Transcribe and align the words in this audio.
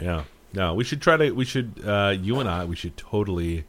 Yeah. 0.00 0.24
No, 0.52 0.74
we 0.74 0.84
should 0.84 1.00
try 1.00 1.16
to. 1.16 1.30
We 1.30 1.44
should. 1.44 1.80
Uh, 1.84 2.14
you 2.20 2.40
and 2.40 2.48
I. 2.48 2.64
We 2.64 2.74
should 2.76 2.96
totally, 2.96 3.64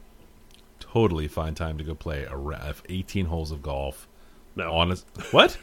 totally 0.80 1.28
find 1.28 1.56
time 1.56 1.78
to 1.78 1.84
go 1.84 1.94
play 1.94 2.24
a 2.24 2.36
ra- 2.36 2.72
eighteen 2.88 3.26
holes 3.26 3.52
of 3.52 3.62
golf. 3.62 4.08
No. 4.56 4.72
Honest. 4.72 5.06
what? 5.30 5.56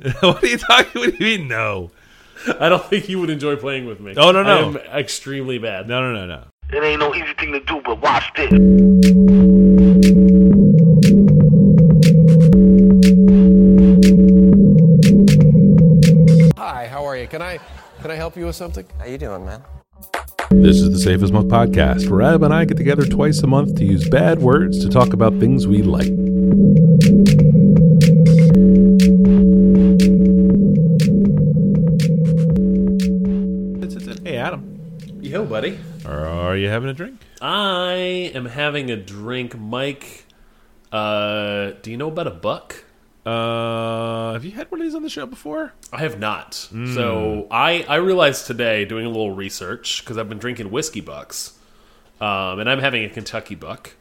what 0.20 0.42
are 0.42 0.46
you 0.46 0.58
talking? 0.58 1.00
What 1.00 1.18
do 1.18 1.24
you 1.24 1.38
mean? 1.38 1.48
No. 1.48 1.90
I 2.58 2.70
don't 2.70 2.84
think 2.84 3.08
you 3.08 3.20
would 3.20 3.28
enjoy 3.28 3.56
playing 3.56 3.84
with 3.84 4.00
me. 4.00 4.14
Oh, 4.16 4.32
no, 4.32 4.42
no. 4.42 4.50
I 4.50 4.58
am 4.62 4.76
extremely 4.98 5.58
bad. 5.58 5.86
No. 5.86 6.00
No. 6.00 6.24
No. 6.24 6.26
No. 6.26 6.44
It 6.72 6.82
ain't 6.82 7.00
no 7.00 7.14
easy 7.14 7.34
thing 7.34 7.52
to 7.52 7.60
do, 7.60 7.82
but 7.84 8.00
watch 8.00 8.32
this. 8.36 9.09
Can 18.00 18.10
I 18.10 18.14
help 18.14 18.34
you 18.36 18.46
with 18.46 18.56
something? 18.56 18.86
How 18.98 19.04
you 19.04 19.18
doing, 19.18 19.44
man? 19.44 19.62
This 20.50 20.80
is 20.80 20.90
the 20.90 20.98
Safe 20.98 21.22
as 21.22 21.30
Milk 21.30 21.46
podcast, 21.48 22.08
where 22.08 22.22
Adam 22.22 22.44
and 22.44 22.54
I 22.54 22.64
get 22.64 22.78
together 22.78 23.04
twice 23.04 23.42
a 23.42 23.46
month 23.46 23.76
to 23.76 23.84
use 23.84 24.08
bad 24.08 24.38
words 24.40 24.82
to 24.82 24.88
talk 24.88 25.12
about 25.12 25.38
things 25.38 25.66
we 25.66 25.82
like. 25.82 26.08
Hey, 34.24 34.36
Adam, 34.36 34.78
Yo, 35.20 35.44
buddy. 35.44 35.78
are 36.06 36.56
you 36.56 36.68
having 36.68 36.88
a 36.88 36.94
drink? 36.94 37.20
I 37.42 38.30
am 38.34 38.46
having 38.46 38.90
a 38.90 38.96
drink. 38.96 39.58
Mike, 39.58 40.24
uh, 40.92 41.72
do 41.82 41.90
you 41.90 41.96
know 41.96 42.08
about 42.08 42.26
a 42.26 42.30
buck? 42.30 42.84
Uh, 43.26 44.32
have 44.32 44.44
you 44.44 44.50
had 44.52 44.70
one 44.70 44.80
of 44.80 44.86
these 44.86 44.94
on 44.94 45.02
the 45.02 45.10
show 45.10 45.26
before? 45.26 45.72
I 45.92 45.98
have 45.98 46.18
not. 46.18 46.54
So 46.54 47.46
I 47.50 47.84
I 47.88 47.96
realized 47.96 48.46
today 48.46 48.84
doing 48.84 49.04
a 49.04 49.08
little 49.08 49.32
research 49.32 50.02
because 50.02 50.16
I've 50.16 50.28
been 50.28 50.38
drinking 50.38 50.70
whiskey 50.70 51.00
bucks, 51.02 51.58
um, 52.20 52.58
and 52.60 52.68
I'm 52.70 52.78
having 52.80 53.04
a 53.04 53.08
Kentucky 53.10 53.54
buck. 53.54 53.94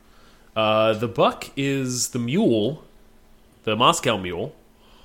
Uh, 0.55 0.93
the 0.93 1.07
buck 1.07 1.49
is 1.57 2.09
the 2.09 2.19
mule, 2.19 2.83
the 3.63 3.75
Moscow 3.75 4.17
mule, 4.17 4.55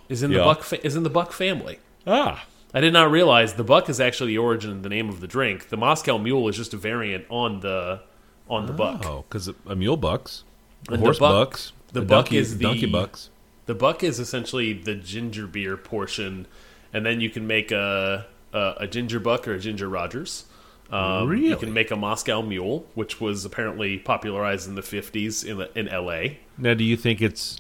is 0.08 0.22
in 0.22 0.30
the 0.30 0.38
buck 0.44 0.72
is 0.84 0.94
in 0.96 1.02
the 1.02 1.10
buck 1.10 1.32
family. 1.32 1.78
Ah, 2.06 2.46
I 2.72 2.80
did 2.80 2.92
not 2.92 3.10
realize 3.10 3.54
the 3.54 3.64
buck 3.64 3.88
is 3.88 4.00
actually 4.00 4.28
the 4.32 4.38
origin 4.38 4.70
of 4.70 4.82
the 4.84 4.88
name 4.88 5.08
of 5.08 5.20
the 5.20 5.26
drink. 5.26 5.68
The 5.70 5.76
Moscow 5.76 6.18
mule 6.18 6.48
is 6.48 6.56
just 6.56 6.72
a 6.72 6.76
variant 6.76 7.24
on 7.30 7.60
the 7.60 8.00
on 8.48 8.66
the 8.66 8.72
buck. 8.72 9.04
oh, 9.06 9.24
because 9.28 9.48
a 9.66 9.74
mule 9.74 9.96
bucks, 9.96 10.44
a 10.88 10.96
horse 10.98 11.18
buck- 11.18 11.50
bucks, 11.50 11.72
the 11.92 12.00
buck 12.02 12.26
donkey, 12.26 12.36
is 12.38 12.58
the- 12.58 12.64
donkey 12.64 12.86
bucks. 12.86 13.30
The 13.66 13.74
buck 13.74 14.02
is 14.02 14.18
essentially 14.20 14.72
the 14.72 14.94
ginger 14.94 15.46
beer 15.46 15.76
portion, 15.76 16.46
and 16.92 17.04
then 17.06 17.20
you 17.20 17.30
can 17.30 17.46
make 17.46 17.70
a 17.72 18.26
a, 18.52 18.74
a 18.80 18.86
ginger 18.86 19.18
buck 19.20 19.48
or 19.48 19.54
a 19.54 19.58
ginger 19.58 19.88
Rogers. 19.88 20.44
Um, 20.90 21.28
Really? 21.28 21.48
You 21.48 21.56
can 21.56 21.72
make 21.72 21.90
a 21.90 21.96
Moscow 21.96 22.42
Mule, 22.42 22.86
which 22.94 23.20
was 23.20 23.44
apparently 23.44 23.98
popularized 23.98 24.68
in 24.68 24.74
the 24.74 24.82
fifties 24.82 25.42
in 25.42 25.58
the, 25.58 25.78
in 25.78 25.88
L.A. 25.88 26.38
Now, 26.58 26.74
do 26.74 26.84
you 26.84 26.96
think 26.96 27.20
it's 27.22 27.58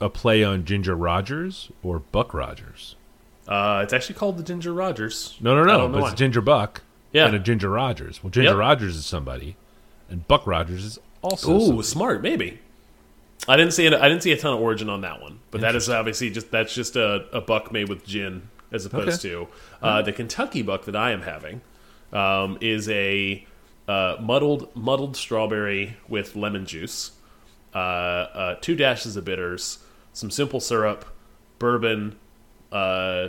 a 0.00 0.08
play 0.10 0.44
on 0.44 0.64
Ginger 0.64 0.94
Rogers 0.94 1.70
or 1.82 2.00
Buck 2.00 2.34
Rogers? 2.34 2.94
Uh, 3.48 3.80
it's 3.82 3.92
actually 3.92 4.14
called 4.16 4.36
the 4.36 4.42
Ginger 4.42 4.72
Rogers. 4.72 5.36
No, 5.40 5.54
no, 5.56 5.64
no. 5.64 5.88
But 5.88 6.02
why. 6.02 6.10
it's 6.10 6.18
Ginger 6.18 6.40
Buck 6.42 6.82
Yeah. 7.12 7.26
and 7.26 7.34
a 7.34 7.38
Ginger 7.38 7.70
Rogers. 7.70 8.22
Well, 8.22 8.30
Ginger 8.30 8.50
Yep. 8.50 8.58
Rogers 8.58 8.96
is 8.96 9.06
somebody, 9.06 9.56
and 10.10 10.26
Buck 10.28 10.46
Rogers 10.46 10.84
is 10.84 10.98
also. 11.22 11.54
Ooh, 11.56 11.60
somebody. 11.60 11.82
smart, 11.82 12.22
maybe. 12.22 12.58
I 13.46 13.56
didn't 13.56 13.72
see 13.72 13.86
it. 13.86 13.92
I 13.92 14.08
didn't 14.08 14.22
see 14.22 14.32
a 14.32 14.36
ton 14.36 14.54
of 14.54 14.60
origin 14.60 14.88
on 14.88 15.02
that 15.02 15.20
one, 15.20 15.40
but 15.50 15.60
that 15.60 15.74
is 15.74 15.88
obviously 15.88 16.30
just 16.30 16.50
that's 16.50 16.74
just 16.74 16.96
a, 16.96 17.26
a 17.32 17.40
buck 17.40 17.72
made 17.72 17.88
with 17.88 18.06
gin 18.06 18.48
as 18.72 18.86
opposed 18.86 19.22
to 19.22 19.48
uh, 19.82 20.02
the 20.02 20.12
Kentucky 20.12 20.62
buck 20.62 20.84
that 20.86 20.96
I 20.96 21.12
am 21.12 21.22
having 21.22 21.60
um, 22.12 22.58
is 22.60 22.88
a 22.88 23.46
uh, 23.86 24.16
muddled 24.20 24.74
muddled 24.74 25.16
strawberry 25.16 25.96
with 26.08 26.36
lemon 26.36 26.64
juice, 26.64 27.12
uh, 27.74 27.78
uh, 27.78 28.54
two 28.60 28.74
dashes 28.74 29.16
of 29.16 29.24
bitters, 29.24 29.78
some 30.12 30.30
simple 30.30 30.60
syrup, 30.60 31.04
bourbon, 31.58 32.16
uh, 32.72 33.28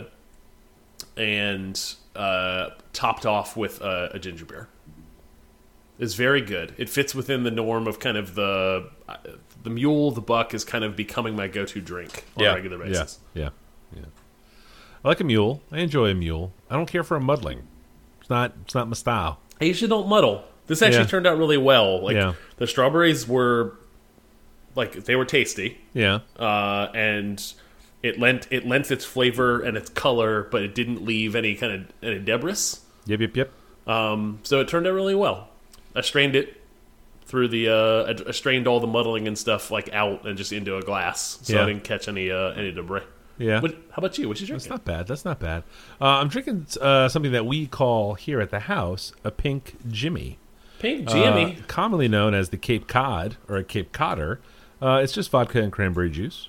and 1.16 1.94
uh, 2.14 2.70
topped 2.92 3.26
off 3.26 3.56
with 3.56 3.80
a 3.82 4.18
ginger 4.18 4.46
beer 4.46 4.68
is 5.98 6.14
very 6.14 6.42
good. 6.42 6.74
It 6.76 6.88
fits 6.88 7.14
within 7.14 7.42
the 7.42 7.50
norm 7.50 7.86
of 7.86 7.98
kind 7.98 8.16
of 8.16 8.34
the 8.34 8.90
the 9.66 9.70
mule. 9.70 10.10
The 10.12 10.20
buck 10.22 10.54
is 10.54 10.64
kind 10.64 10.84
of 10.84 10.96
becoming 10.96 11.34
my 11.36 11.48
go-to 11.48 11.80
drink 11.80 12.24
on 12.36 12.44
a 12.44 12.54
regular 12.54 12.78
basis. 12.78 13.18
Yeah, 13.34 13.50
yeah, 13.92 13.98
yeah. 14.00 14.04
I 15.04 15.08
like 15.08 15.20
a 15.20 15.24
mule. 15.24 15.60
I 15.70 15.80
enjoy 15.80 16.08
a 16.10 16.14
mule. 16.14 16.52
I 16.70 16.76
don't 16.76 16.86
care 16.86 17.02
for 17.04 17.16
a 17.16 17.20
muddling. 17.20 17.66
It's 18.20 18.30
not. 18.30 18.52
It's 18.64 18.74
not 18.74 18.88
my 18.88 18.94
style. 18.94 19.40
I 19.60 19.64
usually 19.66 19.88
don't 19.88 20.08
muddle. 20.08 20.44
This 20.66 20.82
actually 20.82 21.00
Yeah. 21.02 21.06
turned 21.06 21.26
out 21.26 21.38
really 21.38 21.58
well. 21.58 22.02
Like 22.02 22.14
Yeah. 22.16 22.34
the 22.56 22.66
strawberries 22.66 23.26
were 23.28 23.76
like 24.74 25.04
they 25.04 25.16
were 25.16 25.24
tasty, 25.24 25.78
Yeah. 25.94 26.20
uh, 26.38 26.88
and 26.94 27.42
it 28.02 28.18
lent 28.18 28.46
it 28.50 28.66
lent 28.66 28.90
its 28.90 29.04
flavor 29.04 29.60
and 29.60 29.76
its 29.76 29.90
color, 29.90 30.46
but 30.50 30.62
it 30.62 30.74
didn't 30.74 31.04
leave 31.04 31.34
any 31.34 31.54
kind 31.54 31.72
of 31.72 31.80
any 32.02 32.18
debris. 32.18 32.78
Yep. 33.06 33.20
Yep. 33.20 33.36
Yep. 33.36 33.50
Um, 33.86 34.38
so 34.42 34.60
it 34.60 34.68
turned 34.68 34.86
out 34.86 34.92
really 34.94 35.14
well. 35.14 35.48
I 35.94 36.00
strained 36.02 36.34
it 36.36 36.60
through 37.26 37.48
the 37.48 37.68
uh, 37.68 38.14
I- 38.28 38.30
strained 38.32 38.66
all 38.66 38.80
the 38.80 38.86
muddling 38.86 39.26
and 39.28 39.36
stuff 39.36 39.70
like 39.70 39.92
out 39.92 40.26
and 40.26 40.38
just 40.38 40.52
into 40.52 40.76
a 40.76 40.82
glass, 40.82 41.38
so 41.42 41.54
Yeah. 41.54 41.62
I 41.62 41.66
didn't 41.66 41.84
catch 41.84 42.08
any 42.08 42.30
uh, 42.30 42.50
any 42.52 42.72
debris. 42.72 43.02
Yeah. 43.38 43.60
What, 43.60 43.72
how 43.90 43.96
about 43.98 44.16
you? 44.16 44.28
What 44.28 44.40
you 44.40 44.46
That's 44.46 44.64
drinking? 44.64 44.70
not 44.70 44.84
bad. 44.86 45.06
That's 45.08 45.24
not 45.26 45.38
bad. 45.38 45.62
Uh, 46.00 46.04
I'm 46.06 46.28
drinking 46.28 46.66
uh, 46.80 47.08
something 47.10 47.32
that 47.32 47.44
we 47.44 47.66
call 47.66 48.14
here 48.14 48.40
at 48.40 48.50
the 48.50 48.60
house 48.60 49.12
a 49.24 49.30
pink 49.30 49.76
Jimmy. 49.90 50.38
Pink 50.78 51.08
uh, 51.08 51.12
Jimmy. 51.12 51.58
commonly 51.68 52.08
known 52.08 52.32
as 52.32 52.48
the 52.48 52.56
Cape 52.56 52.86
Cod 52.88 53.36
or 53.48 53.56
a 53.56 53.64
Cape 53.64 53.92
Codder. 53.92 54.40
Uh, 54.80 55.00
it's 55.02 55.12
just 55.12 55.30
vodka 55.30 55.60
and 55.60 55.70
cranberry 55.72 56.08
juice. 56.10 56.48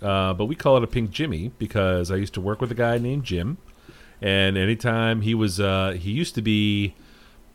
Uh, 0.00 0.32
but 0.34 0.46
we 0.46 0.54
call 0.54 0.76
it 0.78 0.82
a 0.84 0.86
pink 0.86 1.10
Jimmy 1.10 1.50
because 1.58 2.10
I 2.10 2.16
used 2.16 2.34
to 2.34 2.40
work 2.40 2.60
with 2.60 2.70
a 2.70 2.74
guy 2.74 2.98
named 2.98 3.24
Jim, 3.24 3.56
and 4.22 4.56
anytime 4.58 5.22
he 5.22 5.34
was, 5.34 5.60
uh, 5.60 5.96
he 5.98 6.10
used 6.10 6.34
to 6.34 6.42
be 6.42 6.94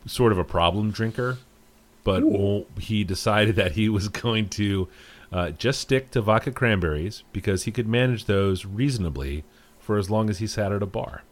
sort 0.07 0.31
of 0.31 0.37
a 0.39 0.43
problem 0.43 0.89
drinker, 0.91 1.37
but 2.13 2.23
won't- 2.23 2.67
he 2.79 3.03
decided 3.03 3.55
that 3.57 3.73
he 3.73 3.89
was 3.89 4.07
going 4.09 4.49
to 4.49 4.87
uh, 5.31 5.49
just 5.51 5.79
stick 5.81 6.09
to 6.11 6.21
vodka 6.21 6.51
cranberries 6.51 7.23
because 7.33 7.63
he 7.63 7.71
could 7.71 7.87
manage 7.87 8.25
those 8.25 8.65
reasonably 8.65 9.43
for 9.79 9.97
as 9.97 10.09
long 10.09 10.29
as 10.29 10.39
he 10.39 10.47
sat 10.47 10.71
at 10.71 10.81
a 10.81 10.85
bar. 10.87 11.23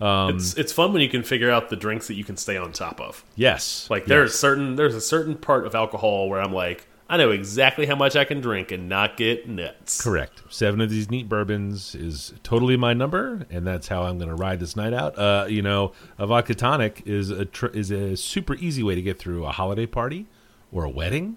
um, 0.00 0.36
it's 0.36 0.54
it's 0.54 0.72
fun 0.72 0.92
when 0.92 1.00
you 1.00 1.08
can 1.08 1.22
figure 1.22 1.50
out 1.50 1.70
the 1.70 1.76
drinks 1.76 2.06
that 2.08 2.14
you 2.14 2.24
can 2.24 2.36
stay 2.36 2.56
on 2.58 2.72
top 2.72 3.00
of. 3.00 3.24
Yes, 3.34 3.88
Like 3.90 4.02
yes. 4.02 4.08
there's 4.08 4.38
certain 4.38 4.76
there's 4.76 4.94
a 4.94 5.00
certain 5.00 5.34
part 5.36 5.66
of 5.66 5.74
alcohol 5.74 6.28
where 6.28 6.40
I'm 6.42 6.52
like 6.52 6.86
I 7.08 7.16
know 7.16 7.30
exactly 7.30 7.86
how 7.86 7.94
much 7.94 8.16
I 8.16 8.24
can 8.24 8.40
drink 8.40 8.72
and 8.72 8.88
not 8.88 9.16
get 9.16 9.48
nuts. 9.48 10.02
Correct. 10.02 10.42
Seven 10.50 10.80
of 10.80 10.90
these 10.90 11.08
neat 11.08 11.28
bourbons 11.28 11.94
is 11.94 12.34
totally 12.42 12.76
my 12.76 12.94
number, 12.94 13.46
and 13.48 13.64
that's 13.64 13.86
how 13.88 14.02
I'm 14.02 14.18
going 14.18 14.28
to 14.28 14.34
ride 14.34 14.58
this 14.58 14.74
night 14.74 14.92
out. 14.92 15.16
Uh, 15.16 15.46
you 15.48 15.62
know, 15.62 15.92
a 16.18 16.26
vodka 16.26 16.54
tonic 16.56 17.02
is 17.06 17.30
a 17.30 17.44
tr- 17.44 17.66
is 17.68 17.92
a 17.92 18.16
super 18.16 18.54
easy 18.56 18.82
way 18.82 18.96
to 18.96 19.02
get 19.02 19.18
through 19.20 19.44
a 19.46 19.52
holiday 19.52 19.86
party 19.86 20.26
or 20.72 20.82
a 20.84 20.90
wedding. 20.90 21.36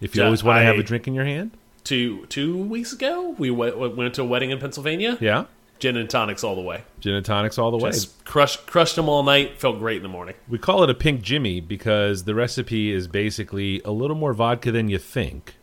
If 0.00 0.14
you 0.16 0.22
Yeah, 0.22 0.26
always 0.26 0.42
want 0.42 0.58
to 0.58 0.64
have 0.64 0.76
a 0.78 0.82
drink 0.82 1.06
in 1.06 1.14
your 1.14 1.24
hand, 1.24 1.52
Two 1.84 2.26
two 2.26 2.56
weeks 2.56 2.92
ago 2.92 3.36
we 3.38 3.48
went, 3.52 3.78
went 3.96 4.12
to 4.14 4.22
a 4.22 4.24
wedding 4.24 4.50
in 4.50 4.58
Pennsylvania. 4.58 5.18
yeah, 5.20 5.44
Gin 5.78 5.96
and 5.96 6.08
tonics 6.08 6.42
all 6.42 6.54
the 6.54 6.62
way. 6.62 6.82
gin 7.00 7.14
and 7.14 7.24
tonics 7.24 7.58
all 7.58 7.70
the 7.70 7.76
way. 7.76 7.90
Just 7.90 8.24
crushed 8.24 8.66
crushed 8.66 8.96
them 8.96 9.08
all 9.08 9.22
night. 9.22 9.58
Felt 9.58 9.78
great 9.78 9.98
in 9.98 10.02
the 10.02 10.08
morning. 10.08 10.34
We 10.48 10.58
call 10.58 10.82
it 10.82 10.90
a 10.90 10.94
pink 10.94 11.22
Jimmy 11.22 11.60
because 11.60 12.24
the 12.24 12.34
recipe 12.34 12.92
is 12.92 13.08
basically 13.08 13.82
a 13.84 13.90
little 13.90 14.16
more 14.16 14.32
vodka 14.32 14.72
than 14.72 14.88
you 14.88 14.98
think, 14.98 15.56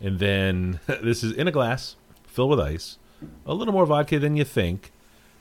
and 0.00 0.18
then 0.18 0.80
this 0.86 1.24
is 1.24 1.32
in 1.32 1.48
a 1.48 1.52
glass 1.52 1.96
filled 2.24 2.50
with 2.50 2.60
ice, 2.60 2.98
a 3.46 3.54
little 3.54 3.74
more 3.74 3.86
vodka 3.86 4.18
than 4.18 4.36
you 4.36 4.44
think, 4.44 4.92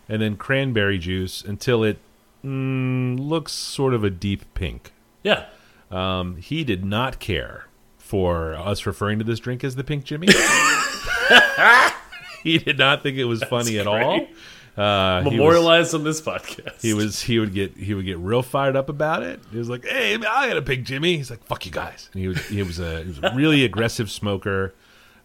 and 0.09 0.21
then 0.21 0.35
cranberry 0.35 0.97
juice 0.97 1.43
until 1.43 1.83
it 1.83 1.99
mm, 2.43 3.19
looks 3.19 3.51
sort 3.51 3.93
of 3.93 4.03
a 4.03 4.09
deep 4.09 4.51
pink. 4.53 4.91
Yeah. 5.23 5.45
Um, 5.91 6.37
he 6.37 6.63
did 6.63 6.83
not 6.83 7.19
care 7.19 7.67
for 7.97 8.55
us 8.55 8.85
referring 8.85 9.19
to 9.19 9.25
this 9.25 9.39
drink 9.39 9.63
as 9.63 9.75
the 9.75 9.83
Pink 9.83 10.05
Jimmy. 10.05 10.27
he 12.51 12.57
did 12.59 12.77
not 12.77 13.03
think 13.03 13.17
it 13.17 13.25
was 13.25 13.43
funny 13.43 13.79
at 13.79 13.87
all. 13.87 14.27
Uh, 14.77 15.21
he 15.21 15.25
was- 15.29 15.33
Memorialized 15.33 15.95
on 15.95 16.03
this 16.03 16.21
podcast. 16.21 16.81
he 16.81 16.93
was 16.93 17.19
he 17.21 17.39
would 17.39 17.53
get 17.53 17.75
he 17.75 17.93
would 17.95 18.05
get 18.05 18.19
real 18.19 18.43
fired 18.43 18.75
up 18.75 18.89
about 18.89 19.23
it. 19.23 19.39
He 19.51 19.57
was 19.57 19.69
like, 19.69 19.83
"Hey, 19.85 20.13
I 20.15 20.19
got 20.47 20.55
a 20.57 20.61
pink 20.61 20.85
Jimmy." 20.85 21.17
He's 21.17 21.31
like, 21.31 21.43
"Fuck 21.45 21.65
you 21.65 21.71
guys." 21.71 22.09
And 22.13 22.21
he 22.21 22.27
was 22.27 22.47
he 22.47 22.61
was 22.61 22.79
a 22.79 23.01
he 23.01 23.07
was 23.09 23.19
a 23.23 23.33
really 23.35 23.65
aggressive 23.65 24.11
smoker. 24.11 24.75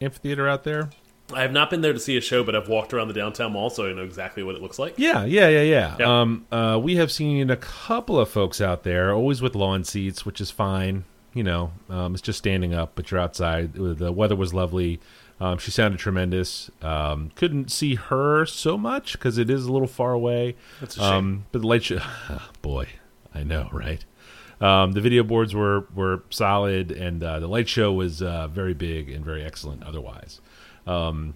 amphitheater 0.00 0.48
out 0.48 0.64
there? 0.64 0.90
I 1.34 1.42
have 1.42 1.52
not 1.52 1.68
been 1.68 1.82
there 1.82 1.92
to 1.92 2.00
see 2.00 2.16
a 2.16 2.20
show, 2.20 2.42
but 2.42 2.56
I've 2.56 2.68
walked 2.68 2.94
around 2.94 3.08
the 3.08 3.14
downtown 3.14 3.52
mall, 3.52 3.68
so 3.68 3.86
I 3.86 3.92
know 3.92 4.02
exactly 4.02 4.42
what 4.42 4.54
it 4.54 4.62
looks 4.62 4.78
like. 4.78 4.94
Yeah, 4.96 5.24
yeah, 5.24 5.48
yeah, 5.48 5.62
yeah. 5.62 5.96
Yep. 5.98 6.08
Um, 6.08 6.46
uh, 6.50 6.80
we 6.82 6.96
have 6.96 7.12
seen 7.12 7.50
a 7.50 7.56
couple 7.56 8.18
of 8.18 8.30
folks 8.30 8.60
out 8.60 8.82
there, 8.82 9.12
always 9.12 9.42
with 9.42 9.54
lawn 9.54 9.84
seats, 9.84 10.24
which 10.24 10.40
is 10.40 10.50
fine. 10.50 11.04
You 11.34 11.44
know, 11.44 11.72
um, 11.90 12.14
it's 12.14 12.22
just 12.22 12.38
standing 12.38 12.72
up, 12.72 12.92
but 12.94 13.10
you're 13.10 13.20
outside. 13.20 13.74
The 13.74 14.10
weather 14.10 14.34
was 14.34 14.54
lovely. 14.54 15.00
Um, 15.40 15.58
she 15.58 15.70
sounded 15.70 16.00
tremendous. 16.00 16.70
Um, 16.82 17.30
couldn't 17.36 17.70
see 17.70 17.94
her 17.94 18.44
so 18.46 18.76
much 18.76 19.12
because 19.12 19.38
it 19.38 19.50
is 19.50 19.66
a 19.66 19.72
little 19.72 19.86
far 19.86 20.12
away. 20.12 20.56
That's 20.80 20.96
a 20.96 21.00
shame. 21.00 21.12
Um, 21.12 21.44
but 21.52 21.60
the 21.60 21.68
light 21.68 21.84
show, 21.84 22.00
boy, 22.62 22.88
I 23.34 23.44
know, 23.44 23.68
right? 23.72 24.04
Um, 24.60 24.92
the 24.92 25.00
video 25.00 25.22
boards 25.22 25.54
were 25.54 25.86
were 25.94 26.24
solid, 26.30 26.90
and 26.90 27.22
uh, 27.22 27.38
the 27.38 27.46
light 27.46 27.68
show 27.68 27.92
was 27.92 28.20
uh, 28.20 28.48
very 28.48 28.74
big 28.74 29.08
and 29.08 29.24
very 29.24 29.44
excellent. 29.44 29.84
Otherwise, 29.84 30.40
um, 30.88 31.34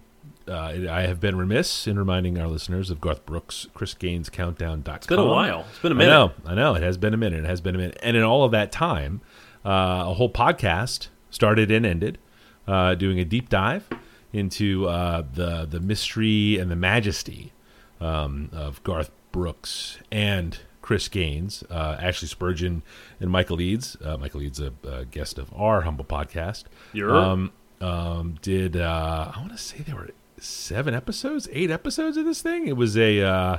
uh, 0.49 0.55
I 0.91 1.03
have 1.03 1.21
been 1.21 1.37
remiss 1.37 1.87
in 1.87 1.99
reminding 1.99 2.39
our 2.39 2.49
listeners 2.49 2.91
of 2.91 3.01
Garth 3.01 3.25
Brooks, 3.25 3.69
Chris 3.75 3.95
Gaines 3.95 4.29
Countdown.com. 4.29 4.97
It's 4.97 5.07
been 5.07 5.19
a 5.21 5.25
while. 5.25 5.67
It's 5.71 5.79
been 5.79 5.93
a 5.93 5.95
minute. 5.95 6.11
I 6.11 6.15
know, 6.15 6.33
I 6.47 6.55
know. 6.55 6.75
It 6.75 6.83
has 6.83 6.99
been 6.99 7.15
a 7.15 7.17
minute. 7.17 7.45
It 7.45 7.47
has 7.47 7.61
been 7.61 7.75
a 7.75 7.79
minute. 7.79 7.97
And 8.03 8.17
in 8.17 8.23
all 8.25 8.43
of 8.45 8.51
that 8.51 8.73
time, 8.73 9.21
uh, 9.65 10.05
a 10.09 10.15
whole 10.15 10.31
podcast 10.31 11.09
started 11.31 11.71
and 11.71 11.87
ended, 11.87 12.19
uh, 12.67 12.95
doing 12.97 13.21
a 13.21 13.25
deep 13.25 13.49
dive 13.49 13.89
into 14.33 14.89
uh, 14.89 15.23
the 15.35 15.67
the 15.67 15.79
mystery 15.79 16.59
and 16.59 16.71
the 16.71 16.77
majesty 16.77 17.53
um, 18.01 18.49
of 18.53 18.83
Garth 18.83 19.11
Brooks 19.31 19.99
and 20.11 20.59
Chris 20.81 21.07
Gaines, 21.09 21.63
uh, 21.71 21.97
Ashley 22.01 22.27
Spurgeon, 22.27 22.83
and 23.21 23.31
Michael 23.31 23.61
Eads. 23.61 23.97
Uh, 24.05 24.17
Michael 24.17 24.43
Eads, 24.43 24.59
a, 24.61 24.73
a 24.83 25.05
guest 25.05 25.39
of 25.39 25.53
our 25.55 25.83
humble 25.83 26.05
podcast. 26.05 26.65
You're- 26.93 27.13
um, 27.17 27.53
um, 27.83 28.37
did 28.41 28.77
uh, 28.77 29.33
I 29.35 29.39
want 29.39 29.53
to 29.53 29.59
say 29.59 29.79
there 29.79 29.97
were 29.97 30.11
seven 30.39 30.95
episodes, 30.95 31.49
eight 31.53 31.71
episodes 31.71 32.17
of 32.17 32.25
this 32.25 32.43
thing? 32.43 32.67
It 32.67 32.77
was 32.77 32.97
a 32.97 33.23
uh, 33.23 33.59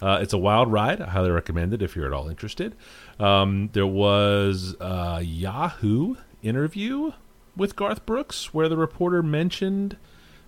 uh, 0.00 0.18
it's 0.20 0.32
a 0.32 0.38
wild 0.38 0.70
ride. 0.70 1.00
I 1.00 1.10
highly 1.10 1.30
recommend 1.30 1.72
it 1.74 1.82
if 1.82 1.96
you're 1.96 2.06
at 2.06 2.12
all 2.12 2.28
interested. 2.28 2.74
Um, 3.18 3.70
there 3.72 3.86
was 3.86 4.76
a 4.80 5.22
Yahoo 5.22 6.16
interview 6.42 7.12
with 7.56 7.76
Garth 7.76 8.04
Brooks 8.04 8.52
where 8.52 8.68
the 8.68 8.76
reporter 8.76 9.22
mentioned 9.22 9.96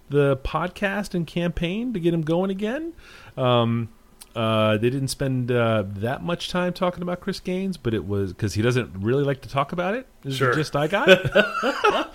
the 0.09 0.37
podcast 0.37 1.15
and 1.15 1.27
campaign 1.27 1.93
to 1.93 2.01
get 2.01 2.15
him 2.15 2.23
going 2.23 2.51
again. 2.51 2.93
Um, 3.37 3.89
uh, 4.37 4.77
they 4.77 4.91
didn't 4.91 5.09
spend 5.09 5.51
uh, 5.51 5.83
that 5.87 6.23
much 6.23 6.51
time 6.51 6.73
talking 6.75 7.03
about 7.03 7.21
Chris 7.21 7.41
Gaines, 7.41 7.77
but 7.79 7.95
it 7.95 8.07
was 8.07 8.33
because 8.33 8.53
he 8.55 8.61
doesn't 8.61 8.93
really 9.01 9.25
like 9.25 9.41
to 9.43 9.49
talk 9.49 9.73
about 9.73 9.95
it. 9.95 10.07
Is 10.25 10.37
Sure. 10.37 10.55
gist 10.55 10.77
I 10.77 10.87
got. 10.89 11.09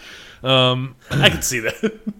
I 1.09 1.29
can 1.29 1.41
see 1.41 1.59
that. 1.59 1.99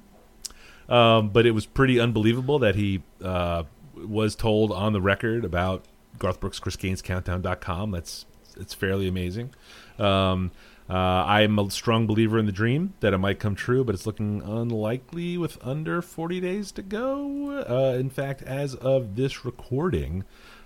Um, 0.90 1.30
but 1.30 1.46
it 1.46 1.52
was 1.52 1.66
pretty 1.66 2.02
unbelievable 2.02 2.60
that 2.60 2.76
he 2.76 3.02
uh, 3.24 3.64
was 3.96 4.36
told 4.36 4.74
on 4.74 4.92
the 4.92 5.00
record 5.00 5.46
about 5.46 5.86
Garth 6.20 6.42
Brooks, 6.42 6.60
Chris 6.60 6.76
Gaines, 6.76 7.02
Countdown.com. 7.02 7.92
That's 7.92 8.26
it's 8.60 8.74
fairly 8.74 9.08
amazing. 9.08 9.52
Um, 9.98 10.52
uh, 10.90 10.94
I'm 10.94 11.58
a 11.58 11.70
strong 11.72 12.08
believer 12.08 12.38
in 12.38 12.46
the 12.46 12.52
dream 12.52 12.94
that 13.00 13.14
it 13.14 13.18
might 13.18 13.40
come 13.40 13.56
true, 13.56 13.84
but 13.84 13.96
it's 13.96 14.06
looking 14.06 14.42
unlikely 14.42 15.38
with 15.38 15.58
under 15.66 16.02
40 16.02 16.40
days 16.42 16.72
to 16.74 16.82
go. 16.82 17.64
Uh, 17.68 17.98
in 17.98 18.10
fact, 18.10 18.42
as 18.42 18.76
of 18.76 19.16
this 19.16 19.46
recording, 19.46 20.26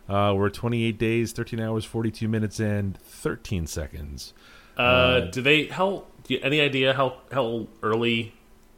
uh, 0.10 0.34
we're 0.36 0.50
28 0.50 0.98
days, 0.98 1.32
13 1.32 1.60
hours, 1.60 1.86
42 1.86 2.28
minutes, 2.28 2.60
and 2.60 2.98
13 2.98 3.68
seconds. 3.68 4.34
Uh, 4.78 5.22
do 5.22 5.42
they? 5.42 5.66
How? 5.68 6.06
Do 6.24 6.34
you, 6.34 6.40
any 6.44 6.60
idea 6.60 6.94
how 6.94 7.18
how 7.32 7.68
early 7.82 8.34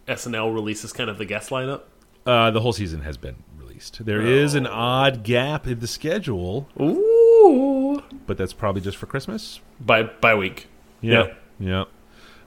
SNL 0.07 0.53
releases 0.53 0.93
kind 0.93 1.09
of 1.09 1.17
the 1.17 1.25
guest 1.25 1.49
lineup? 1.49 1.81
Uh, 2.25 2.51
the 2.51 2.61
whole 2.61 2.73
season 2.73 3.01
has 3.01 3.17
been 3.17 3.43
released. 3.57 4.05
There 4.05 4.21
is 4.21 4.53
an 4.53 4.67
odd 4.67 5.23
gap 5.23 5.65
in 5.65 5.79
the 5.79 5.87
schedule, 5.87 6.67
Ooh, 6.79 8.03
but 8.27 8.37
that's 8.37 8.53
probably 8.53 8.81
just 8.81 8.97
for 8.97 9.05
Christmas. 9.07 9.59
by 9.79 10.03
by 10.03 10.35
week. 10.35 10.67
Yeah. 11.11 11.33
Yeah. 11.59 11.85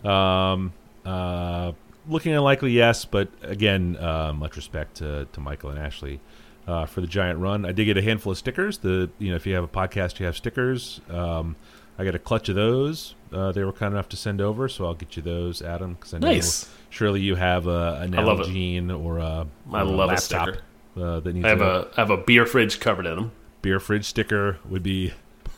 Um, 0.05 0.73
uh, 1.05 1.73
looking 2.09 2.33
unlikely, 2.35 2.73
yes, 2.73 3.05
but 3.05 3.29
again, 3.43 3.97
uh, 3.97 4.33
much 4.33 4.57
respect 4.57 4.97
to, 4.97 5.27
to 5.33 5.41
Michael 5.41 5.71
and 5.71 5.79
Ashley 5.79 6.21
uh, 6.67 6.87
for 6.87 7.01
the 7.01 7.07
giant 7.07 7.39
run. 7.39 7.65
I 7.65 7.73
did 7.73 7.85
get 7.87 7.97
a 7.97 8.03
handful 8.03 8.33
of 8.33 8.39
stickers. 8.39 8.79
The 8.79 9.11
you 9.19 9.31
know 9.31 9.37
if 9.37 9.47
you 9.47 9.55
have 9.55 9.65
a 9.65 9.69
podcast, 9.69 10.19
you 10.19 10.27
have 10.27 10.37
stickers. 10.37 11.01
Um, 11.11 11.57
I 11.99 12.05
got 12.05 12.15
a 12.15 12.19
clutch 12.19 12.49
of 12.49 12.55
those. 12.55 13.15
Uh, 13.33 13.53
they 13.53 13.63
were 13.63 13.73
kind 13.73 13.93
enough 13.93 14.09
to 14.11 14.17
send 14.17 14.41
over, 14.41 14.69
so 14.69 14.87
I'll 14.87 14.95
get 14.95 15.17
you 15.17 15.23
those, 15.23 15.61
Adam. 15.63 15.95
Because 15.95 16.15
I 16.15 16.19
know 16.19 16.29
Nice. 16.29 16.69
surely 16.89 17.21
you 17.21 17.35
have 17.35 17.67
a, 17.67 17.99
an 18.01 18.19
I 18.19 18.23
love 18.23 18.41
it. 18.41 18.47
Nalgene 18.47 18.91
or 19.05 19.19
a, 19.19 19.47
I 19.73 19.81
or 19.83 19.85
love 19.85 19.89
a 20.11 20.13
laptop 20.15 20.49
sticker. 20.49 20.63
uh, 20.97 21.21
that 21.21 21.35
needs 21.35 21.45
I 21.45 21.49
have 21.51 21.61
a 21.61 21.65
a 21.65 21.89
I 21.97 22.01
have 22.01 22.11
a 22.11 22.17
beer 22.17 22.47
fridge 22.47 22.81
covered 22.81 23.07
in 23.07 23.17
them. 23.17 23.33
beer 23.63 23.79
fridge 23.81 24.07
sticker. 24.07 24.59
Would 24.69 24.83
be 24.83 25.13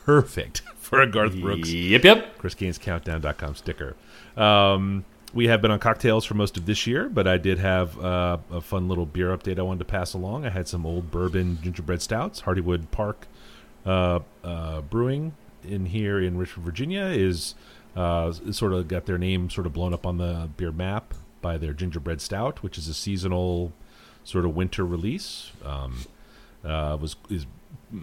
perfect 0.05 0.61
for 0.75 1.01
a 1.01 1.07
Garth 1.07 1.35
Brooks 1.39 1.71
Yep, 1.71 2.03
yep. 2.03 2.37
ChrisGainesCountdown.com 2.37 3.55
sticker. 3.55 3.95
Um, 4.37 5.05
we 5.33 5.47
have 5.47 5.61
been 5.61 5.71
on 5.71 5.79
cocktails 5.79 6.25
for 6.25 6.35
most 6.35 6.57
of 6.57 6.65
this 6.65 6.85
year, 6.85 7.09
but 7.09 7.27
I 7.27 7.37
did 7.37 7.57
have 7.57 7.99
uh, 7.99 8.37
a 8.51 8.61
fun 8.61 8.87
little 8.87 9.05
beer 9.05 9.35
update 9.35 9.57
I 9.57 9.63
wanted 9.63 9.79
to 9.79 9.85
pass 9.85 10.13
along. 10.13 10.45
I 10.45 10.49
had 10.49 10.67
some 10.67 10.85
old 10.85 11.09
bourbon 11.09 11.57
gingerbread 11.61 12.01
stouts. 12.01 12.41
Hardywood 12.41 12.91
Park 12.91 13.27
uh, 13.85 14.19
uh, 14.43 14.81
Brewing 14.81 15.33
in 15.63 15.87
here 15.87 16.19
in 16.19 16.37
Richmond, 16.37 16.65
Virginia, 16.65 17.05
is 17.05 17.55
uh, 17.95 18.31
sort 18.51 18.73
of 18.73 18.87
got 18.87 19.05
their 19.05 19.17
name 19.17 19.49
sort 19.49 19.65
of 19.65 19.73
blown 19.73 19.93
up 19.93 20.05
on 20.05 20.17
the 20.17 20.49
beer 20.55 20.71
map 20.71 21.13
by 21.41 21.57
their 21.57 21.73
gingerbread 21.73 22.21
stout, 22.21 22.61
which 22.61 22.77
is 22.77 22.87
a 22.87 22.93
seasonal 22.93 23.73
sort 24.23 24.45
of 24.45 24.55
winter 24.55 24.85
release. 24.85 25.51
Um, 25.65 25.97
uh, 26.63 26.97
was 26.99 27.15
is 27.29 27.45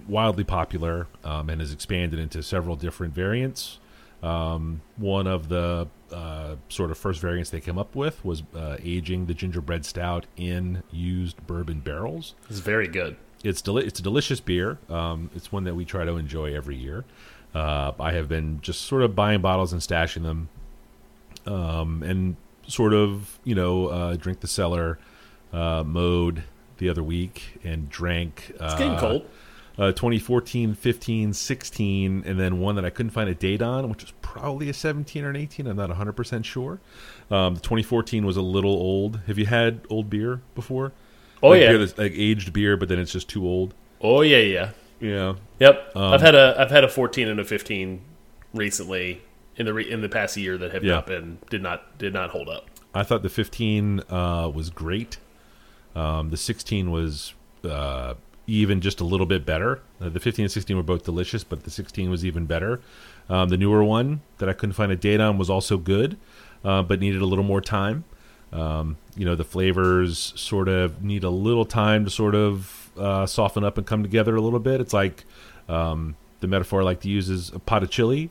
wildly 0.09 0.45
popular 0.45 1.07
um, 1.25 1.49
and 1.51 1.61
has 1.61 1.73
expanded 1.73 2.19
into 2.19 2.43
several 2.43 2.77
different 2.77 3.15
variants. 3.15 3.79
Um, 4.23 4.83
one 4.97 5.27
of 5.27 5.49
the 5.49 5.89
uh, 6.13 6.57
sort 6.69 6.91
of 6.91 6.99
first 6.99 7.21
variants 7.21 7.51
they 7.51 7.61
came 7.61 7.79
up 7.79 7.95
with 7.95 8.23
was 8.25 8.43
uh, 8.55 8.77
aging 8.83 9.27
the 9.27 9.35
gingerbread 9.35 9.85
stout 9.87 10.27
in 10.37 10.83
used 10.93 11.45
bourbon 11.47 11.81
barrels. 11.81 12.35
It's 12.51 12.59
very 12.59 12.87
good. 12.89 13.17
It's 13.43 13.63
deli- 13.63 13.87
it's 13.87 13.99
a 13.99 14.03
delicious 14.03 14.39
beer. 14.41 14.79
Um, 14.91 15.31
it's 15.35 15.51
one 15.51 15.65
that 15.65 15.75
we 15.75 15.85
try 15.87 16.05
to 16.05 16.17
enjoy 16.17 16.55
every 16.55 16.77
year. 16.77 17.05
Uh, 17.55 17.93
I 17.99 18.13
have 18.13 18.29
been 18.29 18.61
just 18.61 18.83
sort 18.83 19.03
of 19.03 19.17
buying 19.17 19.41
bottles 19.41 19.73
and 19.73 19.81
stashing 19.81 20.23
them, 20.23 20.51
um, 21.47 22.03
and 22.03 22.37
sort 22.67 22.93
of 22.93 23.39
you 23.45 23.55
know 23.55 23.87
uh, 23.87 24.17
drink 24.17 24.41
the 24.41 24.47
cellar 24.47 24.99
uh, 25.53 25.83
mode 25.85 26.45
the 26.79 26.89
other 26.89 27.03
week 27.03 27.59
and 27.65 27.89
drank. 27.89 28.53
Uh, 28.61 28.65
It's 28.67 28.75
getting 28.75 28.99
cold. 28.99 29.27
Uh, 29.81 29.93
2014, 29.93 30.75
15, 30.75 31.33
16, 31.33 32.23
and 32.27 32.39
then 32.39 32.61
one 32.61 32.75
that 32.77 32.85
I 32.85 32.91
couldn't 32.91 33.11
find 33.11 33.31
a 33.31 33.35
date 33.35 33.63
on, 33.63 33.89
which 33.89 34.03
was 34.03 34.13
probably 34.21 34.69
a 34.69 34.75
17 34.75 35.25
or 35.25 35.31
an 35.31 35.37
18. 35.37 35.67
I'm 35.67 35.77
not 35.77 35.91
100% 35.91 36.45
sure. 36.45 36.79
Um, 37.31 37.55
the 37.55 37.61
2014 37.61 38.27
was 38.27 38.37
a 38.37 38.43
little 38.43 38.73
old. 38.73 39.21
Have 39.27 39.39
you 39.39 39.47
had 39.47 39.81
old 39.89 40.11
beer 40.11 40.43
before? 40.55 40.93
Oh 41.43 41.49
Like 41.51 41.63
yeah. 41.63 41.87
like 41.97 42.13
aged 42.15 42.53
beer, 42.53 42.77
but 42.77 42.89
then 42.91 42.99
it's 42.99 43.11
just 43.13 43.29
too 43.29 43.47
old. 43.47 43.73
Oh 44.03 44.21
yeah, 44.21 44.37
yeah. 44.39 44.71
Yeah. 45.01 45.35
Yep. 45.59 45.97
Um, 45.97 46.13
I've 46.13 46.21
had 46.21 46.35
a 46.35 46.55
I've 46.59 46.71
had 46.71 46.85
a 46.85 46.89
14 46.89 47.27
and 47.29 47.41
a 47.41 47.45
15 47.45 48.03
recently 48.53 49.23
in 49.57 49.65
the 49.67 49.73
re, 49.73 49.91
in 49.91 50.03
the 50.03 50.09
past 50.11 50.37
year 50.37 50.59
that 50.59 50.73
have 50.73 50.85
Yeah. 50.85 50.97
not 50.97 51.07
been 51.07 51.39
did 51.49 51.63
not 51.63 51.97
did 51.99 52.13
not 52.13 52.31
hold 52.31 52.51
up. 52.51 52.67
I 52.95 53.05
thought 53.05 53.23
the 53.23 53.31
15 53.31 54.01
uh, 54.11 54.51
was 54.53 54.69
great. 54.69 55.17
Um, 55.95 56.29
the 56.31 56.37
16 56.37 56.91
was 56.91 57.33
uh, 57.65 58.15
even 58.51 58.81
just 58.81 59.01
a 59.01 59.05
little 59.05 59.27
bit 59.27 59.47
better. 59.47 59.81
Uh, 60.01 60.09
the 60.09 60.21
15 60.21 60.45
and 60.45 60.53
16 60.53 60.77
were 60.77 60.83
both 60.83 61.05
delicious, 61.05 61.45
but 61.45 61.63
the 61.63 61.71
16 61.71 62.11
was 62.11 62.25
even 62.25 62.47
better. 62.47 62.81
Um, 63.29 63.49
the 63.49 63.57
newer 63.57 63.85
one 63.85 64.23
that 64.39 64.49
I 64.49 64.53
couldn't 64.53 64.73
find 64.73 64.91
a 64.91 64.97
date 64.97 65.21
on 65.21 65.39
was 65.39 65.49
also 65.49 65.79
good, 65.79 66.19
uh, 66.65 66.83
but 66.83 67.01
needed 67.01 67.23
a 67.23 67.27
little 67.27 67.45
more 67.45 67.61
time. 67.61 68.05
Um, 68.53 68.97
you 69.17 69.25
know, 69.25 69.37
the 69.37 69.45
flavors 69.45 70.33
sort 70.35 70.69
of 70.69 71.05
need 71.05 71.23
a 71.23 71.31
little 71.31 71.65
time 71.65 72.05
to 72.05 72.11
sort 72.11 72.35
of 72.35 72.91
uh, 72.99 73.25
soften 73.27 73.63
up 73.63 73.79
and 73.79 73.87
come 73.87 74.03
together 74.03 74.35
a 74.35 74.41
little 74.41 74.59
bit. 74.59 74.81
It's 74.81 74.93
like 74.93 75.25
um, 75.69 76.17
the 76.41 76.49
metaphor 76.49 76.81
I 76.81 76.85
like 76.85 77.01
to 77.03 77.09
use 77.09 77.29
is 77.29 77.51
a 77.51 77.61
pot 77.61 77.85
of 77.85 77.91
chili. 77.91 78.31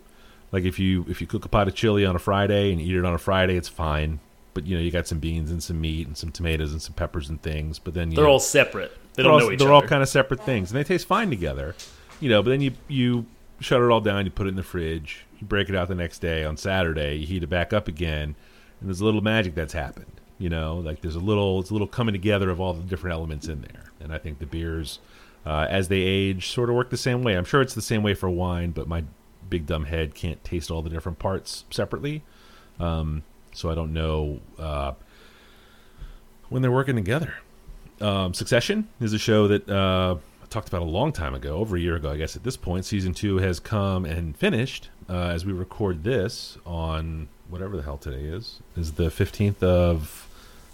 Like 0.51 0.65
if 0.65 0.79
you 0.79 1.05
if 1.07 1.21
you 1.21 1.27
cook 1.27 1.45
a 1.45 1.49
pot 1.49 1.69
of 1.69 1.75
chili 1.75 2.05
on 2.05 2.15
a 2.15 2.19
Friday 2.19 2.71
and 2.73 2.81
eat 2.81 2.95
it 2.95 3.05
on 3.05 3.13
a 3.13 3.19
Friday, 3.19 3.55
it's 3.55 3.69
fine. 3.69 4.19
But 4.53 4.65
you 4.65 4.75
know 4.75 4.81
you 4.81 4.91
got 4.91 5.07
some 5.07 5.19
beans 5.19 5.51
and 5.51 5.61
some 5.61 5.79
meat 5.79 6.07
and 6.07 6.17
some 6.17 6.31
tomatoes 6.31 6.71
and 6.71 6.81
some 6.81 6.93
peppers 6.93 7.29
and 7.29 7.41
things. 7.41 7.79
But 7.79 7.93
then 7.93 8.11
you 8.11 8.15
They're 8.17 8.25
know, 8.25 8.31
all 8.31 8.39
separate. 8.39 8.91
They 9.13 9.23
they're 9.23 9.31
don't 9.31 9.33
all, 9.33 9.47
know 9.47 9.51
each 9.51 9.59
they're 9.59 9.67
other. 9.67 9.75
all 9.75 9.87
kind 9.87 10.01
of 10.03 10.09
separate 10.09 10.41
things, 10.43 10.71
and 10.71 10.79
they 10.79 10.83
taste 10.83 11.07
fine 11.07 11.29
together. 11.29 11.75
You 12.19 12.29
know, 12.29 12.41
but 12.43 12.49
then 12.51 12.61
you 12.61 12.71
you 12.87 13.25
shut 13.59 13.81
it 13.81 13.89
all 13.89 14.01
down, 14.01 14.25
you 14.25 14.31
put 14.31 14.45
it 14.47 14.49
in 14.49 14.55
the 14.55 14.63
fridge, 14.63 15.25
you 15.39 15.45
break 15.45 15.69
it 15.69 15.75
out 15.75 15.87
the 15.89 15.95
next 15.95 16.19
day 16.19 16.43
on 16.45 16.55
Saturday, 16.57 17.15
you 17.15 17.27
heat 17.27 17.43
it 17.43 17.47
back 17.49 17.73
up 17.73 17.87
again, 17.87 18.35
and 18.79 18.89
there's 18.89 19.01
a 19.01 19.05
little 19.05 19.21
magic 19.21 19.53
that's 19.55 19.73
happened. 19.73 20.11
You 20.37 20.49
know, 20.49 20.77
like 20.77 21.01
there's 21.01 21.15
a 21.15 21.19
little 21.19 21.59
it's 21.59 21.69
a 21.69 21.73
little 21.73 21.87
coming 21.87 22.13
together 22.13 22.49
of 22.49 22.61
all 22.61 22.73
the 22.73 22.83
different 22.83 23.13
elements 23.13 23.47
in 23.47 23.61
there, 23.61 23.91
and 23.99 24.13
I 24.13 24.17
think 24.17 24.39
the 24.39 24.45
beers, 24.45 24.99
uh, 25.45 25.67
as 25.69 25.89
they 25.89 25.99
age, 25.99 26.49
sort 26.49 26.69
of 26.69 26.75
work 26.75 26.89
the 26.89 26.97
same 26.97 27.23
way. 27.23 27.35
I'm 27.35 27.43
sure 27.45 27.61
it's 27.61 27.75
the 27.75 27.81
same 27.81 28.03
way 28.03 28.13
for 28.13 28.29
wine, 28.29 28.71
but 28.71 28.87
my 28.87 29.03
big 29.49 29.65
dumb 29.65 29.85
head 29.85 30.15
can't 30.15 30.41
taste 30.43 30.71
all 30.71 30.81
the 30.81 30.89
different 30.89 31.19
parts 31.19 31.65
separately, 31.71 32.23
um, 32.79 33.23
so 33.53 33.69
I 33.69 33.75
don't 33.75 33.93
know 33.93 34.39
uh, 34.57 34.93
when 36.49 36.61
they're 36.61 36.71
working 36.71 36.95
together. 36.95 37.33
Um, 38.01 38.33
Succession 38.33 38.87
is 39.01 39.13
a 39.13 39.19
show 39.19 39.47
that 39.49 39.69
uh, 39.69 40.15
I 40.41 40.45
talked 40.47 40.67
about 40.69 40.81
a 40.81 40.85
long 40.85 41.11
time 41.11 41.35
ago, 41.35 41.57
over 41.57 41.75
a 41.75 41.79
year 41.79 41.95
ago, 41.95 42.09
I 42.11 42.17
guess. 42.17 42.35
At 42.35 42.43
this 42.43 42.57
point, 42.57 42.85
season 42.85 43.13
two 43.13 43.37
has 43.37 43.59
come 43.59 44.05
and 44.05 44.35
finished 44.37 44.89
uh, 45.09 45.13
as 45.27 45.45
we 45.45 45.51
record 45.53 46.03
this 46.03 46.57
on 46.65 47.27
whatever 47.49 47.75
the 47.75 47.83
hell 47.83 47.97
today 47.97 48.23
is. 48.23 48.59
Is 48.77 48.93
the 48.93 49.09
fifteenth 49.11 49.61
of 49.61 50.27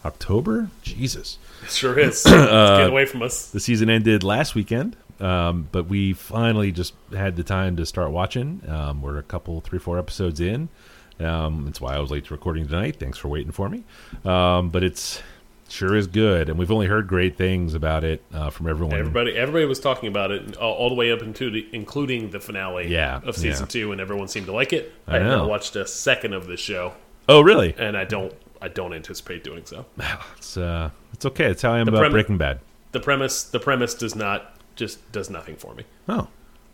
October? 0.06 0.70
Jesus, 0.84 1.40
It 1.64 1.72
sure 1.72 1.98
is. 1.98 2.24
Uh, 2.28 2.78
Get 2.78 2.90
away 2.90 3.06
from 3.06 3.24
us. 3.24 3.50
the 3.50 3.60
season 3.60 3.90
ended 3.90 4.24
last 4.24 4.54
weekend, 4.54 4.96
um, 5.20 5.68
but 5.72 5.88
we 5.88 6.14
finally 6.14 6.72
just 6.72 6.94
had 7.12 7.36
the 7.38 7.44
time 7.44 7.76
to 7.78 7.86
start 7.88 8.12
watching. 8.12 8.62
Um, 8.68 9.02
we're 9.02 9.18
a 9.18 9.24
couple, 9.24 9.62
three, 9.62 9.80
four 9.80 9.98
episodes 9.98 10.40
in. 10.40 10.70
Um, 11.20 11.66
that's 11.66 11.80
why 11.80 11.96
I 11.96 12.00
was 12.00 12.12
late 12.12 12.26
to 12.26 12.34
recording 12.34 12.68
tonight. 12.68 12.98
Thanks 13.00 13.18
for 13.18 13.28
waiting 13.30 13.52
for 13.52 13.70
me. 13.70 13.84
Um, 14.26 14.70
but 14.70 14.84
it's 14.84 15.22
sure 15.70 15.96
is 15.96 16.08
good, 16.08 16.50
and 16.50 16.60
we've 16.60 16.72
only 16.72 16.88
heard 16.88 17.08
great 17.08 17.38
things 17.38 17.74
about 17.74 18.04
it 18.04 18.22
uh, 18.34 18.50
from 18.50 18.68
everyone. 18.68 19.00
Everybody, 19.00 19.36
everybody 19.36 19.66
was 19.66 19.80
talking 19.80 20.08
about 20.10 20.32
it 20.32 20.56
all, 20.58 20.74
all 20.74 20.90
the 20.90 20.96
way 20.96 21.12
up 21.12 21.22
into 21.22 21.50
the, 21.50 21.68
including 21.72 22.30
the 22.32 22.40
finale 22.40 22.88
Yeah, 22.92 23.22
of 23.24 23.36
season 23.36 23.64
yeah. 23.64 23.70
two, 23.70 23.92
and 23.92 24.00
everyone 24.02 24.28
seemed 24.28 24.46
to 24.48 24.52
like 24.54 24.74
it. 24.74 24.94
I 25.08 25.16
I, 25.16 25.20
have 25.20 25.28
know. 25.28 25.38
not 25.38 25.50
watched 25.50 25.76
a 25.76 25.88
second 25.88 26.34
of 26.34 26.48
this 26.48 26.60
show, 26.60 26.94
Oh, 27.28 27.42
really? 27.42 27.74
and 27.78 27.98
I 27.98 28.04
don't, 28.06 28.34
I 28.62 28.68
don't 28.68 28.94
anticipate 28.94 29.44
doing 29.44 29.66
so. 29.66 29.86
It's 30.38 30.58
uh, 30.58 30.90
it's 31.14 31.26
okay. 31.26 31.46
It's 31.46 31.62
how 31.62 31.72
I 31.74 31.80
am 31.80 31.86
The 31.86 31.94
about 31.94 32.12
Breaking 32.12 32.38
Bad. 32.38 32.60
The 32.92 33.00
premise, 33.00 33.44
the 33.44 33.60
premise 33.60 33.94
does 33.96 34.16
not 34.16 34.56
just 34.76 35.12
does 35.12 35.30
nothing 35.30 35.56
for 35.56 35.74
me. 35.74 35.84
Oh, 36.10 36.28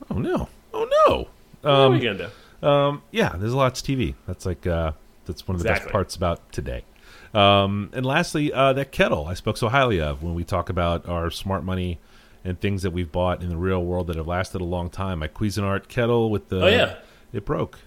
oh 0.10 0.16
no, 0.16 0.50
oh 0.74 0.90
no. 1.08 1.28
what 1.62 1.72
are 1.72 1.96
you 1.96 2.02
gonna 2.04 2.18
do? 2.28 2.28
Um, 2.62 3.02
yeah, 3.12 3.36
there's 3.38 3.54
lots 3.54 3.82
of 3.82 3.88
TV. 3.88 4.16
That's 4.28 4.46
like 4.46 4.66
uh, 4.68 4.92
that's 5.26 5.48
one 5.48 5.56
of 5.56 5.64
the 5.64 5.70
best 5.70 5.88
parts 5.90 6.16
about 6.16 6.52
today. 6.52 6.84
Um, 7.34 7.90
and 7.94 8.06
lastly, 8.06 8.52
uh, 8.52 8.74
that 8.74 8.92
kettle 8.92 9.26
I 9.28 9.34
spoke 9.36 9.58
so 9.58 9.70
highly 9.70 10.02
of 10.02 10.22
when 10.22 10.34
we 10.36 10.44
talk 10.44 10.70
about 10.70 11.08
our 11.08 11.32
smart 11.32 11.64
money 11.64 12.00
and 12.44 12.60
things 12.60 12.82
that 12.84 12.92
we've 12.92 13.12
bought 13.12 13.42
in 13.42 13.50
the 13.50 13.58
real 13.58 13.84
world 13.84 14.08
that 14.08 14.16
have 14.18 14.28
lasted 14.28 14.62
a 14.62 14.66
long 14.66 14.90
time. 14.90 15.20
My 15.20 15.28
Cuisinart 15.28 15.88
kettle 15.88 16.30
with 16.30 16.50
the 16.50 16.64
Oh, 16.66 16.68
yeah. 16.68 16.96
it 17.32 17.46
broke. 17.46 17.80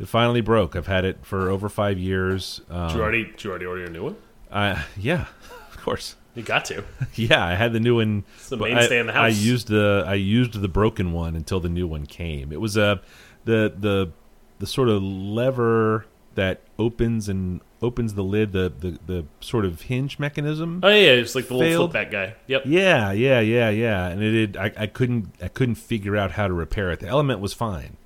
It 0.00 0.06
finally 0.08 0.40
broke. 0.40 0.76
I've 0.76 0.86
had 0.86 1.04
it 1.04 1.18
for 1.24 1.50
over 1.50 1.68
five 1.68 1.98
years. 1.98 2.60
Um, 2.70 2.88
Did 2.88 2.96
you 2.96 3.02
already, 3.02 3.24
did 3.24 3.44
you 3.44 3.50
already 3.50 3.66
order 3.66 3.84
a 3.84 3.90
new 3.90 4.04
one? 4.04 4.16
I, 4.50 4.84
yeah, 4.96 5.26
of 5.72 5.76
course. 5.78 6.16
You 6.34 6.42
got 6.44 6.64
to. 6.66 6.84
Yeah, 7.14 7.44
I 7.44 7.54
had 7.56 7.72
the 7.72 7.80
new 7.80 7.96
one. 7.96 8.22
the 8.48 8.56
mainstay 8.56 8.96
I, 8.98 9.00
in 9.00 9.06
the 9.08 9.12
house. 9.12 9.24
I 9.24 9.28
used 9.28 9.68
the 9.68 10.04
I 10.06 10.14
used 10.14 10.52
the 10.54 10.68
broken 10.68 11.12
one 11.12 11.34
until 11.34 11.58
the 11.58 11.68
new 11.68 11.86
one 11.88 12.06
came. 12.06 12.52
It 12.52 12.60
was 12.60 12.76
a 12.76 13.00
the 13.48 13.72
the 13.76 14.12
the 14.58 14.66
sort 14.66 14.90
of 14.90 15.02
lever 15.02 16.04
that 16.34 16.60
opens 16.78 17.28
and 17.28 17.60
opens 17.80 18.14
the 18.14 18.22
lid, 18.22 18.52
the 18.52 18.70
the, 18.78 18.98
the 19.06 19.24
sort 19.40 19.64
of 19.64 19.82
hinge 19.82 20.18
mechanism. 20.18 20.80
Oh 20.82 20.88
yeah, 20.88 21.12
it's 21.12 21.34
like 21.34 21.48
the 21.48 21.54
little 21.54 21.88
flip 21.88 21.92
back 21.92 22.10
guy. 22.10 22.34
Yep. 22.46 22.62
Yeah, 22.66 23.12
yeah, 23.12 23.40
yeah, 23.40 23.70
yeah. 23.70 24.08
And 24.08 24.22
it 24.22 24.30
did, 24.30 24.56
I, 24.56 24.72
I 24.76 24.86
couldn't 24.86 25.34
I 25.42 25.48
couldn't 25.48 25.76
figure 25.76 26.16
out 26.16 26.32
how 26.32 26.46
to 26.46 26.52
repair 26.54 26.90
it. 26.92 27.00
The 27.00 27.08
element 27.08 27.40
was 27.40 27.54
fine. 27.54 27.96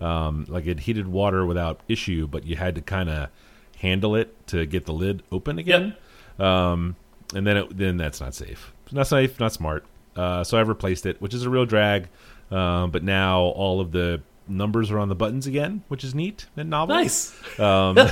Um, 0.00 0.46
like 0.48 0.66
it 0.66 0.80
heated 0.80 1.08
water 1.08 1.44
without 1.44 1.80
issue, 1.88 2.26
but 2.26 2.44
you 2.44 2.56
had 2.56 2.74
to 2.74 2.82
kind 2.82 3.08
of 3.10 3.30
handle 3.78 4.14
it 4.14 4.46
to 4.48 4.66
get 4.66 4.84
the 4.84 4.92
lid 4.92 5.22
open 5.32 5.58
again. 5.58 5.96
Um, 6.38 6.96
and 7.34 7.46
then 7.46 7.56
it, 7.56 7.76
then 7.76 7.96
that's 7.96 8.20
not 8.20 8.34
safe. 8.34 8.72
Not 8.92 9.06
safe, 9.06 9.40
not 9.40 9.52
smart. 9.52 9.84
Uh, 10.16 10.44
so 10.44 10.58
I've 10.58 10.68
replaced 10.68 11.06
it, 11.06 11.20
which 11.20 11.34
is 11.34 11.44
a 11.44 11.50
real 11.50 11.64
drag. 11.64 12.08
Um, 12.50 12.90
but 12.90 13.04
now 13.04 13.40
all 13.40 13.80
of 13.80 13.92
the 13.92 14.22
numbers 14.50 14.90
are 14.90 14.98
on 14.98 15.08
the 15.08 15.14
buttons 15.14 15.46
again, 15.46 15.82
which 15.88 16.04
is 16.04 16.14
neat 16.14 16.46
and 16.56 16.70
novel. 16.70 16.96
Nice. 16.96 17.34
Um, 17.58 17.96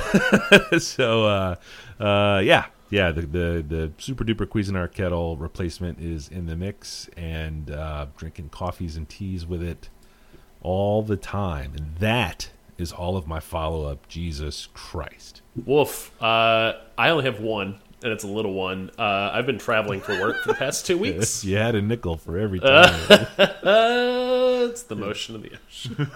so 0.79 1.25
uh, 1.25 1.55
uh, 1.99 2.41
yeah, 2.43 2.65
yeah. 2.89 3.11
The, 3.11 3.21
the 3.21 3.65
the 3.67 3.91
super 3.97 4.23
duper 4.23 4.45
Cuisinart 4.45 4.93
kettle 4.93 5.37
replacement 5.37 5.99
is 5.99 6.27
in 6.29 6.45
the 6.45 6.55
mix, 6.55 7.09
and 7.17 7.71
uh, 7.71 8.07
drinking 8.17 8.49
coffees 8.49 8.95
and 8.95 9.07
teas 9.07 9.45
with 9.45 9.61
it 9.61 9.89
all 10.61 11.01
the 11.03 11.17
time, 11.17 11.73
and 11.75 11.95
that 11.97 12.49
is 12.77 12.91
all 12.91 13.17
of 13.17 13.27
my 13.27 13.39
follow 13.39 13.85
up. 13.85 14.07
Jesus 14.07 14.67
Christ! 14.73 15.41
Wolf. 15.65 16.11
Uh, 16.21 16.73
I 16.97 17.09
only 17.09 17.25
have 17.25 17.39
one, 17.39 17.79
and 18.03 18.11
it's 18.11 18.23
a 18.23 18.27
little 18.27 18.53
one. 18.53 18.91
Uh, 18.97 19.31
I've 19.33 19.45
been 19.45 19.57
traveling 19.57 20.01
for 20.01 20.19
work 20.19 20.41
for 20.43 20.49
the 20.49 20.55
past 20.55 20.85
two 20.85 20.97
weeks. 21.05 21.43
You 21.43 21.57
had 21.57 21.75
a 21.75 21.81
nickel 21.81 22.17
for 22.17 22.37
every 22.37 22.59
time. 22.59 22.93
Uh, 23.09 24.67
it's 24.69 24.83
the 24.83 24.95
motion 24.95 25.35
of 25.35 25.43
the 25.43 25.51
ocean. 25.53 26.11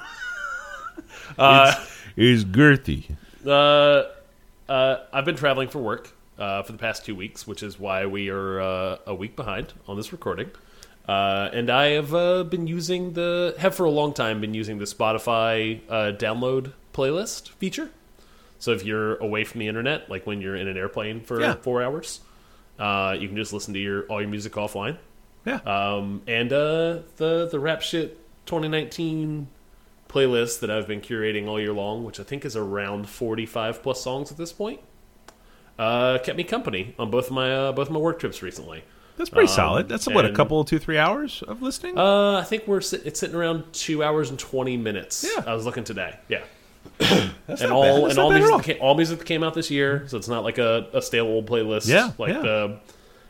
It's 2.16 2.44
girthy. 2.44 3.16
Uh, 3.46 4.04
uh, 4.70 4.98
I've 5.12 5.26
been 5.26 5.36
traveling 5.36 5.68
for 5.68 5.80
work 5.80 6.12
uh, 6.38 6.62
for 6.64 6.72
the 6.72 6.78
past 6.78 7.06
two 7.06 7.16
weeks, 7.16 7.48
which 7.48 7.64
is 7.64 7.80
why 7.80 8.06
we 8.06 8.30
are 8.30 8.62
uh, 8.62 8.98
a 9.08 9.16
week 9.16 9.36
behind 9.36 9.74
on 9.88 9.98
this 9.98 10.12
recording. 10.12 10.52
Uh, 11.08 11.50
and 11.52 11.70
I 11.70 11.88
have 11.92 12.14
uh, 12.14 12.44
been 12.44 12.68
using 12.68 13.14
the 13.14 13.56
have 13.60 13.76
for 13.76 13.86
a 13.86 13.92
long 13.92 14.14
time 14.14 14.40
been 14.40 14.54
using 14.54 14.78
the 14.78 14.86
Spotify 14.86 15.82
uh, 15.90 16.14
download 16.16 16.74
playlist 16.94 17.50
feature. 17.50 17.90
So 18.64 18.72
if 18.72 18.86
you're 18.86 19.18
away 19.18 19.44
from 19.44 19.60
the 19.60 19.68
internet, 19.68 20.10
like 20.10 20.26
when 20.26 20.40
you're 20.40 20.56
in 20.56 20.70
an 20.70 20.78
airplane 20.78 21.20
for 21.20 21.42
Yeah. 21.42 21.56
four 21.56 21.84
hours, 21.84 22.22
uh, 22.80 23.14
you 23.20 23.28
can 23.28 23.36
just 23.36 23.52
listen 23.52 23.74
to 23.74 23.80
your 23.80 24.04
all 24.04 24.22
your 24.22 24.30
music 24.30 24.54
offline. 24.54 24.96
Yeah. 25.46 25.60
Um, 25.66 26.22
and 26.28 26.54
uh, 26.54 27.00
the 27.18 27.50
the 27.52 27.60
rap 27.60 27.82
shit 27.82 28.18
2019 28.46 29.48
playlist 30.08 30.62
that 30.62 30.72
I've 30.72 30.88
been 30.88 31.02
curating 31.02 31.46
all 31.48 31.60
year 31.60 31.74
long, 31.74 32.06
which 32.06 32.22
I 32.22 32.24
think 32.24 32.46
is 32.46 32.56
around 32.56 33.10
45 33.10 33.84
plus 33.84 34.00
songs 34.02 34.32
at 34.32 34.38
this 34.38 34.54
point, 34.54 34.80
uh, 35.78 36.20
kept 36.24 36.38
me 36.38 36.46
company 36.46 36.96
on 36.98 37.12
both 37.12 37.26
of 37.28 37.32
my 37.34 37.54
uh, 37.54 37.72
both 37.74 37.88
of 37.88 37.94
my 37.94 38.00
work 38.00 38.18
trips 38.18 38.42
recently. 38.42 38.86
That's 39.18 39.30
pretty 39.30 39.50
Um, 39.50 39.56
solid. 39.56 39.90
That's 39.90 40.08
what 40.08 40.24
a 40.26 40.32
couple, 40.32 40.64
two, 40.64 40.80
three 40.80 40.98
hours 40.98 41.44
of 41.46 41.62
listening. 41.62 41.98
Uh, 42.00 42.38
I 42.40 42.44
think 42.44 42.66
we're 42.66 42.80
sit- 42.82 43.06
it's 43.06 43.20
sitting 43.20 43.36
around 43.36 43.66
two 43.74 44.02
hours 44.02 44.30
and 44.32 44.40
20 44.40 44.78
minutes. 44.78 45.24
Yeah. 45.38 45.44
I 45.46 45.54
was 45.54 45.66
looking 45.66 45.84
today. 45.84 46.16
Yeah. 46.30 46.42
That's 47.48 47.62
and 47.62 47.72
all 47.72 48.02
bad. 48.04 48.12
and 48.12 48.20
all 48.20 48.30
not 48.30 48.36
bad 48.36 48.36
at 48.36 48.40
music 48.40 48.54
all. 48.54 48.60
came, 48.60 48.78
all 48.82 48.96
music 48.96 49.20
that 49.20 49.26
came 49.26 49.44
out 49.44 49.54
this 49.54 49.70
year, 49.72 50.04
so 50.08 50.18
it's 50.18 50.28
not 50.28 50.44
like 50.44 50.58
a, 50.58 50.88
a 50.94 51.02
stale 51.02 51.26
old 51.26 51.46
playlist. 51.48 51.88
Yeah, 51.88 52.12
like 52.18 52.34
yeah. 52.34 52.42
the 52.42 52.80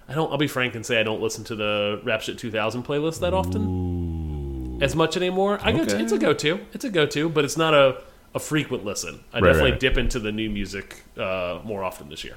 I 0.10 0.13
don't. 0.13 0.31
I'll 0.31 0.38
be 0.38 0.48
frank 0.48 0.75
and 0.75 0.86
say 0.86 1.00
I 1.00 1.03
don't 1.03 1.22
listen 1.22 1.43
to 1.45 1.55
the 1.55 2.01
Rap 2.03 2.22
Shit 2.22 2.38
2000 2.38 2.83
playlist 2.83 3.19
that 3.22 3.33
often, 3.33 4.79
as 4.81 4.95
much 4.95 5.15
anymore. 5.17 5.60
I 5.62 5.72
go. 5.72 5.86
To, 5.86 6.00
it's 6.00 6.12
a 6.12 6.17
go 6.17 6.33
to. 6.33 6.60
It's 6.74 6.83
a 6.86 6.89
go 6.89 7.05
to, 7.05 7.29
but 7.29 7.45
it's 7.45 7.57
not 7.57 7.74
a 7.74 8.01
a 8.36 8.39
frequent 8.39 8.83
listen. 8.83 9.24
I 9.31 9.39
Right, 9.39 9.43
definitely 9.50 9.72
right. 9.72 9.79
dip 9.79 9.98
into 9.98 10.19
the 10.19 10.31
new 10.31 10.50
music 10.50 11.03
uh, 11.17 11.60
more 11.63 11.83
often 11.83 12.10
this 12.10 12.24
year. 12.24 12.36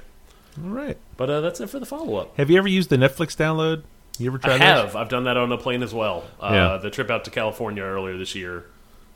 All 0.63 0.69
right. 0.69 0.97
But 1.17 1.29
uh, 1.29 1.41
that's 1.41 1.59
it 1.59 1.69
for 1.69 1.79
the 1.79 1.85
follow 1.87 2.15
up. 2.17 2.37
Have 2.37 2.49
you 2.51 2.57
ever 2.57 2.67
used 2.67 2.89
the 2.89 2.97
Netflix 2.97 3.35
download? 3.35 3.83
You 4.19 4.27
ever 4.29 4.37
tried 4.37 4.53
I 4.53 4.57
those? 4.59 4.83
have. 4.85 4.95
I've 4.95 5.09
done 5.09 5.23
that 5.25 5.37
on 5.37 5.51
a 5.51 5.57
plane 5.57 5.81
as 5.83 5.93
well. 5.93 6.23
Uh, 6.39 6.49
Yeah. 6.53 6.77
The 6.77 6.89
trip 6.91 7.09
out 7.11 7.25
to 7.25 7.31
California 7.31 7.83
earlier 7.83 8.15
this 8.17 8.33
year, 8.35 8.65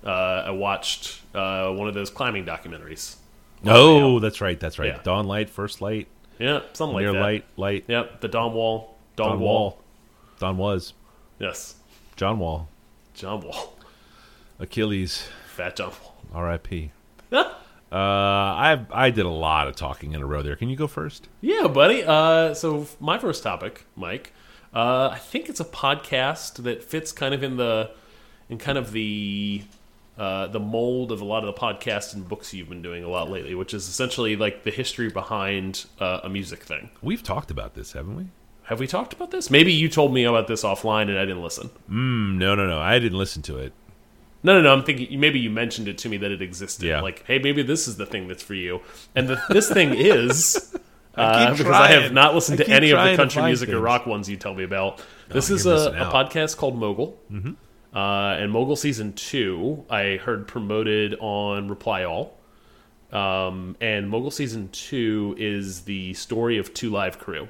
uh, 0.06 0.10
I 0.48 0.52
watched 0.52 1.22
uh, 1.36 1.72
one 1.72 1.88
of 1.88 1.94
those 1.94 2.10
climbing 2.10 2.46
documentaries. 2.46 3.16
Oh, 3.66 4.20
that's 4.20 4.42
right. 4.42 4.60
That's 4.60 4.80
right. 4.80 4.96
Yeah. 4.96 5.00
Dawn 5.04 5.28
light, 5.28 5.50
first 5.50 5.82
light, 5.82 6.08
Yeah, 6.40 6.62
something 6.74 6.96
like 6.96 7.04
near 7.04 7.14
that. 7.14 7.20
light, 7.22 7.46
light. 7.58 7.86
Yep, 7.88 8.22
the 8.22 8.28
Dawn 8.28 8.54
Wall. 8.54 8.98
Don, 9.16 9.30
Dawn 9.30 9.40
Wall. 9.40 9.54
Wall. 9.60 9.82
Don 10.40 10.58
was 10.58 10.94
Yes, 11.40 11.76
John 12.16 12.40
Wall, 12.40 12.68
John 13.14 13.42
Wall. 13.42 13.76
Achilles, 14.60 15.28
Fat 15.48 15.76
John 15.76 15.92
Wall. 16.02 16.16
R.I.P. 16.34 16.92
Uh, 17.94 17.96
I 17.98 18.86
I 18.90 19.10
did 19.10 19.26
a 19.26 19.30
lot 19.30 19.68
of 19.68 19.76
talking 19.76 20.14
in 20.14 20.22
a 20.22 20.26
row 20.26 20.42
there. 20.42 20.56
Can 20.56 20.70
you 20.70 20.78
go 20.78 20.88
first? 20.88 21.28
Yeah, 21.42 21.68
buddy. 21.68 22.02
Uh, 22.06 22.54
so 22.54 22.88
my 23.02 23.18
first 23.18 23.44
topic, 23.44 23.84
Mike, 23.98 24.32
Uh, 24.74 25.10
I 25.12 25.18
think 25.18 25.50
it's 25.50 25.60
a 25.60 25.66
podcast 25.66 26.64
that 26.64 26.86
fits 26.86 27.12
kind 27.12 27.34
of 27.34 27.44
in 27.44 27.58
the 27.58 27.92
in 28.50 28.58
kind 28.60 28.78
of 28.78 28.94
the 28.94 29.64
uh, 30.18 30.48
the 30.48 30.60
mold 30.60 31.12
of 31.12 31.22
a 31.22 31.26
lot 31.26 31.44
of 31.44 31.54
the 31.54 31.60
podcasts 31.60 32.14
and 32.14 32.28
books 32.28 32.54
you've 32.54 32.70
been 32.70 32.82
doing 32.82 33.04
a 33.04 33.10
lot 33.10 33.30
lately, 33.30 33.56
which 33.56 33.74
is 33.74 33.88
essentially 33.88 34.36
like 34.36 34.64
the 34.64 34.72
history 34.72 35.10
behind 35.10 35.86
uh, 36.00 36.20
a 36.24 36.30
music 36.30 36.64
thing. 36.64 36.90
We've 37.02 37.24
talked 37.24 37.50
about 37.50 37.74
this, 37.76 37.94
haven't 37.94 38.16
we? 38.16 38.26
Have 38.64 38.80
we 38.80 38.88
talked 38.88 39.14
about 39.14 39.32
this? 39.32 39.50
Maybe 39.50 39.74
you 39.74 39.90
told 39.90 40.14
me 40.14 40.24
about 40.24 40.48
this 40.48 40.64
offline 40.64 41.10
and 41.10 41.18
I 41.18 41.26
didn't 41.26 41.44
listen. 41.44 41.70
Mm, 41.90 42.38
no, 42.38 42.56
no, 42.56 42.68
no. 42.68 42.80
I 42.80 43.00
didn't 43.00 43.18
listen 43.18 43.42
to 43.44 43.58
it. 43.58 43.74
No, 44.44 44.54
no, 44.54 44.62
no. 44.62 44.74
I'm 44.74 44.84
thinking 44.84 45.20
maybe 45.20 45.40
you 45.40 45.50
mentioned 45.50 45.88
it 45.88 45.98
to 46.00 46.10
me 46.10 46.18
that 46.18 46.32
it 46.32 46.42
existed. 46.42 46.86
Yeah. 46.86 47.02
Like, 47.02 47.26
hey, 47.26 47.40
maybe 47.40 47.64
this 47.64 47.88
is 47.88 47.98
the 47.98 48.06
thing 48.06 48.28
that's 48.28 48.44
for 48.44 48.54
you. 48.54 48.82
And 49.16 49.28
the, 49.28 49.42
this 49.50 49.72
thing 49.72 49.94
is 49.98 50.76
uh, 51.16 51.48
keep 51.50 51.58
because 51.58 51.74
I 51.74 51.88
have 51.88 52.12
not 52.12 52.34
listened 52.34 52.62
I 52.62 52.64
to 52.64 52.72
any 52.72 52.92
of 52.92 53.04
the 53.04 53.16
country 53.16 53.44
music 53.44 53.70
or 53.70 53.80
rock 53.80 54.06
ones 54.06 54.30
you 54.30 54.38
tell 54.38 54.54
me 54.54 54.64
about. 54.64 55.02
this 55.30 55.50
is 55.50 55.66
a, 55.66 55.92
a 55.92 56.12
podcast 56.12 56.58
called 56.58 56.78
Mogul. 56.78 57.20
Mm-hmm. 57.32 57.54
Uh, 57.94 58.38
and 58.40 58.52
Mogul 58.52 58.76
season 58.76 59.14
two, 59.14 59.86
I 59.90 60.18
heard 60.18 60.48
promoted 60.48 61.16
on 61.20 61.68
Reply 61.68 62.06
All. 62.06 62.38
Um, 63.12 63.76
and 63.82 64.10
Mogul 64.10 64.32
season 64.32 64.70
two 64.70 65.36
is 65.38 65.82
the 65.82 66.14
story 66.14 66.58
of 66.58 66.74
Two 66.74 66.90
Live 66.90 67.20
Crew. 67.20 67.50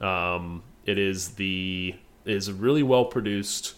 Um, 0.00 0.62
it 0.84 0.98
is 0.98 1.30
the 1.30 1.94
it 2.24 2.34
is 2.34 2.48
a 2.48 2.54
really 2.54 2.82
well 2.82 3.06
produced 3.06 3.74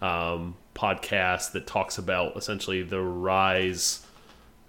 um, 0.00 0.56
podcast 0.74 1.52
that 1.52 1.66
talks 1.66 1.96
about 1.96 2.36
essentially 2.36 2.82
the 2.82 3.00
rise, 3.00 4.04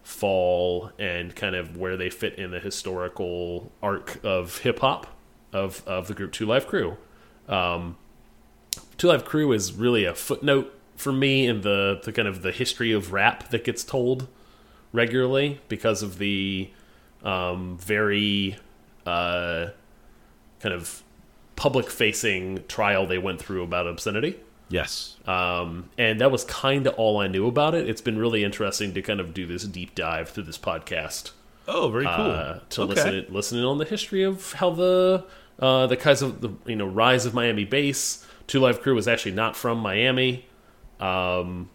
fall, 0.03 0.91
and 0.97 1.35
kind 1.35 1.55
of 1.55 1.75
where 1.75 1.97
they 1.97 2.09
fit 2.09 2.35
in 2.35 2.51
the 2.51 2.59
historical 2.59 3.71
arc 3.83 4.19
of 4.23 4.59
hip 4.59 4.79
hop 4.79 5.07
of 5.51 5.83
of 5.85 6.07
the 6.07 6.13
group 6.13 6.31
Two 6.31 6.45
Live 6.45 6.67
Crew. 6.67 6.95
Um, 7.49 7.97
Two 8.97 9.07
Live 9.07 9.25
Crew 9.25 9.51
is 9.51 9.73
really 9.73 10.05
a 10.05 10.13
footnote 10.13 10.73
for 10.95 11.11
me 11.11 11.47
in 11.47 11.61
the 11.61 11.99
the 12.03 12.11
kind 12.11 12.27
of 12.27 12.41
the 12.41 12.51
history 12.51 12.91
of 12.91 13.11
rap 13.11 13.49
that 13.49 13.63
gets 13.63 13.83
told 13.83 14.27
regularly 14.93 15.59
because 15.67 16.03
of 16.03 16.17
the 16.17 16.69
um, 17.23 17.77
very 17.79 18.57
uh, 19.05 19.67
kind 20.59 20.73
of 20.75 21.03
public 21.55 21.89
facing 21.89 22.63
trial 22.67 23.05
they 23.05 23.17
went 23.17 23.39
through 23.39 23.63
about 23.63 23.87
obscenity. 23.87 24.39
Yes. 24.69 25.17
Um, 25.25 25.89
and 25.97 26.21
that 26.21 26.31
was 26.31 26.43
kind 26.45 26.87
of 26.87 26.93
all 26.95 27.19
I 27.19 27.27
knew 27.27 27.45
about 27.47 27.75
it. 27.75 27.89
It's 27.89 28.01
been 28.01 28.17
really 28.17 28.43
interesting 28.43 28.93
to 28.93 29.01
kind 29.01 29.19
of 29.19 29.33
do 29.33 29.45
this 29.45 29.63
deep 29.65 29.95
dive 29.95 30.29
through 30.29 30.43
this 30.43 30.57
podcast 30.57 31.31
oh, 31.67 31.89
very 31.89 32.05
cool. 32.05 32.13
uh, 32.13 32.59
to 32.69 32.81
Okay. 32.83 32.93
listen 32.93 33.25
listen 33.29 33.57
in 33.59 33.65
on 33.65 33.77
the 33.79 33.85
history 33.85 34.23
of 34.23 34.53
how 34.53 34.69
the 34.71 35.25
uh, 35.59 35.87
the 35.87 35.97
kinds 35.97 36.21
of 36.21 36.41
the 36.41 36.49
you 36.65 36.75
know 36.75 36.85
rise 36.85 37.25
of 37.25 37.33
Miami 37.33 37.65
bass. 37.65 38.25
Two 38.47 38.59
Live 38.59 38.81
Crew 38.81 38.95
was 38.95 39.07
actually 39.07 39.33
not 39.33 39.55
from 39.55 39.79
Miami. 39.79 40.45
Um, 40.99 41.69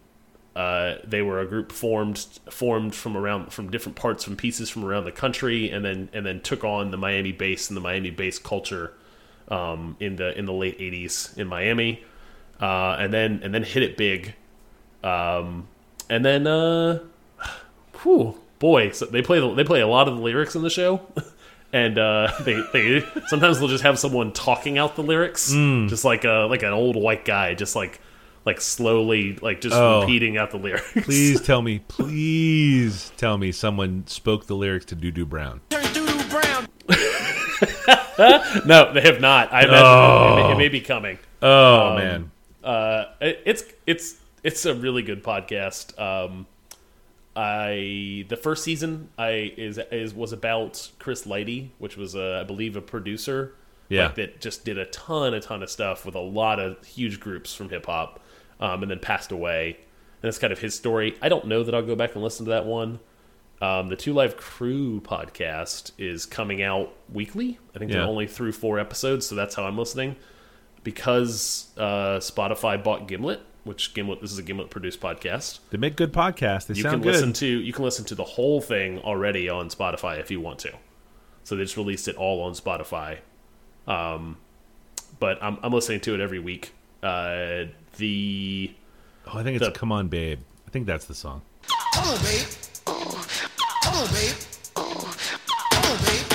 uh, 0.57 0.95
they 1.03 1.21
were 1.21 1.39
a 1.39 1.45
group 1.45 1.71
formed 1.71 2.17
formed 2.49 2.95
from 2.95 3.15
around 3.15 3.53
from 3.53 3.69
different 3.69 3.95
parts 3.95 4.23
from 4.23 4.35
pieces 4.35 4.71
from 4.71 4.83
around 4.83 5.03
the 5.03 5.11
country, 5.11 5.69
and 5.69 5.85
then 5.85 6.09
and 6.13 6.25
then 6.25 6.41
took 6.41 6.63
on 6.63 6.89
the 6.89 6.97
Miami 6.97 7.31
bass 7.31 7.69
and 7.69 7.77
the 7.77 7.81
Miami 7.81 8.09
bass 8.09 8.39
culture 8.39 8.93
um, 9.49 9.95
in 9.99 10.15
the 10.15 10.35
in 10.35 10.45
the 10.45 10.53
late 10.53 10.79
'80s 10.79 11.37
in 11.37 11.47
Miami, 11.47 12.03
uh, 12.59 12.97
and 12.99 13.13
then 13.13 13.41
and 13.43 13.53
then 13.53 13.61
hit 13.61 13.83
it 13.83 13.97
big, 13.97 14.33
um, 15.03 15.67
and 16.09 16.25
then 16.25 16.47
uh, 16.47 17.01
whew, 18.01 18.39
boy, 18.57 18.89
so 18.89 19.05
they 19.05 19.21
play 19.21 19.39
the, 19.39 19.53
they 19.53 19.63
play 19.63 19.81
a 19.81 19.87
lot 19.87 20.07
of 20.07 20.15
the 20.15 20.21
lyrics 20.23 20.55
in 20.55 20.63
the 20.63 20.71
show, 20.71 21.01
and 21.73 21.97
uh, 21.97 22.31
they 22.45 22.61
they 22.73 23.03
sometimes 23.27 23.59
they'll 23.59 23.67
just 23.67 23.83
have 23.83 23.99
someone 23.99 24.31
talking 24.33 24.77
out 24.77 24.95
the 24.95 25.03
lyrics, 25.03 25.51
Hmm. 25.51 25.87
just 25.87 26.05
like 26.05 26.23
a 26.25 26.47
like 26.49 26.63
an 26.63 26.73
old 26.73 26.95
white 26.95 27.25
guy, 27.25 27.53
just 27.53 27.75
like 27.75 27.99
like 28.45 28.61
slowly 28.61 29.37
like 29.41 29.59
just 29.61 29.75
Oh. 29.75 30.01
repeating 30.01 30.37
out 30.37 30.51
the 30.51 30.57
lyrics. 30.57 30.91
Please 31.03 31.41
tell 31.45 31.61
me, 31.61 31.79
please 31.87 33.11
tell 33.17 33.37
me 33.37 33.51
someone 33.51 34.05
spoke 34.07 34.47
the 34.47 34.55
lyrics 34.55 34.85
to 34.85 34.95
Doo 34.95 35.11
Doo 35.11 35.25
Brown. 35.25 35.61
no, 38.65 38.93
they 38.93 39.01
have 39.01 39.19
not. 39.21 39.53
I 39.53 39.63
imagine 39.63 40.39
it, 40.39 40.47
may, 40.47 40.51
it 40.53 40.57
may 40.57 40.69
be 40.69 40.81
coming. 40.81 41.17
Oh, 41.41 41.95
man. 41.95 42.31
uh, 42.63 43.05
it- 43.21 43.41
it's 43.45 43.63
it's 43.85 44.15
it's 44.43 44.65
a 44.65 44.73
really 44.73 45.01
good 45.01 45.23
podcast. 45.23 45.99
Um, 45.99 46.47
I 47.37 48.25
the 48.29 48.35
first 48.37 48.63
season 48.63 49.09
I 49.17 49.53
is 49.57 49.79
is 49.91 50.13
was 50.15 50.33
about 50.33 50.89
Chris 50.99 51.25
Lighty, 51.25 51.69
which 51.77 51.95
was 51.95 52.15
a, 52.15 52.39
I 52.41 52.43
believe 52.43 52.75
a 52.75 52.81
producer, 52.81 53.53
Yeah. 53.89 54.07
like, 54.07 54.15
that 54.15 54.41
just 54.41 54.65
did 54.65 54.77
a 54.79 54.85
ton 54.87 55.33
a 55.35 55.39
ton 55.39 55.61
of 55.61 55.69
stuff 55.69 56.05
with 56.05 56.15
a 56.15 56.19
lot 56.19 56.59
of 56.59 56.83
huge 56.85 57.19
groups 57.19 57.53
from 57.53 57.69
hip 57.69 57.85
hop, 57.85 58.19
um, 58.59 58.81
and 58.81 58.89
then 58.91 58.99
passed 58.99 59.31
away. 59.31 59.75
And 59.75 60.23
that's 60.23 60.39
kind 60.39 60.51
of 60.51 60.59
his 60.59 60.73
story. 60.73 61.15
I 61.21 61.29
don't 61.29 61.45
know 61.45 61.61
that 61.63 61.75
I'll 61.75 61.85
go 61.85 61.95
back 61.95 62.15
and 62.15 62.23
listen 62.23 62.45
to 62.45 62.49
that 62.51 62.65
one. 62.65 62.99
Um, 63.61 63.87
the 63.89 63.95
Two 63.95 64.13
Live 64.13 64.35
Crew 64.37 64.99
podcast 65.01 65.91
is 65.99 66.25
coming 66.25 66.61
out 66.63 66.93
weekly. 67.13 67.59
I 67.75 67.79
think 67.79 67.91
Yeah. 67.91 67.97
they're 67.99 68.07
only 68.07 68.25
through 68.27 68.51
four 68.53 68.79
episodes, 68.79 69.27
so 69.27 69.35
that's 69.35 69.53
how 69.55 69.63
I'm 69.65 69.77
listening. 69.77 70.15
Because 70.83 71.67
uh, 71.77 72.17
Spotify 72.19 72.81
bought 72.83 73.07
Gimlet, 73.07 73.41
which 73.67 73.93
Gimlet 73.93 74.21
this 74.21 74.31
is 74.31 74.39
a 74.39 74.43
Gimlet 74.43 74.69
produced 74.71 74.99
podcast. 75.01 75.59
They 75.69 75.77
make 75.77 75.95
good 75.95 76.11
podcasts. 76.13 76.65
They 76.67 76.73
You 76.75 76.83
sound 76.83 76.93
can 76.95 77.01
good. 77.03 77.13
listen 77.13 77.33
to 77.33 77.45
you 77.47 77.73
can 77.73 77.83
listen 77.83 78.05
to 78.05 78.15
the 78.15 78.23
whole 78.23 78.61
thing 78.61 78.99
already 78.99 79.47
on 79.49 79.69
Spotify 79.69 80.19
if 80.19 80.31
you 80.31 80.41
want 80.41 80.59
to. 80.59 80.71
So 81.43 81.55
they 81.55 81.63
just 81.63 81.77
released 81.77 82.07
it 82.07 82.15
all 82.15 82.41
on 82.41 82.53
Spotify. 82.53 83.19
Um, 83.87 84.37
but 85.19 85.37
I'm 85.43 85.57
I'm 85.61 85.71
listening 85.71 85.99
to 86.01 86.13
it 86.15 86.19
every 86.21 86.39
week. 86.39 86.73
Uh, 87.03 87.65
the 87.97 88.73
oh, 89.27 89.37
I 89.39 89.43
think 89.43 89.57
it's 89.57 89.65
the- 89.65 89.71
Come 89.71 89.91
On 89.91 90.07
Babe. 90.07 90.39
I 90.67 90.69
think 90.71 90.85
that's 90.87 91.05
the 91.05 91.15
song. 91.15 91.41
Come 91.93 92.07
on, 92.09 92.17
babe. 92.23 92.47
Come 92.85 92.95
on, 93.93 94.07
babe. 94.13 94.35
Come 94.73 94.85
on, 94.85 95.97
babe. 96.03 96.25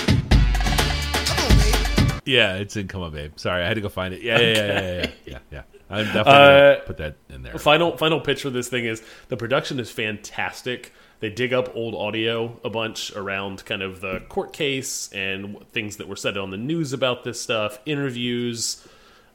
Come 1.29 1.39
on, 1.39 1.59
babe. 1.59 2.21
Yeah, 2.25 2.55
it's 2.57 2.77
in 2.77 2.89
Come 2.89 3.03
On 3.03 3.13
Babe. 3.13 3.33
Sorry, 3.37 3.63
I 3.63 3.67
had 3.67 3.75
to 3.75 3.81
go 3.81 3.89
find 3.89 4.15
it. 4.15 4.23
Yeah, 4.23 4.39
yeah, 4.39 4.47
yeah, 4.47 4.57
yeah, 4.57 4.81
yeah, 5.03 5.11
yeah. 5.27 5.39
yeah. 5.51 5.63
I'm 5.93 6.07
definitely 6.07 6.33
Uh, 6.33 6.73
gonna 6.75 6.81
put 6.87 6.97
that 6.99 7.17
in 7.29 7.43
there. 7.43 7.59
final 7.59 7.97
final 7.97 8.21
pitch 8.21 8.43
for 8.43 8.51
this 8.51 8.69
thing 8.69 8.85
is 8.87 9.03
the 9.29 9.37
production 9.37 9.79
is 9.79 9.91
fantastic. 9.91 10.93
They 11.21 11.31
dig 11.31 11.53
up 11.53 11.77
old 11.77 11.95
audio 11.95 12.59
a 12.65 12.71
bunch 12.71 13.13
around 13.15 13.65
kind 13.65 13.81
of 13.83 14.01
the 14.01 14.21
court 14.29 14.53
case 14.53 15.09
and 15.13 15.57
things 15.73 15.99
that 15.99 16.09
were 16.09 16.17
said 16.17 16.37
on 16.37 16.51
the 16.51 16.57
news 16.57 16.93
about 16.93 17.23
this 17.23 17.41
stuff, 17.41 17.79
interviews. 17.87 18.85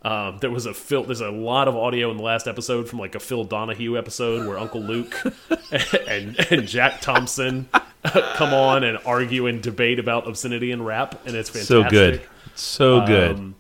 Um, 0.04 0.38
there 0.42 0.52
was 0.52 0.66
a 0.66 0.74
Phil. 0.74 1.04
There's 1.04 1.22
a 1.22 1.32
lot 1.32 1.68
of 1.68 1.76
audio 1.76 2.12
in 2.12 2.18
the 2.18 2.24
last 2.24 2.48
episode 2.48 2.88
from 2.90 3.00
like 3.00 3.16
a 3.16 3.20
Phil 3.20 3.44
Donahue 3.46 3.98
episode 3.98 4.48
where 4.48 4.58
Uncle 4.60 4.82
Luke 4.82 5.16
and 6.08 6.38
and 6.52 6.68
Jack 6.68 7.02
Thompson 7.02 7.68
come 8.06 8.54
on 8.54 8.84
and 8.84 8.98
argue 9.06 9.48
and 9.48 9.62
debate 9.62 9.98
about 10.00 10.28
obscenity 10.28 10.72
and 10.72 10.86
rap, 10.86 11.26
and 11.26 11.36
it's 11.36 11.50
fantastic. 11.50 11.68
so 11.84 11.90
good. 11.90 12.22
So 12.56 13.06
good. 13.06 13.36
Um, 13.38 13.56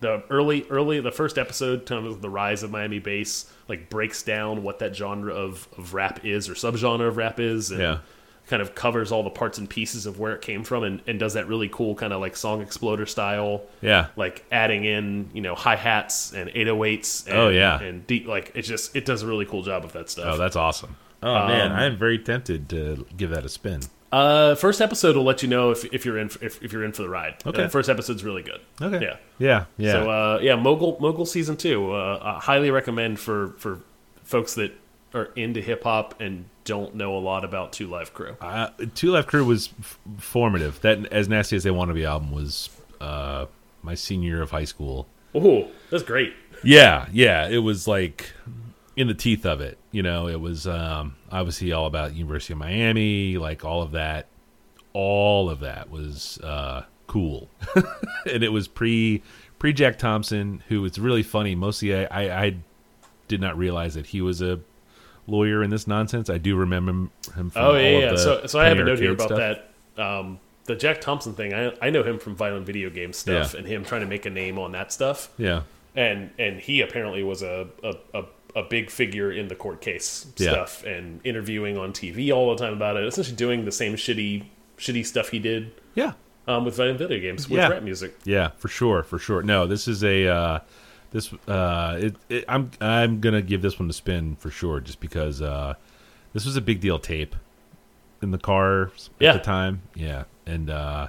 the 0.00 0.22
early, 0.30 0.64
early, 0.70 1.00
the 1.00 1.10
first 1.12 1.38
episode, 1.38 1.86
kind 1.86 2.06
of 2.06 2.20
the 2.22 2.30
rise 2.30 2.62
of 2.62 2.70
Miami 2.70 2.98
bass, 3.00 3.50
like 3.68 3.90
breaks 3.90 4.22
down 4.22 4.62
what 4.62 4.78
that 4.78 4.94
genre 4.94 5.34
of, 5.34 5.66
of 5.76 5.92
rap 5.94 6.24
is 6.24 6.48
or 6.48 6.54
subgenre 6.54 7.08
of 7.08 7.16
rap 7.16 7.40
is, 7.40 7.70
and 7.70 7.80
Yeah. 7.80 7.98
kind 8.46 8.62
of 8.62 8.74
covers 8.74 9.10
all 9.12 9.22
the 9.24 9.28
parts 9.30 9.58
and 9.58 9.68
pieces 9.68 10.06
of 10.06 10.18
where 10.18 10.34
it 10.34 10.40
came 10.40 10.62
from, 10.64 10.82
and, 10.84 11.02
and 11.06 11.18
does 11.18 11.34
that 11.34 11.48
really 11.48 11.68
cool 11.68 11.94
kind 11.94 12.12
of 12.12 12.20
like 12.20 12.36
song 12.36 12.62
exploder 12.62 13.06
style, 13.06 13.62
yeah. 13.82 14.06
like 14.16 14.44
adding 14.52 14.84
in 14.84 15.28
you 15.34 15.42
know 15.42 15.54
hi 15.54 15.74
hats 15.76 16.32
and 16.32 16.48
808s. 16.50 17.26
And, 17.26 17.36
Oh, 17.36 17.48
yeah. 17.48 17.80
and 17.80 18.06
deep 18.06 18.26
like 18.26 18.52
it 18.54 18.62
just 18.62 18.94
it 18.96 19.04
does 19.04 19.22
a 19.22 19.26
really 19.26 19.44
cool 19.46 19.62
job 19.62 19.84
of 19.84 19.92
that 19.94 20.08
stuff. 20.10 20.26
Oh, 20.28 20.36
that's 20.38 20.56
awesome. 20.56 20.96
Oh 21.22 21.34
Um, 21.34 21.48
man, 21.48 21.72
I 21.72 21.84
am 21.86 21.96
very 21.98 22.18
tempted 22.18 22.68
to 22.70 23.04
give 23.16 23.30
that 23.30 23.44
a 23.44 23.48
spin. 23.48 23.80
Uh, 24.10 24.54
first 24.54 24.80
episode 24.80 25.16
will 25.16 25.24
let 25.24 25.42
you 25.42 25.48
know 25.48 25.70
if, 25.70 25.84
if 25.92 26.04
you're 26.04 26.18
in 26.18 26.28
for, 26.30 26.44
if, 26.44 26.62
if 26.62 26.72
you're 26.72 26.84
in 26.84 26.92
for 26.92 27.02
the 27.02 27.08
ride. 27.08 27.36
Okay. 27.44 27.64
Uh, 27.64 27.68
first 27.68 27.90
episode's 27.90 28.24
really 28.24 28.42
good. 28.42 28.60
Okay. 28.80 29.04
Yeah. 29.04 29.16
Yeah. 29.38 29.64
Yeah. 29.76 29.92
So 29.92 30.10
uh, 30.10 30.38
yeah, 30.40 30.56
Mogul 30.56 30.96
Mogul 31.00 31.26
season 31.26 31.56
two. 31.56 31.92
Uh, 31.92 32.18
I 32.22 32.40
highly 32.40 32.70
recommend 32.70 33.20
for 33.20 33.48
for 33.58 33.80
folks 34.24 34.54
that 34.54 34.72
are 35.14 35.26
into 35.36 35.60
hip 35.60 35.84
hop 35.84 36.20
and 36.20 36.46
don't 36.64 36.94
know 36.94 37.16
a 37.16 37.20
lot 37.20 37.44
about 37.44 37.72
Two 37.72 37.86
Live 37.86 38.12
Crew. 38.14 38.36
Uh, 38.40 38.68
Two 38.94 39.10
Live 39.10 39.26
Crew 39.26 39.44
was 39.44 39.70
f- 39.80 39.98
formative. 40.18 40.80
That 40.82 41.06
as 41.12 41.28
nasty 41.28 41.56
as 41.56 41.64
they 41.64 41.70
want 41.70 41.88
to 41.88 41.94
be 41.94 42.04
album 42.04 42.30
was 42.30 42.70
uh, 43.00 43.46
my 43.82 43.94
senior 43.94 44.28
year 44.28 44.42
of 44.42 44.50
high 44.50 44.64
school. 44.64 45.06
Oh, 45.34 45.68
that's 45.90 46.02
great. 46.02 46.34
Yeah, 46.64 47.06
yeah, 47.12 47.46
it 47.48 47.58
was 47.58 47.86
like 47.86 48.32
in 48.98 49.06
the 49.06 49.14
teeth 49.14 49.46
of 49.46 49.60
it. 49.60 49.78
You 49.92 50.02
know, 50.02 50.26
it 50.26 50.40
was 50.40 50.66
um, 50.66 51.14
obviously 51.30 51.72
all 51.72 51.86
about 51.86 52.14
University 52.14 52.52
of 52.52 52.58
Miami, 52.58 53.38
like 53.38 53.64
all 53.64 53.80
of 53.80 53.92
that. 53.92 54.26
All 54.92 55.48
of 55.48 55.60
that 55.60 55.88
was 55.90 56.38
uh, 56.42 56.82
cool, 57.06 57.48
and 58.26 58.42
it 58.42 58.48
was 58.50 58.66
pre 58.66 59.22
pre 59.58 59.72
Jack 59.72 59.98
Thompson, 59.98 60.62
who 60.68 60.82
was 60.82 60.98
really 60.98 61.22
funny. 61.22 61.54
Mostly, 61.54 61.94
I, 61.94 62.04
I, 62.10 62.44
I 62.44 62.56
did 63.28 63.40
not 63.40 63.56
realize 63.56 63.94
that 63.94 64.06
he 64.06 64.20
was 64.20 64.42
a 64.42 64.58
lawyer 65.28 65.62
in 65.62 65.70
this 65.70 65.86
nonsense. 65.86 66.28
I 66.28 66.38
do 66.38 66.56
remember 66.56 66.90
him 66.90 67.10
from 67.50 67.52
Oh 67.54 67.74
yeah, 67.76 67.98
yeah. 67.98 68.16
So 68.16 68.46
so 68.46 68.58
I 68.58 68.66
have 68.66 68.78
a 68.78 68.84
note 68.84 68.98
here 68.98 69.12
about 69.12 69.28
stuff. 69.28 69.38
that. 69.38 70.02
Um, 70.02 70.40
the 70.64 70.74
Jack 70.74 71.00
Thompson 71.00 71.34
thing. 71.34 71.54
I 71.54 71.72
I 71.80 71.90
know 71.90 72.02
him 72.02 72.18
from 72.18 72.34
violent 72.34 72.66
video 72.66 72.90
game 72.90 73.12
stuff 73.12 73.52
Yeah. 73.54 73.60
and 73.60 73.68
him 73.68 73.84
trying 73.84 74.00
to 74.00 74.06
make 74.08 74.26
a 74.26 74.30
name 74.30 74.58
on 74.58 74.72
that 74.72 74.92
stuff. 74.92 75.30
Yeah, 75.38 75.62
and 75.94 76.30
and 76.38 76.58
he 76.58 76.80
apparently 76.80 77.22
was 77.22 77.42
a 77.42 77.68
a, 77.84 77.94
a, 78.14 78.24
a 78.56 78.62
big 78.62 78.90
figure 78.90 79.30
in 79.30 79.48
the 79.48 79.54
court 79.54 79.80
case 79.80 80.26
Yeah. 80.38 80.50
stuff 80.52 80.84
and 80.84 81.20
interviewing 81.24 81.76
on 81.76 81.92
TV 81.92 82.32
all 82.34 82.54
the 82.54 82.62
time 82.64 82.72
about 82.72 82.96
it. 82.96 83.04
Essentially 83.04 83.36
doing 83.36 83.64
the 83.64 83.72
same 83.72 83.94
shitty 83.94 84.44
shitty 84.78 85.04
stuff 85.04 85.30
he 85.30 85.38
did 85.38 85.72
Yeah, 85.94 86.12
um, 86.46 86.64
with 86.64 86.76
video 86.76 87.08
games 87.20 87.48
with 87.48 87.58
Yeah. 87.58 87.68
rap 87.68 87.82
music. 87.82 88.16
yeah, 88.24 88.50
for 88.58 88.68
sure, 88.68 89.02
for 89.02 89.18
sure. 89.18 89.42
No, 89.42 89.66
this 89.66 89.86
is 89.88 90.02
a 90.04 90.26
uh, 90.28 90.58
this. 91.10 91.32
Uh, 91.46 91.96
it, 92.00 92.16
it, 92.28 92.44
I'm 92.48 92.70
I'm 92.80 93.20
gonna 93.20 93.42
give 93.42 93.60
this 93.62 93.78
one 93.78 93.90
a 93.90 93.92
spin 93.92 94.36
for 94.36 94.50
sure, 94.50 94.80
just 94.80 95.00
because 95.00 95.42
uh, 95.42 95.74
this 96.32 96.44
was 96.46 96.56
a 96.56 96.60
big 96.60 96.80
deal 96.80 96.98
tape 96.98 97.34
in 98.22 98.30
the 98.30 98.38
car 98.38 98.84
at 98.84 98.92
Yeah. 99.20 99.32
the 99.34 99.38
time. 99.40 99.82
Yeah, 99.94 100.24
and 100.46 100.70
uh, 100.70 101.08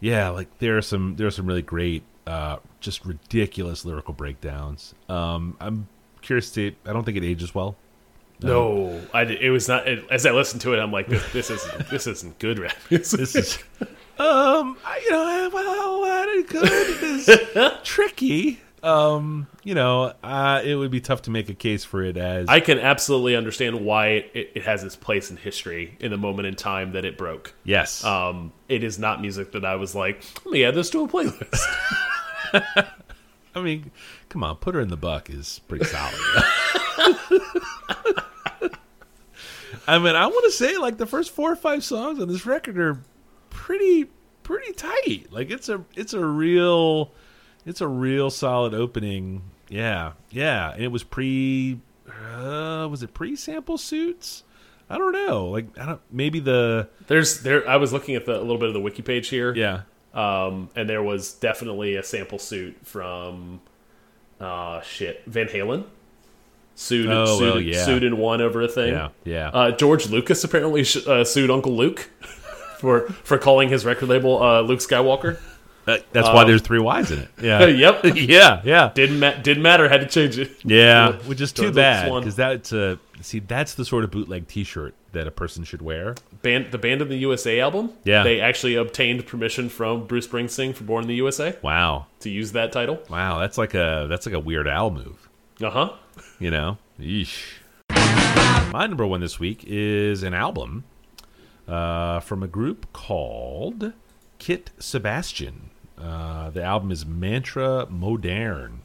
yeah, 0.00 0.28
like 0.30 0.58
there 0.58 0.76
are 0.76 0.82
some 0.82 1.16
there 1.16 1.26
are 1.26 1.30
some 1.32 1.46
really 1.46 1.62
great, 1.62 2.02
uh, 2.26 2.56
just 2.80 3.04
ridiculous 3.04 3.84
lyrical 3.84 4.14
breakdowns. 4.14 4.94
Um, 5.08 5.56
I'm 5.60 5.88
curious 6.24 6.50
to. 6.52 6.72
I 6.86 6.92
don't 6.92 7.04
think 7.04 7.16
it 7.16 7.24
ages 7.24 7.54
well. 7.54 7.76
No, 8.42 9.00
I 9.14 9.24
did, 9.24 9.40
it 9.40 9.50
was 9.50 9.68
not. 9.68 9.86
It, 9.86 10.04
as 10.10 10.26
I 10.26 10.32
listened 10.32 10.60
to 10.62 10.74
it, 10.74 10.78
I'm 10.80 10.90
like, 10.92 11.06
this, 11.06 11.32
this 11.32 11.50
isn't 11.50 11.88
this 11.88 12.06
isn't 12.08 12.38
good 12.40 12.58
rap 12.58 12.76
music. 12.90 13.20
This 13.20 13.34
is, 13.36 13.58
um, 14.18 14.76
I- 14.84 15.00
you 15.04 15.10
know, 15.10 15.50
well, 15.52 16.42
good 16.42 17.02
is 17.02 17.30
tricky. 17.84 18.60
Um, 18.82 19.46
you 19.62 19.74
know, 19.74 20.12
uh, 20.22 20.60
it 20.62 20.74
would 20.74 20.90
be 20.90 21.00
tough 21.00 21.22
to 21.22 21.30
make 21.30 21.48
a 21.48 21.54
case 21.54 21.84
for 21.84 22.02
it 22.02 22.18
as 22.18 22.48
I 22.50 22.60
can 22.60 22.78
absolutely 22.78 23.34
understand 23.34 23.82
why 23.82 24.08
it, 24.34 24.50
it 24.56 24.62
has 24.64 24.84
its 24.84 24.94
place 24.94 25.30
in 25.30 25.38
history 25.38 25.96
in 26.00 26.10
the 26.10 26.18
moment 26.18 26.46
in 26.48 26.54
time 26.54 26.92
that 26.92 27.06
it 27.06 27.16
broke. 27.16 27.54
yes, 27.64 28.04
Um, 28.04 28.52
it 28.68 28.84
is 28.84 28.98
not 28.98 29.22
music 29.22 29.52
that 29.52 29.64
I 29.64 29.76
was 29.76 29.94
like, 29.94 30.22
let 30.44 30.52
me 30.52 30.64
add 30.64 30.74
this 30.74 30.90
to 30.90 31.04
a 31.04 31.08
playlist. 31.08 31.64
I 33.54 33.60
mean, 33.60 33.90
come 34.28 34.42
on, 34.42 34.56
put 34.56 34.74
her 34.74 34.80
in 34.80 34.88
the 34.88 34.96
buck 34.96 35.30
is 35.30 35.60
pretty 35.68 35.84
solid. 35.84 36.14
I 39.86 39.98
mean, 39.98 40.16
I 40.16 40.26
want 40.26 40.44
to 40.46 40.50
say 40.50 40.76
like 40.76 40.96
the 40.96 41.06
first 41.06 41.30
four 41.30 41.52
or 41.52 41.56
five 41.56 41.84
songs 41.84 42.20
on 42.20 42.28
this 42.28 42.46
record 42.46 42.78
are 42.78 43.00
pretty 43.50 44.06
pretty 44.42 44.72
tight. 44.72 45.28
Like 45.30 45.50
it's 45.50 45.68
a 45.68 45.84
it's 45.94 46.14
a 46.14 46.24
real 46.24 47.12
it's 47.66 47.80
a 47.80 47.88
real 47.88 48.30
solid 48.30 48.74
opening. 48.74 49.42
Yeah, 49.68 50.12
yeah, 50.30 50.72
and 50.72 50.82
it 50.82 50.88
was 50.88 51.02
pre 51.02 51.80
uh, 52.08 52.88
was 52.90 53.02
it 53.02 53.14
pre 53.14 53.36
sample 53.36 53.78
suits? 53.78 54.44
I 54.88 54.98
don't 54.98 55.12
know. 55.12 55.46
Like 55.46 55.78
I 55.78 55.86
don't 55.86 56.00
maybe 56.10 56.40
the 56.40 56.88
There's 57.06 57.40
there. 57.42 57.68
I 57.68 57.76
was 57.76 57.92
looking 57.92 58.14
at 58.14 58.26
the, 58.26 58.36
a 58.36 58.40
little 58.40 58.58
bit 58.58 58.68
of 58.68 58.74
the 58.74 58.80
wiki 58.80 59.02
page 59.02 59.28
here. 59.28 59.54
yeah 59.54 59.82
Um, 60.14 60.70
and 60.76 60.88
there 60.88 61.02
was 61.02 61.32
definitely 61.34 61.96
a 61.96 62.02
sample 62.02 62.38
suit 62.38 62.76
from, 62.84 63.60
uh, 64.40 64.80
shit, 64.82 65.22
Van 65.26 65.48
Halen. 65.48 65.84
Sued, 66.76 67.08
Oh, 67.08 67.38
sued, 67.38 67.40
well, 67.54 67.60
yeah. 67.60 67.84
sued 67.84 68.02
and 68.04 68.18
won 68.18 68.40
over 68.40 68.60
a 68.62 68.68
thing. 68.68 68.92
yeah 68.94 69.08
yeah. 69.24 69.48
Uh, 69.48 69.70
George 69.70 70.08
Lucas 70.08 70.42
apparently 70.44 70.82
sh- 70.84 71.06
uh, 71.06 71.22
sued 71.24 71.48
Uncle 71.50 71.76
Luke 71.76 72.10
for 72.78 73.02
for 73.22 73.38
calling 73.38 73.68
his 73.68 73.84
record 73.84 74.08
label 74.08 74.42
uh, 74.42 74.60
Luke 74.60 74.80
Skywalker. 74.80 75.38
That- 75.86 76.10
that's 76.12 76.28
why 76.28 76.44
there's 76.44 76.62
three 76.62 76.78
Y's 76.78 77.10
in 77.10 77.18
it. 77.20 77.28
Yeah 77.42 77.66
yep, 77.66 78.00
yeah 78.14 78.62
yeah. 78.64 78.90
didn't 78.94 79.18
ma- 79.20 79.34
didn't 79.34 79.62
matter. 79.62 79.88
Had 79.88 80.00
to 80.00 80.06
change 80.06 80.38
it. 80.38 80.52
Yeah, 80.64 81.12
To- 81.12 81.28
which 81.28 81.40
is 81.40 81.52
too 81.52 81.62
Lucas 81.64 81.76
bad 81.76 82.12
because 82.14 82.36
that's 82.36 82.72
a 82.72 82.98
see 83.20 83.38
that's 83.40 83.74
the 83.74 83.84
sort 83.84 84.04
of 84.04 84.10
bootleg 84.10 84.48
T-shirt 84.48 84.94
that 85.12 85.26
a 85.26 85.30
person 85.30 85.64
should 85.64 85.80
wear. 85.82 86.14
Band 86.42 86.70
the 86.72 86.78
Banned 86.78 87.00
in 87.02 87.08
the 87.08 87.16
USA 87.18 87.60
album. 87.60 87.92
Yeah. 88.04 88.22
they 88.24 88.40
actually 88.40 88.74
obtained 88.74 89.26
permission 89.26 89.68
from 89.68 90.06
Bruce 90.06 90.26
Springsteen 90.26 90.74
for 90.74 90.84
Born 90.84 91.04
in 91.04 91.08
the 91.08 91.14
USA 91.16 91.56
Wow, 91.62 92.06
to 92.20 92.30
use 92.30 92.52
that 92.52 92.72
title. 92.72 93.00
wow, 93.08 93.38
that's 93.38 93.56
like 93.58 93.74
a 93.74 94.06
that's 94.08 94.26
like 94.26 94.34
a 94.34 94.40
Weird 94.40 94.66
Al 94.68 94.90
move, 94.90 95.28
Uh 95.62 95.70
huh. 95.70 95.92
you 96.38 96.50
know? 96.50 96.78
Yeesh. 97.00 97.42
My 98.72 98.86
number 98.88 99.06
one 99.06 99.20
this 99.20 99.38
week 99.38 99.64
is 99.66 100.22
an 100.24 100.34
album 100.34 100.84
uh, 101.68 102.20
from 102.20 102.42
a 102.42 102.48
group 102.48 102.92
called 102.92 103.92
Kit 104.38 104.70
Sebastian. 104.78 105.70
Uh, 105.98 106.50
the 106.50 106.62
album 106.62 106.90
is 106.90 107.06
Mantra 107.06 107.86
Moderne. 107.88 108.82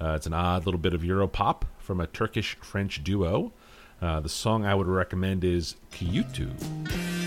Uh, 0.00 0.14
it's 0.16 0.26
an 0.26 0.32
odd 0.32 0.64
little 0.66 0.80
bit 0.80 0.94
of 0.94 1.02
Europop 1.02 1.62
from 1.78 2.00
a 2.00 2.06
Turkish 2.06 2.56
French 2.60 3.02
duo. 3.04 3.52
Uh, 4.00 4.20
the 4.20 4.28
song 4.28 4.64
I 4.64 4.74
would 4.74 4.88
recommend 4.88 5.44
is 5.44 5.76
Kyutu. 5.92 7.21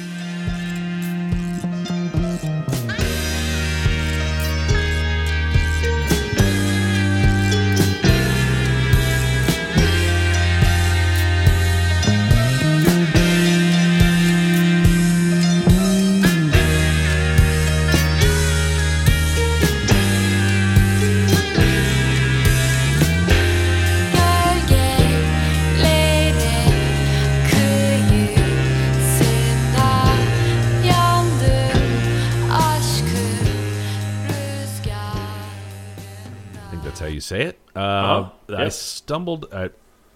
Stumbled 39.15 39.45
I 39.53 39.69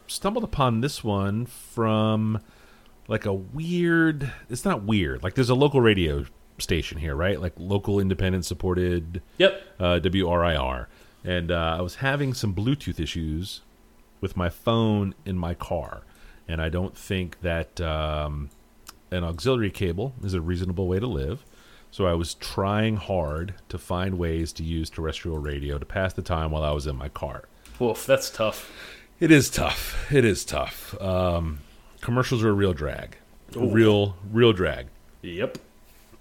stumbled 0.08 0.44
upon 0.44 0.82
this 0.82 1.04
one 1.04 1.46
from 1.46 2.42
like 3.08 3.26
a 3.26 3.34
weird. 3.34 4.32
It's 4.50 4.66
not 4.66 4.84
weird. 4.84 5.24
Like 5.24 5.36
there's 5.36 5.50
a 5.50 5.56
local 5.56 5.80
radio 5.82 6.26
station 6.58 6.98
here, 6.98 7.16
right? 7.16 7.40
Like 7.40 7.54
local 7.58 8.00
independent 8.00 8.46
supported 8.46 9.22
Yep. 9.38 9.62
uh, 9.80 10.00
WRIR, 10.04 10.88
and 11.24 11.50
uh, 11.52 11.78
I 11.80 11.82
was 11.82 11.96
having 11.96 12.34
some 12.34 12.54
Bluetooth 12.54 13.00
issues 13.00 13.62
with 14.20 14.36
my 14.36 14.50
phone 14.50 15.16
in 15.26 15.38
my 15.38 15.54
car, 15.54 16.02
and 16.48 16.62
I 16.62 16.68
don't 16.68 16.98
think 16.98 17.40
that 17.42 17.80
um, 17.80 18.50
an 19.12 19.24
auxiliary 19.24 19.72
cable 19.72 20.14
is 20.24 20.34
a 20.34 20.42
reasonable 20.42 20.88
way 20.88 21.00
to 21.00 21.08
live. 21.08 21.46
So 21.92 22.06
I 22.06 22.14
was 22.14 22.36
trying 22.36 22.98
hard 22.98 23.56
to 23.70 23.78
find 23.80 24.20
ways 24.20 24.54
to 24.54 24.64
use 24.64 24.90
terrestrial 24.92 25.40
radio 25.40 25.80
to 25.80 25.86
pass 25.86 26.14
the 26.14 26.22
time 26.22 26.52
while 26.52 26.64
I 26.64 26.72
was 26.72 26.86
in 26.86 26.96
my 26.96 27.10
car. 27.10 27.46
Oof, 27.82 28.06
that's 28.06 28.30
tough. 28.30 28.72
It 29.20 29.32
is 29.32 29.50
tough. 29.50 30.12
It 30.12 30.26
is 30.26 30.46
tough. 30.46 31.00
Um, 31.02 31.60
commercials 32.02 32.44
are 32.44 32.50
a 32.50 32.54
real 32.54 32.74
drag, 32.74 33.18
a 33.56 33.60
real, 33.66 34.16
real 34.32 34.54
drag. 34.54 34.88
Yep. 35.22 35.58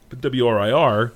But 0.08 0.20
WRIR, 0.20 1.12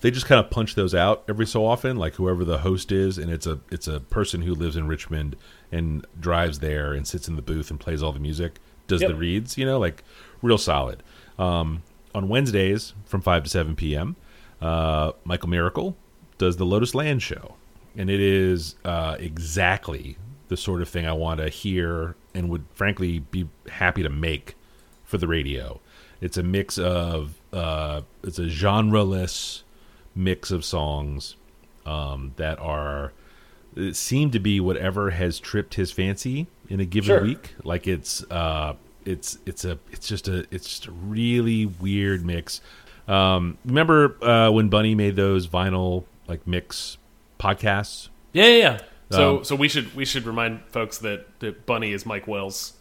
they 0.00 0.10
just 0.10 0.26
kind 0.26 0.38
of 0.44 0.50
punch 0.50 0.74
those 0.74 0.94
out 0.94 1.24
every 1.28 1.46
so 1.46 1.64
often, 1.66 1.96
like 1.96 2.14
whoever 2.14 2.44
the 2.44 2.58
host 2.58 2.90
is, 2.92 3.18
and 3.18 3.30
it's 3.30 3.46
a 3.46 3.60
it's 3.70 3.86
a 3.88 4.00
person 4.00 4.42
who 4.42 4.54
lives 4.54 4.76
in 4.76 4.86
Richmond 4.88 5.36
and 5.72 6.06
drives 6.18 6.58
there 6.60 6.92
and 6.92 7.06
sits 7.06 7.28
in 7.28 7.36
the 7.36 7.42
booth 7.42 7.70
and 7.70 7.78
plays 7.80 8.02
all 8.02 8.12
the 8.12 8.18
music, 8.20 8.58
does 8.88 9.02
Yep. 9.02 9.10
the 9.10 9.16
reads, 9.16 9.58
you 9.58 9.64
know, 9.66 9.78
like 9.78 10.02
real 10.42 10.58
solid. 10.58 11.02
Um, 11.38 11.82
on 12.14 12.28
Wednesdays 12.28 12.94
from 13.04 13.20
five 13.20 13.44
to 13.44 13.50
seven 13.50 13.76
p.m., 13.76 14.16
uh, 14.60 15.12
Michael 15.24 15.48
Miracle 15.48 15.96
does 16.38 16.56
the 16.56 16.64
Lotus 16.66 16.94
Land 16.94 17.22
show, 17.22 17.54
and 17.96 18.10
it 18.10 18.20
is 18.20 18.76
uh, 18.84 19.16
exactly 19.18 20.16
the 20.48 20.56
sort 20.56 20.82
of 20.82 20.88
thing 20.88 21.06
I 21.06 21.12
want 21.12 21.40
to 21.40 21.48
hear 21.48 22.14
and 22.34 22.48
would 22.48 22.64
frankly 22.72 23.18
be 23.20 23.48
happy 23.68 24.02
to 24.02 24.08
make 24.08 24.54
for 25.04 25.18
the 25.18 25.26
radio. 25.26 25.80
It's 26.20 26.36
a 26.36 26.42
mix 26.42 26.78
of 26.78 27.34
uh, 27.52 28.02
it's 28.22 28.38
a 28.38 28.42
genreless 28.46 29.62
mix 30.14 30.50
of 30.50 30.64
songs 30.64 31.36
um, 31.84 32.32
that 32.36 32.58
are 32.58 33.12
it 33.76 33.94
seem 33.96 34.30
to 34.30 34.38
be 34.40 34.58
whatever 34.60 35.10
has 35.10 35.38
tripped 35.38 35.74
his 35.74 35.92
fancy 35.92 36.46
in 36.68 36.80
a 36.80 36.84
given 36.86 37.08
Sure. 37.08 37.22
week. 37.22 37.54
Like 37.64 37.86
it's 37.86 38.22
uh, 38.30 38.74
it's 39.04 39.38
it's 39.46 39.64
a 39.64 39.78
it's 39.92 40.08
just 40.08 40.28
a 40.28 40.46
it's 40.50 40.68
just 40.68 40.86
a 40.86 40.92
really 40.92 41.66
weird 41.66 42.24
mix. 42.24 42.60
Um, 43.06 43.58
remember 43.64 44.16
uh, 44.24 44.50
when 44.50 44.68
Bunny 44.68 44.94
made 44.94 45.16
those 45.16 45.46
vinyl 45.46 46.04
like 46.26 46.46
mix 46.46 46.96
podcasts? 47.38 48.08
Yeah, 48.32 48.46
yeah. 48.46 48.56
yeah. 48.58 48.80
So, 49.10 49.38
Um, 49.38 49.44
so 49.44 49.54
we 49.56 49.68
should 49.68 49.94
we 49.94 50.04
should 50.04 50.24
remind 50.26 50.62
folks 50.68 50.98
that, 50.98 51.26
that 51.40 51.64
Bunny 51.66 51.92
is 51.92 52.04
Mike 52.06 52.26
Wells. 52.26 52.72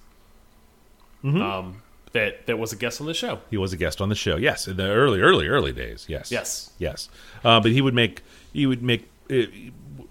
Mm-hmm. 1.23 1.41
Um, 1.41 1.81
that 2.13 2.45
that 2.47 2.57
was 2.57 2.71
a 2.71 2.75
guest 2.75 3.01
on 3.01 3.07
the 3.07 3.13
show. 3.13 3.39
He 3.49 3.57
was 3.57 3.73
a 3.73 3.77
guest 3.77 3.99
on 4.01 4.09
the 4.09 4.15
show. 4.15 4.35
Yes, 4.37 4.67
in 4.67 4.77
the 4.77 4.87
early, 4.87 5.19
early, 5.21 5.47
early 5.47 5.71
days. 5.73 6.05
Yes, 6.07 6.31
Yes. 6.31 6.71
yes. 6.77 7.09
Uh, 7.43 7.59
but 7.59 7.71
he 7.71 7.81
would 7.81 7.93
make 7.93 8.23
he 8.53 8.65
would 8.65 8.81
make 8.81 9.09
uh, 9.29 9.35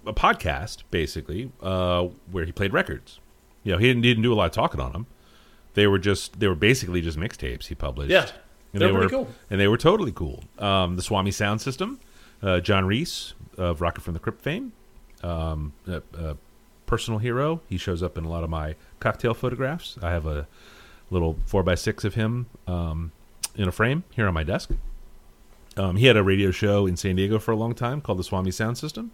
a 0.05 0.13
podcast 0.13 0.83
basically 0.91 1.51
uh, 1.61 2.03
where 2.31 2.45
he 2.45 2.51
played 2.51 2.73
records. 2.73 3.19
You 3.63 3.71
know, 3.71 3.77
he 3.79 3.87
didn't, 3.87 4.03
he 4.03 4.09
didn't 4.11 4.23
do 4.23 4.31
a 4.33 4.35
lot 4.35 4.45
of 4.45 4.51
talking 4.51 4.79
on 4.79 4.91
them. 4.91 5.07
They 5.73 5.87
were 5.87 5.99
just 5.99 6.39
they 6.39 6.47
were 6.47 6.55
basically 6.55 7.01
just 7.01 7.17
mixtapes 7.17 7.67
he 7.67 7.75
published. 7.75 8.11
Yeah. 8.11 8.27
they 8.73 8.91
were 8.91 9.09
cool. 9.09 9.27
and 9.49 9.59
they 9.59 9.67
were 9.67 9.77
totally 9.77 10.11
cool. 10.11 10.43
Um, 10.59 10.95
the 10.97 11.01
Swami 11.01 11.31
Sound 11.31 11.61
System, 11.61 11.99
uh, 12.43 12.59
John 12.59 12.85
Reis 12.85 13.33
of 13.57 13.81
Rocket 13.81 14.01
from 14.01 14.13
the 14.13 14.19
Crypt 14.19 14.41
fame, 14.41 14.73
um, 15.23 15.73
a, 15.87 16.01
a 16.17 16.37
personal 16.85 17.19
hero. 17.19 17.61
He 17.67 17.77
shows 17.77 18.03
up 18.03 18.17
in 18.17 18.25
a 18.25 18.29
lot 18.29 18.43
of 18.43 18.49
my 18.49 18.75
cocktail 18.99 19.33
photographs. 19.33 19.97
I 20.01 20.11
have 20.11 20.25
a 20.25 20.47
little 21.09 21.37
four 21.45 21.63
by 21.63 21.75
six 21.75 22.03
of 22.03 22.15
him 22.15 22.47
um, 22.67 23.11
in 23.55 23.67
a 23.67 23.71
frame 23.71 24.03
here 24.11 24.27
on 24.27 24.33
my 24.33 24.43
desk. 24.43 24.71
Um, 25.77 25.97
he 25.97 26.05
had 26.05 26.17
a 26.17 26.23
radio 26.23 26.51
show 26.51 26.85
in 26.85 26.95
San 26.95 27.15
Diego 27.17 27.39
for 27.39 27.51
a 27.51 27.55
long 27.55 27.73
time 27.73 28.01
called 28.01 28.19
the 28.19 28.23
Swami 28.23 28.51
Sound 28.51 28.77
System. 28.77 29.11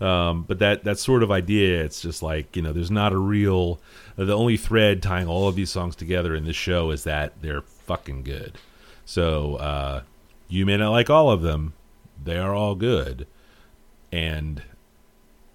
Um, 0.00 0.44
but 0.48 0.58
that 0.60 0.84
that 0.84 0.98
sort 0.98 1.22
of 1.22 1.30
idea, 1.30 1.84
it's 1.84 2.00
just 2.00 2.22
like 2.22 2.56
you 2.56 2.62
know, 2.62 2.72
there's 2.72 2.90
not 2.90 3.12
a 3.12 3.18
real. 3.18 3.80
The 4.16 4.34
only 4.34 4.56
thread 4.56 5.02
tying 5.02 5.28
all 5.28 5.46
of 5.46 5.56
these 5.56 5.70
songs 5.70 5.94
together 5.94 6.34
in 6.34 6.44
this 6.44 6.56
show 6.56 6.90
is 6.90 7.04
that 7.04 7.42
they're 7.42 7.60
fucking 7.60 8.22
good. 8.22 8.56
So 9.04 9.56
uh, 9.56 10.02
you 10.48 10.64
may 10.64 10.78
not 10.78 10.90
like 10.90 11.10
all 11.10 11.30
of 11.30 11.42
them, 11.42 11.74
they 12.22 12.38
are 12.38 12.54
all 12.54 12.74
good, 12.74 13.26
and 14.12 14.62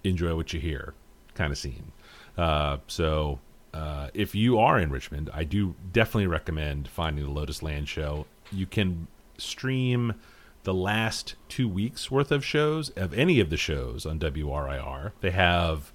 enjoy 0.04 0.36
what 0.36 0.54
you 0.54 0.60
hear, 0.60 0.94
kind 1.34 1.52
of 1.52 1.58
scene. 1.58 1.92
Uh, 2.38 2.78
so 2.88 3.40
uh, 3.74 4.10
if 4.14 4.36
you 4.36 4.58
are 4.60 4.80
in 4.80 4.90
Richmond, 4.90 5.30
I 5.34 5.44
do 5.44 5.76
definitely 5.92 6.28
recommend 6.28 6.88
finding 6.88 7.26
the 7.26 7.32
Lotus 7.32 7.62
Land 7.64 7.88
show. 7.90 8.26
You 8.52 8.66
can 8.66 9.08
stream 9.38 10.14
the 10.64 10.74
last 10.74 11.36
two 11.50 11.68
weeks 11.68 12.10
worth 12.10 12.32
of 12.32 12.44
shows 12.44 12.90
of 12.92 13.14
any 13.14 13.40
of 13.40 13.50
the 13.50 13.58
shows 13.58 14.06
on 14.06 14.20
WRIR. 14.20 15.12
They 15.22 15.32
have 15.32 15.92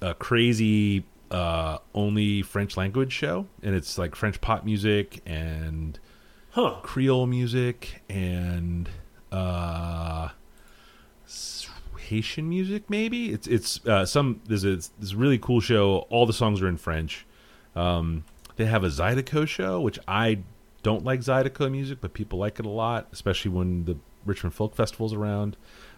a 0.00 0.14
crazy 0.14 1.04
uh, 1.30 1.78
only 1.94 2.42
French 2.42 2.76
language 2.76 3.12
show, 3.12 3.46
and 3.62 3.74
it's 3.74 3.96
like 3.98 4.14
French 4.14 4.40
pop 4.40 4.64
music 4.64 5.20
and 5.26 5.98
Huh. 6.52 6.80
Creole 6.82 7.28
music 7.28 8.02
and 8.08 8.88
uh, 9.30 10.30
Haitian 11.98 12.48
music. 12.48 12.88
Maybe 12.88 13.30
it's 13.32 13.46
it's 13.46 13.84
uh, 13.86 14.04
some 14.04 14.40
there's 14.46 14.64
a 14.64 14.76
this 14.76 15.14
really 15.14 15.38
cool 15.38 15.60
show. 15.60 16.06
All 16.10 16.26
the 16.26 16.32
songs 16.32 16.60
are 16.60 16.68
in 16.68 16.76
French. 16.76 17.26
Um, 17.76 18.24
they 18.56 18.66
have 18.66 18.84
a 18.84 18.88
Zydeco 18.88 19.46
show, 19.46 19.80
which 19.80 19.98
I 20.08 20.40
don't 20.82 21.04
like 21.04 21.20
Zydeco 21.20 21.70
music, 21.70 21.98
but 22.00 22.12
people 22.12 22.38
like 22.38 22.58
it 22.58 22.66
a 22.66 22.70
lot, 22.70 23.08
especially 23.12 23.50
when 23.52 23.84
the 23.84 23.96
Richmond 24.26 24.54
Folk 24.54 24.74
Festival's 24.74 25.14
around. 25.14 25.56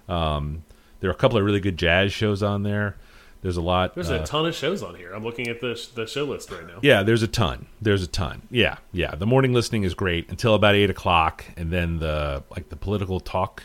Um, 0.09 0.65
there 1.01 1.11
are 1.11 1.13
a 1.13 1.17
couple 1.17 1.39
of 1.39 1.45
really 1.45 1.61
good 1.61 1.77
jazz 1.77 2.13
shows 2.13 2.43
on 2.43 2.63
there. 2.63 2.97
There's 3.41 3.57
a 3.57 3.61
lot. 3.63 3.95
There's 3.95 4.11
uh, 4.11 4.21
a 4.23 4.27
ton 4.27 4.47
of 4.47 4.55
shows 4.55 4.83
on 4.85 4.95
here. 4.95 5.13
I'm 5.13 5.25
looking 5.25 5.49
at 5.49 5.61
the 5.61 5.81
the 5.95 6.07
show 6.07 6.25
list 6.25 6.51
right 6.53 6.67
now. 6.67 6.79
yeah, 6.83 7.03
there's 7.03 7.23
a 7.23 7.29
ton. 7.29 7.67
There's 7.81 8.03
a 8.03 8.07
ton. 8.07 8.43
Yeah, 8.51 8.77
yeah. 8.93 9.17
The 9.17 9.27
morning 9.27 9.53
listening 9.53 9.83
is 9.83 9.95
great 9.95 10.29
until 10.31 10.55
about 10.55 10.77
eight 10.77 10.91
o'clock, 10.91 11.45
and 11.57 11.73
then 11.73 11.99
the 11.99 12.45
like 12.51 12.69
the 12.69 12.77
political 12.77 13.19
talk, 13.19 13.65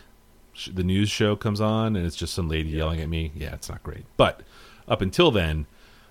the 0.73 0.83
news 0.83 1.09
show 1.09 1.35
comes 1.35 1.61
on, 1.61 1.95
and 1.95 2.05
it's 2.05 2.15
just 2.15 2.33
some 2.33 2.49
lady 2.49 2.69
yelling 2.69 2.99
at 3.01 3.09
me. 3.09 3.31
Yeah, 3.35 3.53
it's 3.53 3.69
not 3.69 3.83
great. 3.83 4.05
But 4.17 4.41
up 4.87 5.01
until 5.01 5.31
then, 5.31 5.65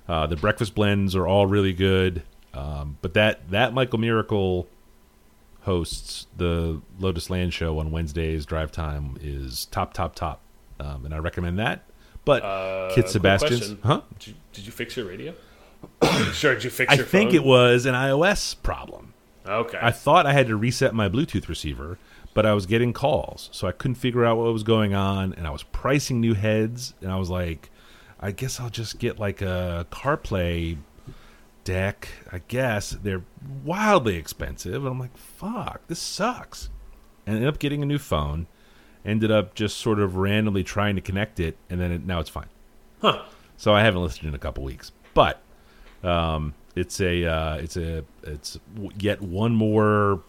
uh, 0.09 0.27
the 0.27 0.37
breakfast 0.37 0.75
blends 0.75 1.15
are 1.17 1.27
all 1.27 1.47
really 1.47 1.73
good. 1.73 2.23
Um, 2.55 2.97
but 3.03 3.15
that 3.15 3.51
that 3.51 3.75
Michael 3.75 3.99
Miracle 3.99 4.67
hosts 5.63 6.27
the 6.37 6.81
Lotus 6.99 7.29
Land 7.29 7.53
show 7.53 7.79
on 7.79 7.91
Wednesdays. 7.91 8.47
Drive 8.47 8.71
time 8.73 9.17
is 9.21 9.67
top, 9.67 9.93
top, 9.95 10.15
top, 10.15 10.41
um, 10.79 11.05
and 11.05 11.13
I 11.15 11.19
recommend 11.19 11.59
that. 11.59 11.83
But 12.25 12.43
Uh, 12.43 12.91
Kit 12.95 13.09
Sebastian's, 13.09 13.77
huh? 13.85 14.03
Did 14.19 14.29
you, 14.29 14.35
did 14.53 14.67
you 14.67 14.73
fix 14.73 14.97
your 14.97 15.07
radio? 15.07 15.35
sure. 16.33 16.55
Did 16.55 16.65
you 16.65 16.71
fix 16.71 16.93
I 16.93 16.97
your 16.97 17.05
think 17.05 17.31
phone? 17.31 17.37
it 17.37 17.45
was 17.45 17.87
an 17.87 17.95
iOS 17.95 18.57
problem. 18.63 19.13
Okay. 19.47 19.79
I 19.81 19.91
thought 19.93 20.27
I 20.27 20.33
had 20.33 20.49
to 20.49 20.57
reset 20.57 20.93
my 20.95 21.09
Bluetooth 21.09 21.49
receiver, 21.49 21.99
but 22.37 22.45
I 22.45 22.53
was 22.53 22.67
getting 22.67 22.93
calls, 22.93 23.49
so 23.51 23.67
I 23.67 23.73
couldn't 23.73 23.95
figure 23.95 24.23
out 24.23 24.37
what 24.37 24.53
was 24.53 24.63
going 24.63 24.93
on, 24.95 25.33
and 25.33 25.47
I 25.47 25.51
was 25.51 25.63
pricing 25.63 26.21
new 26.21 26.35
heads, 26.35 26.93
and 27.01 27.11
I 27.11 27.17
was 27.17 27.31
like, 27.31 27.71
I 28.21 28.31
guess 28.31 28.61
I'll 28.61 28.69
just 28.69 28.99
get 28.99 29.19
like 29.19 29.41
a 29.41 29.87
CarPlay 29.91 30.77
deck. 31.65 32.09
I 32.31 32.43
guess 32.47 32.91
they're 32.91 33.23
wildly 33.65 34.17
expensive, 34.17 34.85
and 34.85 34.87
I'm 34.87 35.01
like, 35.01 35.17
fuck, 35.17 35.81
this 35.89 35.99
sucks. 35.99 36.69
And 37.27 37.37
ended 37.37 37.49
up 37.49 37.59
getting 37.59 37.83
a 37.83 37.87
new 37.87 37.99
phone. 37.99 38.49
Ended 39.03 39.31
up 39.31 39.55
just 39.55 39.79
sort 39.79 39.99
of 39.99 40.17
randomly 40.17 40.63
trying 40.63 40.95
to 40.97 41.01
connect 41.01 41.41
it, 41.41 41.57
and 41.71 41.81
then 41.81 41.91
it, 41.91 42.05
now 42.05 42.21
it's 42.21 42.29
fine. 42.29 42.51
huh. 43.01 43.23
So 43.57 43.73
I 43.73 43.83
haven't 43.83 44.03
listened 44.03 44.29
in 44.29 44.35
a 44.35 44.39
couple 44.39 44.63
weeks, 44.63 44.93
but 45.15 45.41
um, 46.05 46.53
it's 46.75 47.01
a 47.01 47.25
uh, 47.25 47.57
it's 47.57 47.79
a 47.79 48.05
it's 48.25 48.59
yet 48.99 49.23
one 49.23 49.55
more 49.55 50.21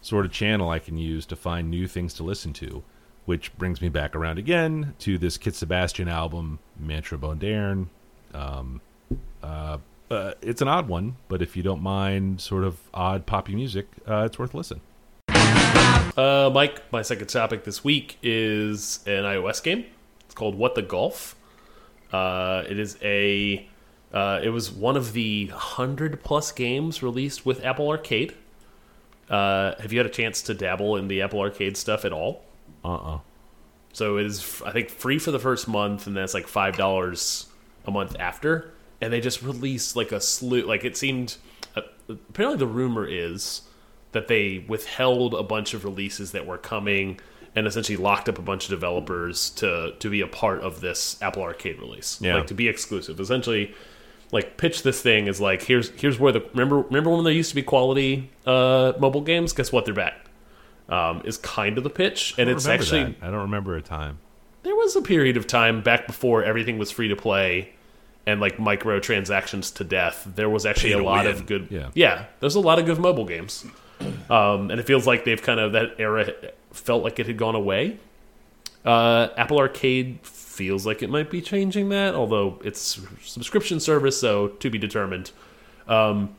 sort 0.00 0.26
of 0.26 0.32
channel 0.32 0.70
I 0.70 0.78
can 0.78 0.96
use 0.96 1.26
to 1.26 1.36
find 1.36 1.70
new 1.70 1.86
things 1.86 2.14
to 2.14 2.22
listen 2.22 2.52
to, 2.54 2.82
which 3.24 3.56
brings 3.58 3.80
me 3.80 3.88
back 3.88 4.14
around 4.14 4.38
again 4.38 4.94
to 5.00 5.18
this 5.18 5.36
Kit 5.36 5.54
Sebastian 5.54 6.08
album, 6.08 6.58
Mantra 6.78 7.18
Moderne. 7.18 7.90
Um, 8.34 8.80
uh, 9.42 9.78
uh, 10.10 10.32
it's 10.40 10.62
an 10.62 10.68
odd 10.68 10.88
one, 10.88 11.16
but 11.28 11.42
if 11.42 11.56
you 11.56 11.62
don't 11.62 11.82
mind 11.82 12.40
sort 12.40 12.64
of 12.64 12.78
odd 12.94 13.26
poppy 13.26 13.54
music, 13.54 13.86
uh, 14.08 14.24
it's 14.26 14.38
worth 14.38 14.54
a 14.54 14.56
listen. 14.56 14.80
Uh, 16.16 16.50
Mike, 16.52 16.90
my 16.92 17.02
second 17.02 17.26
topic 17.26 17.64
this 17.64 17.84
week 17.84 18.16
is 18.22 19.00
an 19.06 19.24
iOS 19.24 19.62
game. 19.62 19.84
It's 20.24 20.34
called 20.34 20.54
What 20.54 20.74
the 20.74 20.82
Golf. 20.82 21.36
Uh, 22.12 22.64
it 22.68 22.78
is 22.78 22.96
a. 23.02 23.68
Uh, 24.12 24.40
it 24.42 24.48
was 24.48 24.70
one 24.70 24.96
of 24.96 25.12
the 25.12 25.46
hundred 25.48 26.22
plus 26.22 26.52
games 26.52 27.02
released 27.02 27.44
with 27.44 27.62
Apple 27.64 27.88
Arcade. 27.90 28.34
Uh, 29.28 29.74
have 29.80 29.92
you 29.92 29.98
had 29.98 30.06
a 30.06 30.10
chance 30.10 30.42
to 30.42 30.54
dabble 30.54 30.96
in 30.96 31.08
the 31.08 31.22
Apple 31.22 31.40
Arcade 31.40 31.76
stuff 31.76 32.04
at 32.04 32.12
all? 32.12 32.44
Uh 32.84 32.94
uh 32.94 33.18
So 33.92 34.18
it 34.18 34.26
is, 34.26 34.62
I 34.64 34.70
think, 34.70 34.90
free 34.90 35.18
for 35.18 35.30
the 35.30 35.38
first 35.38 35.66
month, 35.68 36.06
and 36.06 36.16
then 36.16 36.24
it's 36.24 36.34
like 36.34 36.46
five 36.46 36.76
dollars 36.76 37.46
a 37.86 37.90
month 37.90 38.16
after. 38.18 38.72
And 39.00 39.12
they 39.12 39.20
just 39.20 39.42
released 39.42 39.96
like 39.96 40.12
a 40.12 40.20
slew. 40.20 40.62
Like 40.62 40.84
it 40.84 40.96
seemed. 40.96 41.36
Uh, 41.74 41.82
apparently, 42.08 42.58
the 42.58 42.66
rumor 42.66 43.06
is 43.06 43.62
that 44.12 44.28
they 44.28 44.64
withheld 44.68 45.34
a 45.34 45.42
bunch 45.42 45.74
of 45.74 45.84
releases 45.84 46.32
that 46.32 46.46
were 46.46 46.56
coming, 46.56 47.20
and 47.54 47.66
essentially 47.66 47.96
locked 47.96 48.28
up 48.28 48.38
a 48.38 48.42
bunch 48.42 48.64
of 48.64 48.70
developers 48.70 49.50
to 49.50 49.92
to 49.98 50.08
be 50.08 50.20
a 50.20 50.26
part 50.26 50.60
of 50.60 50.80
this 50.80 51.20
Apple 51.20 51.42
Arcade 51.42 51.78
release. 51.78 52.18
Yeah. 52.22 52.36
Like 52.36 52.46
to 52.46 52.54
be 52.54 52.68
exclusive. 52.68 53.18
Essentially, 53.20 53.74
like 54.32 54.56
pitch 54.56 54.82
this 54.82 55.00
thing 55.00 55.28
as 55.28 55.40
like 55.40 55.62
here's 55.62 55.90
here's 55.90 56.18
where 56.18 56.32
the 56.32 56.40
remember 56.52 56.80
remember 56.80 57.10
when 57.10 57.24
there 57.24 57.32
used 57.32 57.50
to 57.50 57.54
be 57.54 57.62
quality 57.62 58.30
uh, 58.46 58.92
mobile 58.98 59.20
games. 59.20 59.52
Guess 59.52 59.72
what? 59.72 59.84
They're 59.84 59.94
back. 59.94 60.14
Um, 60.88 61.22
is 61.24 61.36
kind 61.38 61.78
of 61.78 61.84
the 61.84 61.90
pitch, 61.90 62.34
and 62.38 62.48
it's 62.48 62.66
actually 62.66 63.04
that. 63.04 63.14
I 63.22 63.26
don't 63.26 63.40
remember 63.42 63.76
a 63.76 63.82
time. 63.82 64.18
there 64.62 64.74
was 64.76 64.94
a 64.94 65.02
period 65.02 65.36
of 65.36 65.46
time 65.46 65.82
back 65.82 66.06
before 66.06 66.44
everything 66.44 66.78
was 66.78 66.90
free 66.92 67.08
to 67.08 67.16
play 67.16 67.72
and 68.24 68.40
like 68.40 68.56
microtransactions 68.58 69.74
to 69.76 69.84
death. 69.84 70.26
There 70.34 70.48
was 70.48 70.64
actually 70.66 70.92
Pay 70.92 70.98
a 71.00 71.02
lot 71.04 71.24
win. 71.24 71.34
of 71.34 71.46
good 71.46 71.68
Yeah. 71.70 71.90
yeah, 71.94 72.26
there's 72.40 72.54
a 72.54 72.60
lot 72.60 72.78
of 72.78 72.86
good 72.86 72.98
mobile 72.98 73.24
games. 73.24 73.64
Um, 74.30 74.70
and 74.70 74.78
it 74.78 74.84
feels 74.86 75.06
like 75.06 75.24
they've 75.24 75.40
kind 75.42 75.58
of 75.58 75.72
that 75.72 75.94
era 75.98 76.32
felt 76.72 77.02
like 77.02 77.18
it 77.18 77.26
had 77.26 77.36
gone 77.36 77.54
away. 77.54 77.98
Uh, 78.84 79.28
Apple 79.36 79.58
Arcade 79.58 80.18
feels 80.56 80.86
like 80.86 81.02
it 81.02 81.10
might 81.10 81.30
be 81.30 81.42
changing 81.42 81.90
that, 81.90 82.14
although 82.14 82.58
it's 82.64 83.00
subscription 83.22 83.78
service, 83.78 84.18
so 84.18 84.48
to 84.48 84.70
be 84.70 84.78
determined. 84.78 85.30
Um, 85.86 86.34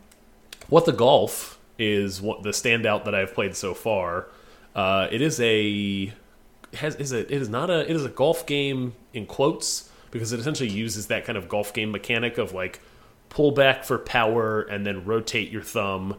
what 0.70 0.86
the 0.86 0.92
golf 0.92 1.60
is 1.80 2.22
what 2.22 2.44
the 2.44 2.50
standout 2.50 3.06
that 3.06 3.14
I've 3.14 3.34
played 3.34 3.56
so 3.56 3.74
far. 3.74 4.28
Uh, 4.76 5.08
it 5.12 5.22
is 5.22 5.40
a 5.40 6.14
has 6.74 6.96
is 6.96 7.12
a 7.12 7.20
it 7.20 7.42
is 7.42 7.50
not 7.50 7.70
a 7.70 7.90
it 7.90 7.96
is 7.96 8.04
a 8.04 8.10
golf 8.10 8.46
game 8.46 8.94
in 9.14 9.26
quotes 9.26 9.90
because 10.12 10.34
it 10.34 10.40
essentially 10.40 10.70
uses 10.70 11.08
that 11.08 11.26
kind 11.26 11.38
of 11.38 11.48
golf 11.48 11.74
game 11.74 11.92
mechanic 11.92 12.38
of 12.38 12.54
like 12.54 12.82
pull 13.30 13.52
back 13.52 13.84
for 13.84 13.98
power 13.98 14.62
and 14.62 14.86
then 14.86 15.06
rotate 15.06 15.52
your 15.52 15.62
thumb 15.62 16.18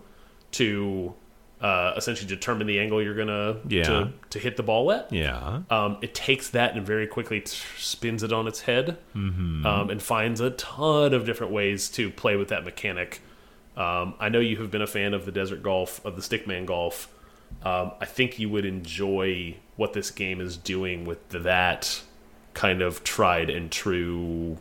to 0.52 1.14
uh, 1.60 1.92
essentially 1.96 2.28
determine 2.28 2.66
the 2.66 2.78
angle 2.78 3.02
you're 3.02 3.14
gonna 3.16 3.56
Yeah. 3.68 3.82
to, 3.84 4.12
to 4.30 4.38
hit 4.38 4.56
the 4.56 4.62
ball 4.62 4.92
at. 4.92 5.12
Yeah. 5.12 5.62
Um, 5.70 5.98
it 6.02 6.14
takes 6.14 6.50
that 6.50 6.76
and 6.76 6.86
very 6.86 7.06
quickly 7.06 7.40
t- 7.40 7.56
spins 7.76 8.22
it 8.22 8.32
on 8.32 8.46
its 8.46 8.60
head 8.60 8.96
um, 9.14 9.88
and 9.90 10.00
finds 10.00 10.40
a 10.40 10.50
ton 10.50 11.12
of 11.14 11.24
different 11.26 11.52
ways 11.52 11.88
to 11.90 12.10
play 12.10 12.36
with 12.36 12.48
that 12.48 12.64
mechanic. 12.64 13.20
Um, 13.76 14.14
I 14.20 14.28
know 14.28 14.38
you 14.40 14.56
have 14.58 14.70
been 14.70 14.82
a 14.82 14.86
fan 14.86 15.14
of 15.14 15.24
the 15.24 15.32
Desert 15.32 15.62
Golf, 15.62 16.04
of 16.04 16.14
the 16.16 16.22
Stickman 16.22 16.66
Golf. 16.66 17.08
Um, 17.64 17.92
I 18.00 18.04
think 18.04 18.38
you 18.38 18.48
would 18.50 18.64
enjoy 18.64 19.56
what 19.76 19.92
this 19.94 20.10
game 20.10 20.40
is 20.40 20.56
doing 20.56 21.04
with 21.04 21.28
that 21.30 22.02
kind 22.54 22.82
of 22.82 23.02
tried 23.04 23.50
and 23.50 23.70
true 23.70 24.58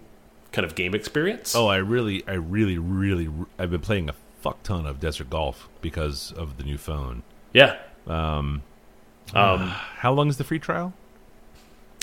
kind 0.52 0.66
of 0.66 0.74
game 0.76 0.96
experience. 0.96 1.56
Oh, 1.56 1.68
I 1.68 1.78
really, 1.78 2.24
I 2.28 2.34
really, 2.34 2.78
really, 2.78 3.28
I've 3.60 3.70
been 3.72 3.82
playing 3.82 4.10
a 4.10 4.14
fuck 4.48 4.64
ton 4.64 4.86
of 4.86 5.00
Desert 5.00 5.30
Golf 5.30 5.68
because 5.82 6.32
of 6.34 6.58
the 6.58 6.64
new 6.64 6.78
phone. 6.78 7.24
yeah. 7.54 7.78
Um, 8.08 8.62
Um, 9.34 9.60
how 9.98 10.14
long 10.14 10.30
is 10.30 10.38
the 10.38 10.44
free 10.44 10.60
trial? 10.60 10.94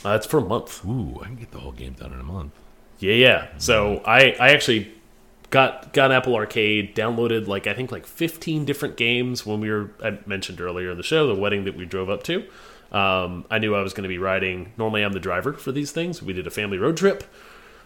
uh, 0.05 0.11
it's 0.11 0.27
for 0.27 0.39
a 0.39 0.45
month. 0.45 0.85
Ooh, 0.85 1.19
I 1.23 1.27
can 1.27 1.37
get 1.37 1.51
the 1.51 1.59
whole 1.61 1.73
game 1.73 1.95
done 1.95 2.13
in 2.13 2.21
a 2.21 2.25
month. 2.25 2.53
Yeah, 2.99 3.15
yeah. 3.15 3.47
So 3.59 4.03
I, 4.05 4.37
I 4.39 4.51
actually 4.51 4.93
got 5.51 5.93
got 5.93 6.13
Apple 6.13 6.35
Arcade, 6.35 6.95
downloaded 6.95 7.47
like 7.47 7.67
I 7.67 7.73
think 7.75 7.91
like 7.91 8.07
15 8.07 8.65
different 8.67 8.97
games 8.97 9.47
when 9.47 9.61
we 9.61 9.71
were 9.71 9.91
I 10.03 10.19
mentioned 10.27 10.61
earlier 10.61 10.91
in 10.91 10.97
the 10.99 11.03
show 11.03 11.27
the 11.27 11.41
wedding 11.41 11.65
that 11.65 11.77
we 11.77 11.87
drove 11.87 12.11
up 12.11 12.23
to. 12.25 12.45
Um, 12.93 13.45
I 13.51 13.59
knew 13.59 13.75
I 13.75 13.81
was 13.83 13.93
going 13.95 14.03
to 14.05 14.09
be 14.09 14.19
riding. 14.19 14.73
Normally, 14.77 15.03
I'm 15.03 15.13
the 15.13 15.21
driver 15.21 15.55
for 15.55 15.73
these 15.73 15.91
things. 15.91 16.23
We 16.23 16.33
did 16.35 16.47
a 16.47 16.51
family 16.51 16.79
road 16.79 16.97
trip, 16.97 17.25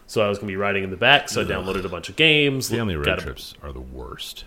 so 0.09 0.21
I 0.27 0.29
was 0.29 0.39
going 0.39 0.49
to 0.49 0.53
be 0.53 0.57
riding 0.57 0.83
in 0.83 0.91
the 0.91 0.97
back. 0.97 1.29
So 1.29 1.43
I 1.43 1.45
downloaded 1.45 1.85
a 1.85 1.89
bunch 1.89 2.09
of 2.09 2.17
games. 2.17 2.69
Family 2.71 2.97
road 2.97 3.21
trips 3.21 3.55
are 3.63 3.73
the 3.73 3.79
worst. 3.81 4.45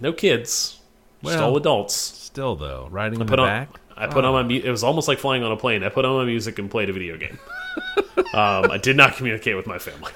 no 0.00 0.12
kids, 0.12 0.78
just 1.24 1.36
Well, 1.38 1.50
all 1.50 1.56
adults. 1.56 1.94
Still 1.94 2.54
though, 2.54 2.86
riding 2.92 3.20
in 3.20 3.26
the 3.26 3.36
on, 3.36 3.48
back. 3.48 3.68
I 3.96 4.06
put 4.06 4.24
on 4.24 4.32
my. 4.32 4.42
mu- 4.44 4.60
It 4.62 4.70
was 4.70 4.84
almost 4.84 5.08
like 5.08 5.18
flying 5.18 5.42
on 5.42 5.50
a 5.50 5.56
plane. 5.56 5.82
I 5.82 5.88
put 5.88 6.04
on 6.04 6.16
my 6.18 6.24
music 6.24 6.60
and 6.60 6.70
played 6.70 6.88
a 6.88 6.92
video 6.92 7.16
game. 7.16 7.36
um, 8.16 8.70
I 8.70 8.78
did 8.80 8.96
not 8.96 9.16
communicate 9.16 9.56
with 9.56 9.66
my 9.66 9.78
family. 9.78 10.12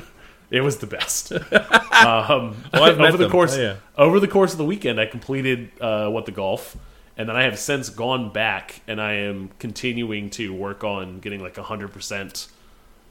it 0.50 0.60
was 0.62 0.78
the 0.78 0.86
best. 0.86 1.32
um, 1.92 2.56
I've 2.72 2.98
over 2.98 3.12
the 3.12 3.24
them. 3.24 3.30
course 3.30 3.56
Oh, 3.56 3.60
yeah. 3.60 3.76
over 3.98 4.20
the 4.20 4.28
course 4.28 4.52
of 4.52 4.58
the 4.58 4.64
weekend, 4.64 5.00
I 5.00 5.06
completed 5.06 5.70
uh, 5.80 6.08
what 6.08 6.24
the 6.26 6.32
golf, 6.32 6.76
and 7.18 7.28
then 7.28 7.36
I 7.36 7.42
have 7.42 7.58
since 7.58 7.90
gone 7.90 8.32
back 8.32 8.80
and 8.86 9.00
I 9.00 9.14
am 9.14 9.50
continuing 9.58 10.30
to 10.30 10.54
work 10.54 10.84
on 10.84 11.18
getting 11.20 11.40
like 11.40 11.56
hundred 11.56 11.92
percent 11.92 12.48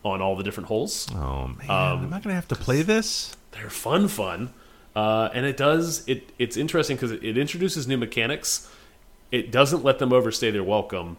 on 0.05 0.21
all 0.21 0.35
the 0.35 0.43
different 0.43 0.67
holes. 0.67 1.07
Oh 1.13 1.47
man, 1.47 1.69
Um, 1.69 2.05
am 2.05 2.13
I 2.13 2.19
gonna 2.21 2.35
have 2.35 2.47
to 2.49 2.55
play 2.55 2.81
this? 2.83 3.35
They're 3.51 3.69
fun, 3.69 4.07
fun, 4.07 4.53
uh, 4.95 5.29
and 5.33 5.45
it 5.45 5.57
does 5.57 6.07
it. 6.07 6.29
It's 6.39 6.55
interesting 6.55 6.95
because 6.95 7.11
it, 7.11 7.23
it 7.23 7.37
introduces 7.37 7.87
new 7.87 7.97
mechanics. 7.97 8.69
It 9.31 9.51
doesn't 9.51 9.83
let 9.83 9.99
them 9.99 10.13
overstay 10.13 10.51
their 10.51 10.63
welcome. 10.63 11.17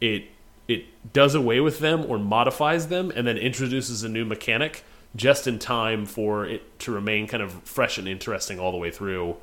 It 0.00 0.24
it 0.66 0.86
does 1.12 1.34
away 1.34 1.60
with 1.60 1.78
them 1.78 2.04
or 2.08 2.18
modifies 2.18 2.88
them, 2.88 3.12
and 3.14 3.26
then 3.26 3.36
introduces 3.38 4.02
a 4.02 4.08
new 4.08 4.24
mechanic 4.24 4.82
just 5.14 5.46
in 5.46 5.60
time 5.60 6.04
for 6.06 6.44
it 6.44 6.78
to 6.80 6.90
remain 6.90 7.28
kind 7.28 7.42
of 7.42 7.52
fresh 7.62 7.98
and 7.98 8.08
interesting 8.08 8.58
all 8.58 8.72
the 8.72 8.78
way 8.78 8.90
through. 8.90 9.36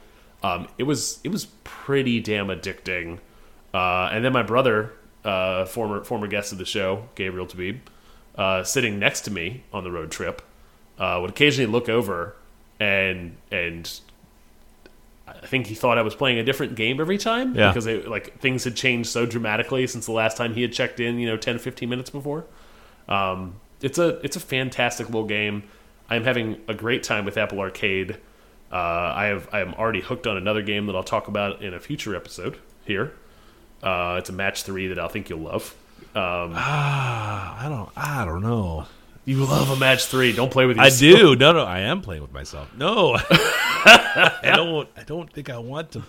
Um, 0.43 0.67
it 0.77 0.84
was 0.84 1.19
it 1.23 1.30
was 1.32 1.45
pretty 1.63 2.19
damn 2.19 2.47
addicting. 2.47 3.19
Uh, 3.73 4.10
and 4.12 4.25
then 4.25 4.34
my 4.34 4.43
brother, 4.43 4.91
uh, 5.23 5.63
former 5.65 6.04
former 6.04 6.27
guest 6.27 6.51
of 6.51 6.58
the 6.58 6.65
show, 6.65 7.08
Gabriel 7.15 7.45
Tabib, 7.47 7.80
uh, 8.38 8.63
sitting 8.63 9.00
next 9.00 9.22
to 9.22 9.32
me 9.32 9.63
on 9.74 9.84
the 9.84 9.91
road 9.91 10.12
trip, 10.12 10.41
uh, 11.00 11.17
would 11.22 11.30
occasionally 11.32 11.72
look 11.72 11.89
over 11.89 12.36
and 12.80 13.36
and 13.52 14.00
I 15.28 15.46
think 15.48 15.67
he 15.67 15.76
thought 15.76 15.98
I 15.98 16.02
was 16.02 16.13
playing 16.15 16.39
a 16.39 16.44
different 16.44 16.76
game 16.76 17.00
every 17.00 17.17
time 17.17 17.56
Yeah. 17.56 17.70
because 17.70 17.86
it, 17.88 18.08
like 18.08 18.39
things 18.39 18.63
had 18.65 18.76
changed 18.76 19.10
so 19.10 19.26
dramatically 19.26 19.88
since 19.88 20.06
the 20.06 20.12
last 20.12 20.36
time 20.36 20.54
he 20.56 20.62
had 20.62 20.74
checked 20.74 21.00
in, 21.00 21.20
you 21.20 21.28
know, 21.28 21.38
10 21.38 21.58
15 21.60 21.88
minutes 21.88 22.10
before. 22.10 22.46
Um, 23.08 23.56
it's 23.82 23.98
a 23.98 24.20
it's 24.26 24.36
a 24.36 24.39
fantastic 24.39 25.08
little 25.08 25.26
game. 25.26 25.63
I'm 26.10 26.24
having 26.24 26.60
a 26.67 26.74
great 26.74 27.04
time 27.04 27.24
with 27.26 27.38
Apple 27.38 27.60
Arcade. 27.60 28.17
Uh, 28.72 28.76
I 28.76 29.26
have 29.26 29.48
I 29.54 29.62
am 29.62 29.74
already 29.76 30.02
hooked 30.02 30.28
on 30.28 30.38
another 30.38 30.62
game 30.62 30.86
that 30.88 30.96
I'll 30.96 31.04
talk 31.04 31.28
about 31.28 31.62
in 31.62 31.74
a 31.74 31.80
future 31.80 32.15
episode 32.15 32.58
here. 32.86 33.13
Uh, 33.82 34.15
it's 34.20 34.30
a 34.30 34.34
match 34.34 34.63
three 34.63 34.88
that 34.88 35.00
I 35.00 35.08
think 35.08 35.30
you'll 35.30 35.39
love. 35.39 35.76
Um, 36.13 36.54
I 36.56 37.67
don't. 37.69 37.89
I 37.95 38.26
don't 38.26 38.41
know. 38.41 38.86
you 39.26 39.45
love 39.45 39.69
a 39.69 39.76
match 39.78 40.06
three. 40.06 40.34
Don't 40.34 40.52
play 40.52 40.65
with 40.65 40.78
I 40.80 40.89
do. 40.89 41.36
No, 41.36 41.52
no. 41.54 41.63
I 41.63 41.80
am 41.82 42.02
playing 42.02 42.21
with 42.21 42.34
myself. 42.34 42.69
No, 42.76 43.15
I 43.30 44.54
don't. 44.56 44.89
I 44.97 45.04
don't 45.04 45.32
think 45.32 45.50
I 45.50 45.58
want 45.58 45.91
to. 45.91 46.04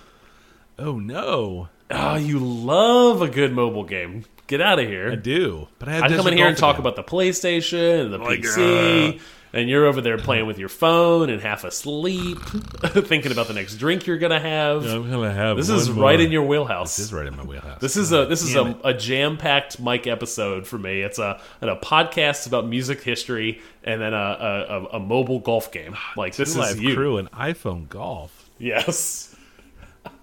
Oh 0.79 0.99
no, 0.99 1.69
Oh, 1.91 2.17
you 2.17 2.39
love 2.39 3.23
a 3.23 3.29
good 3.29 3.53
mobile 3.53 3.85
game. 3.85 4.25
Get 4.47 4.61
out 4.61 4.79
of 4.79 4.87
here. 4.89 5.13
I 5.13 5.15
do. 5.15 5.69
But 5.79 5.89
I 5.89 5.93
have. 5.93 6.05
I 6.05 6.17
come 6.17 6.27
in 6.27 6.37
here 6.37 6.49
and 6.49 6.57
talk 6.57 6.77
again. 6.77 6.87
about 6.87 6.97
the 6.97 7.05
PlayStation 7.05 8.05
and 8.07 8.13
the 8.13 8.19
Like, 8.19 8.41
PC, 8.41 9.21
and 9.53 9.69
you're 9.69 9.87
over 9.87 10.01
there 10.01 10.19
playing 10.19 10.47
with 10.47 10.59
your 10.59 10.69
phone 10.69 11.29
and 11.31 11.41
half 11.41 11.65
asleep, 11.65 12.39
thinking 12.85 13.33
about 13.33 13.49
the 13.49 13.55
next 13.55 13.77
drink 13.77 14.07
you're 14.07 14.19
gonna 14.19 14.41
have. 14.41 14.85
I'm 14.87 15.11
gonna 15.11 15.33
have. 15.33 15.57
this 15.57 15.69
is 15.69 15.91
more. 15.91 16.05
right 16.05 16.21
in 16.21 16.33
your 16.33 16.45
wheelhouse. 16.45 16.97
This 16.97 17.07
is 17.07 17.13
right 17.13 17.27
in 17.27 17.37
my 17.37 17.45
wheelhouse. 17.45 17.81
This 17.81 17.97
is 17.97 18.13
a 18.13 18.27
this 18.27 18.43
is 18.43 18.55
Damn 18.55 18.69
a, 18.85 18.89
a 18.89 18.95
jam 18.95 19.37
packed 19.37 19.79
Mike 19.81 20.07
episode 20.07 20.67
for 20.67 20.79
me. 20.79 21.03
It's 21.03 21.19
a 21.19 21.41
and 21.61 21.71
a 21.71 21.77
podcast 21.77 22.47
about 22.47 22.67
music 22.67 23.03
history 23.03 23.61
and 23.85 24.01
then 24.01 24.15
a 24.15 24.17
a, 24.17 24.67
a, 24.67 24.85
a 24.97 25.01
mobile 25.01 25.41
golf 25.41 25.71
game. 25.71 25.97
Like 26.17 26.37
this 26.37 26.55
Two 26.55 26.63
is 26.63 26.81
you. 26.81 26.95
crew 26.95 27.17
and 27.19 27.31
iPhone 27.33 27.89
golf. 27.89 28.51
Yes. 28.59 29.35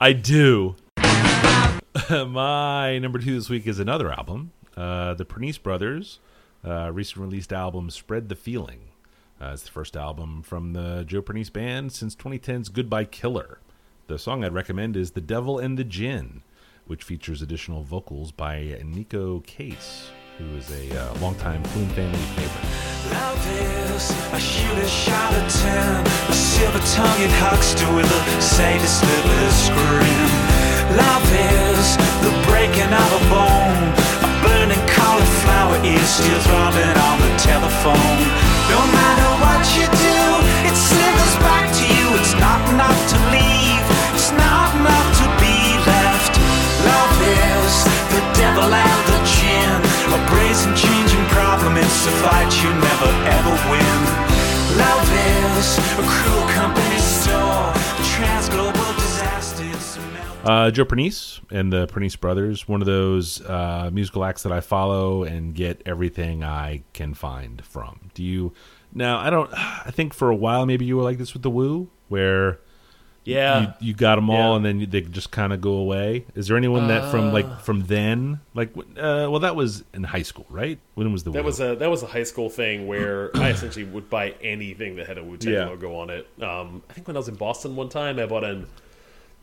I 0.02 0.14
do. 0.14 0.76
My 2.10 2.98
number 3.00 3.20
two 3.20 3.36
this 3.36 3.50
week 3.50 3.68
is 3.68 3.80
another 3.80 4.12
album. 4.12 4.52
Uh, 4.76 5.14
the 5.14 5.26
Pernice 5.26 5.58
Brothers 5.58 6.20
uh, 6.66 6.92
recently 6.92 7.28
released 7.28 7.52
album 7.54 7.90
"Spread 7.90 8.30
the 8.30 8.36
Feeling." 8.36 8.89
Uh, 9.42 9.52
it's 9.54 9.64
the 9.64 9.72
first 9.72 9.96
album 9.96 10.42
from 10.42 10.74
the 10.74 11.06
Joe 11.08 11.22
Pernice 11.22 11.50
band 11.50 11.94
since 11.94 12.14
2010's 12.14 12.68
"Goodbye 12.68 13.06
Killer." 13.06 13.60
The 14.08 14.20
song 14.20 14.44
I'd 14.44 14.54
recommend 14.54 14.98
is 14.98 15.12
"The 15.12 15.22
Devil 15.22 15.60
and 15.60 15.78
the 15.78 15.86
Gin," 15.86 16.44
which 16.88 17.04
features 17.04 17.42
additional 17.42 17.84
vocals 17.84 18.34
by 18.34 18.78
Neko 18.84 19.46
Case, 19.46 20.10
who 20.38 20.46
is 20.58 20.70
a 20.72 20.92
uh, 20.92 21.14
longtime 21.20 21.64
Flume 21.64 21.88
family 21.90 22.20
favorite. 22.36 23.16
Love 23.16 23.40
is 23.96 24.12
a 24.34 24.40
shooter 24.42 24.88
shot 24.90 25.32
at 25.32 25.50
ten, 25.50 26.06
a 26.30 26.34
silver-tongued 26.34 27.32
huckster 27.40 27.88
with 27.96 28.12
a 28.12 28.42
sadist 28.42 29.04
little 29.08 29.52
scream. 29.56 30.28
Love 31.00 31.28
is 31.32 31.96
the 32.28 32.34
breaking 32.52 32.92
of 32.92 33.10
a 33.16 33.24
bone, 33.32 33.88
a 34.20 34.30
burning 34.44 34.84
cauliflower 34.92 35.80
ear 35.86 36.04
still 36.04 36.40
throbbing 36.44 36.92
on 37.08 37.22
the 37.24 37.32
telephone. 37.40 38.59
No 38.70 38.82
matter 38.98 39.30
what 39.44 39.62
you 39.78 39.86
do, 40.08 40.22
it 40.68 40.76
slithers 40.78 41.36
back 41.46 41.66
to 41.80 41.86
you. 41.96 42.06
It's 42.20 42.36
not 42.38 42.60
enough 42.74 43.00
to 43.14 43.18
leave, 43.34 43.86
it's 44.14 44.32
not 44.32 44.68
enough 44.80 45.10
to 45.22 45.26
be 45.44 45.58
left. 45.90 46.34
Love 46.86 47.16
is 47.22 47.74
the 48.14 48.24
devil 48.38 48.70
and 48.70 49.02
the 49.12 49.20
gin, 49.34 49.80
a 50.14 50.20
brazen 50.30 50.74
changing 50.76 51.26
problem. 51.36 51.78
It's 51.78 52.06
a 52.06 52.14
fight 52.24 52.52
you 52.62 52.70
never 52.70 53.12
ever 53.38 53.54
win. 53.72 54.00
Love 54.78 55.10
is 55.58 55.68
a 55.98 56.06
cruel 56.14 56.46
company 56.60 57.00
store, 57.00 57.74
a 57.74 58.04
transglobal 58.14 58.92
disaster. 58.96 59.69
It's 60.42 60.48
a 60.48 60.52
melt- 60.52 60.68
Uh, 60.68 60.72
Joe 60.72 60.86
Pernice 60.86 61.42
and 61.52 61.72
the 61.72 61.88
Pernice 61.88 62.16
Brothers, 62.16 62.68
one 62.68 62.82
of 62.82 62.86
those 62.86 63.42
uh, 63.46 63.90
musical 63.94 64.24
acts 64.24 64.44
that 64.44 64.52
I 64.52 64.62
follow 64.62 65.24
and 65.24 65.54
get 65.54 65.82
everything 65.86 66.44
I 66.44 66.84
can 66.94 67.14
find 67.14 67.64
from. 67.66 68.10
Do 68.14 68.24
you? 68.24 68.54
Now, 68.94 69.20
I 69.20 69.30
don't. 69.30 69.50
I 69.54 69.92
think 69.92 70.14
for 70.14 70.30
a 70.30 70.36
while 70.36 70.66
maybe 70.66 70.86
you 70.86 70.98
were 70.98 71.04
like 71.04 71.18
this 71.18 71.34
with 71.34 71.44
the 71.44 71.50
Wu, 71.50 71.90
where 72.08 72.60
Yeah. 73.26 73.74
you, 73.82 73.88
you 73.90 73.94
got 73.94 74.16
them 74.16 74.30
all 74.30 74.52
Yeah. 74.52 74.56
and 74.56 74.66
then 74.66 74.80
you, 74.80 74.86
they 74.88 75.02
just 75.02 75.30
kind 75.32 75.52
of 75.54 75.60
go 75.62 75.74
away. 75.74 76.26
Is 76.36 76.48
there 76.48 76.58
anyone 76.58 76.88
that 76.88 77.12
from 77.12 77.30
Uh. 77.30 77.34
like 77.34 77.60
from 77.62 77.84
then, 77.84 78.40
like, 78.56 78.76
uh, 78.78 79.28
well, 79.30 79.40
that 79.40 79.56
was 79.58 79.84
in 79.94 80.04
high 80.06 80.22
school, 80.24 80.46
right? 80.50 80.80
When 80.96 81.12
was 81.12 81.24
the 81.24 81.32
That 81.32 81.44
Wu? 81.44 81.48
was 81.48 81.60
a 81.60 81.76
that 81.76 81.90
was 81.92 82.02
a 82.02 82.08
high 82.08 82.24
school 82.24 82.50
thing 82.50 82.88
where 82.88 83.30
I 83.36 83.50
essentially 83.50 83.86
would 83.86 84.10
buy 84.10 84.34
anything 84.42 84.96
that 84.96 85.06
had 85.08 85.18
a 85.18 85.24
Wu 85.24 85.38
Tang 85.38 85.54
Yeah. 85.54 85.66
logo 85.68 85.96
on 85.96 86.10
it. 86.10 86.28
Um, 86.42 86.82
I 86.90 86.94
think 86.94 87.08
when 87.08 87.18
I 87.18 87.20
was 87.20 87.28
in 87.28 87.36
Boston 87.36 87.76
one 87.76 87.90
time, 87.90 88.18
I 88.20 88.26
bought 88.26 88.44
an. 88.46 88.68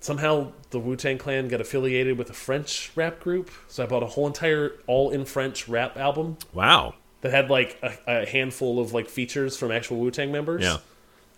Somehow 0.07 0.53
the 0.71 0.79
Wu 0.79 0.95
Tang 0.95 1.19
Clan 1.19 1.49
got 1.49 1.61
affiliated 1.61 2.17
with 2.17 2.31
a 2.31 2.33
French 2.33 2.93
rap 2.95 3.19
group, 3.19 3.51
so 3.67 3.83
I 3.83 3.87
bought 3.87 4.05
a 4.05 4.07
whole 4.07 4.29
entire 4.29 4.75
all 4.87 5.11
in 5.11 5.25
French 5.25 5.67
rap 5.67 5.97
album 5.97 6.37
wow. 6.53 6.95
that 7.23 7.33
had 7.33 7.51
like 7.51 7.77
a, 7.83 8.23
a 8.23 8.25
handful 8.25 8.79
of 8.79 8.93
like 8.93 9.09
features 9.09 9.57
from 9.57 9.73
actual 9.73 9.97
Wu 9.97 10.13
Tang 10.13 10.31
members. 10.31 10.63
Yeah. 10.63 10.77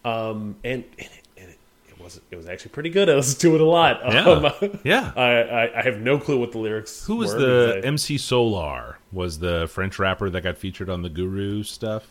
Um, 0.04 0.56
and, 0.64 0.84
and, 0.98 1.08
it, 1.08 1.22
and 1.38 1.48
it, 1.48 1.58
it 1.88 1.98
was 1.98 2.20
it 2.30 2.36
was 2.36 2.46
actually 2.46 2.72
pretty 2.72 2.90
good. 2.90 3.08
I 3.10 3.14
listened 3.14 3.40
to 3.40 3.54
it 3.54 3.62
a 3.62 3.64
lot. 3.64 4.02
Yeah. 4.04 4.52
Um, 4.60 4.78
Yeah. 4.84 5.12
I, 5.16 5.22
I 5.22 5.78
I 5.78 5.82
have 5.82 6.00
no 6.00 6.18
clue 6.18 6.38
what 6.38 6.52
the 6.52 6.58
lyrics. 6.58 7.06
Who 7.06 7.16
was 7.16 7.32
the 7.32 7.80
I- 7.82 7.86
MC 7.86 8.16
Solaar? 8.18 8.96
Was 9.12 9.38
the 9.38 9.66
French 9.68 9.98
rapper 9.98 10.28
that 10.28 10.42
got 10.42 10.58
featured 10.58 10.90
on 10.90 11.00
the 11.00 11.08
Guru 11.08 11.62
stuff 11.62 12.08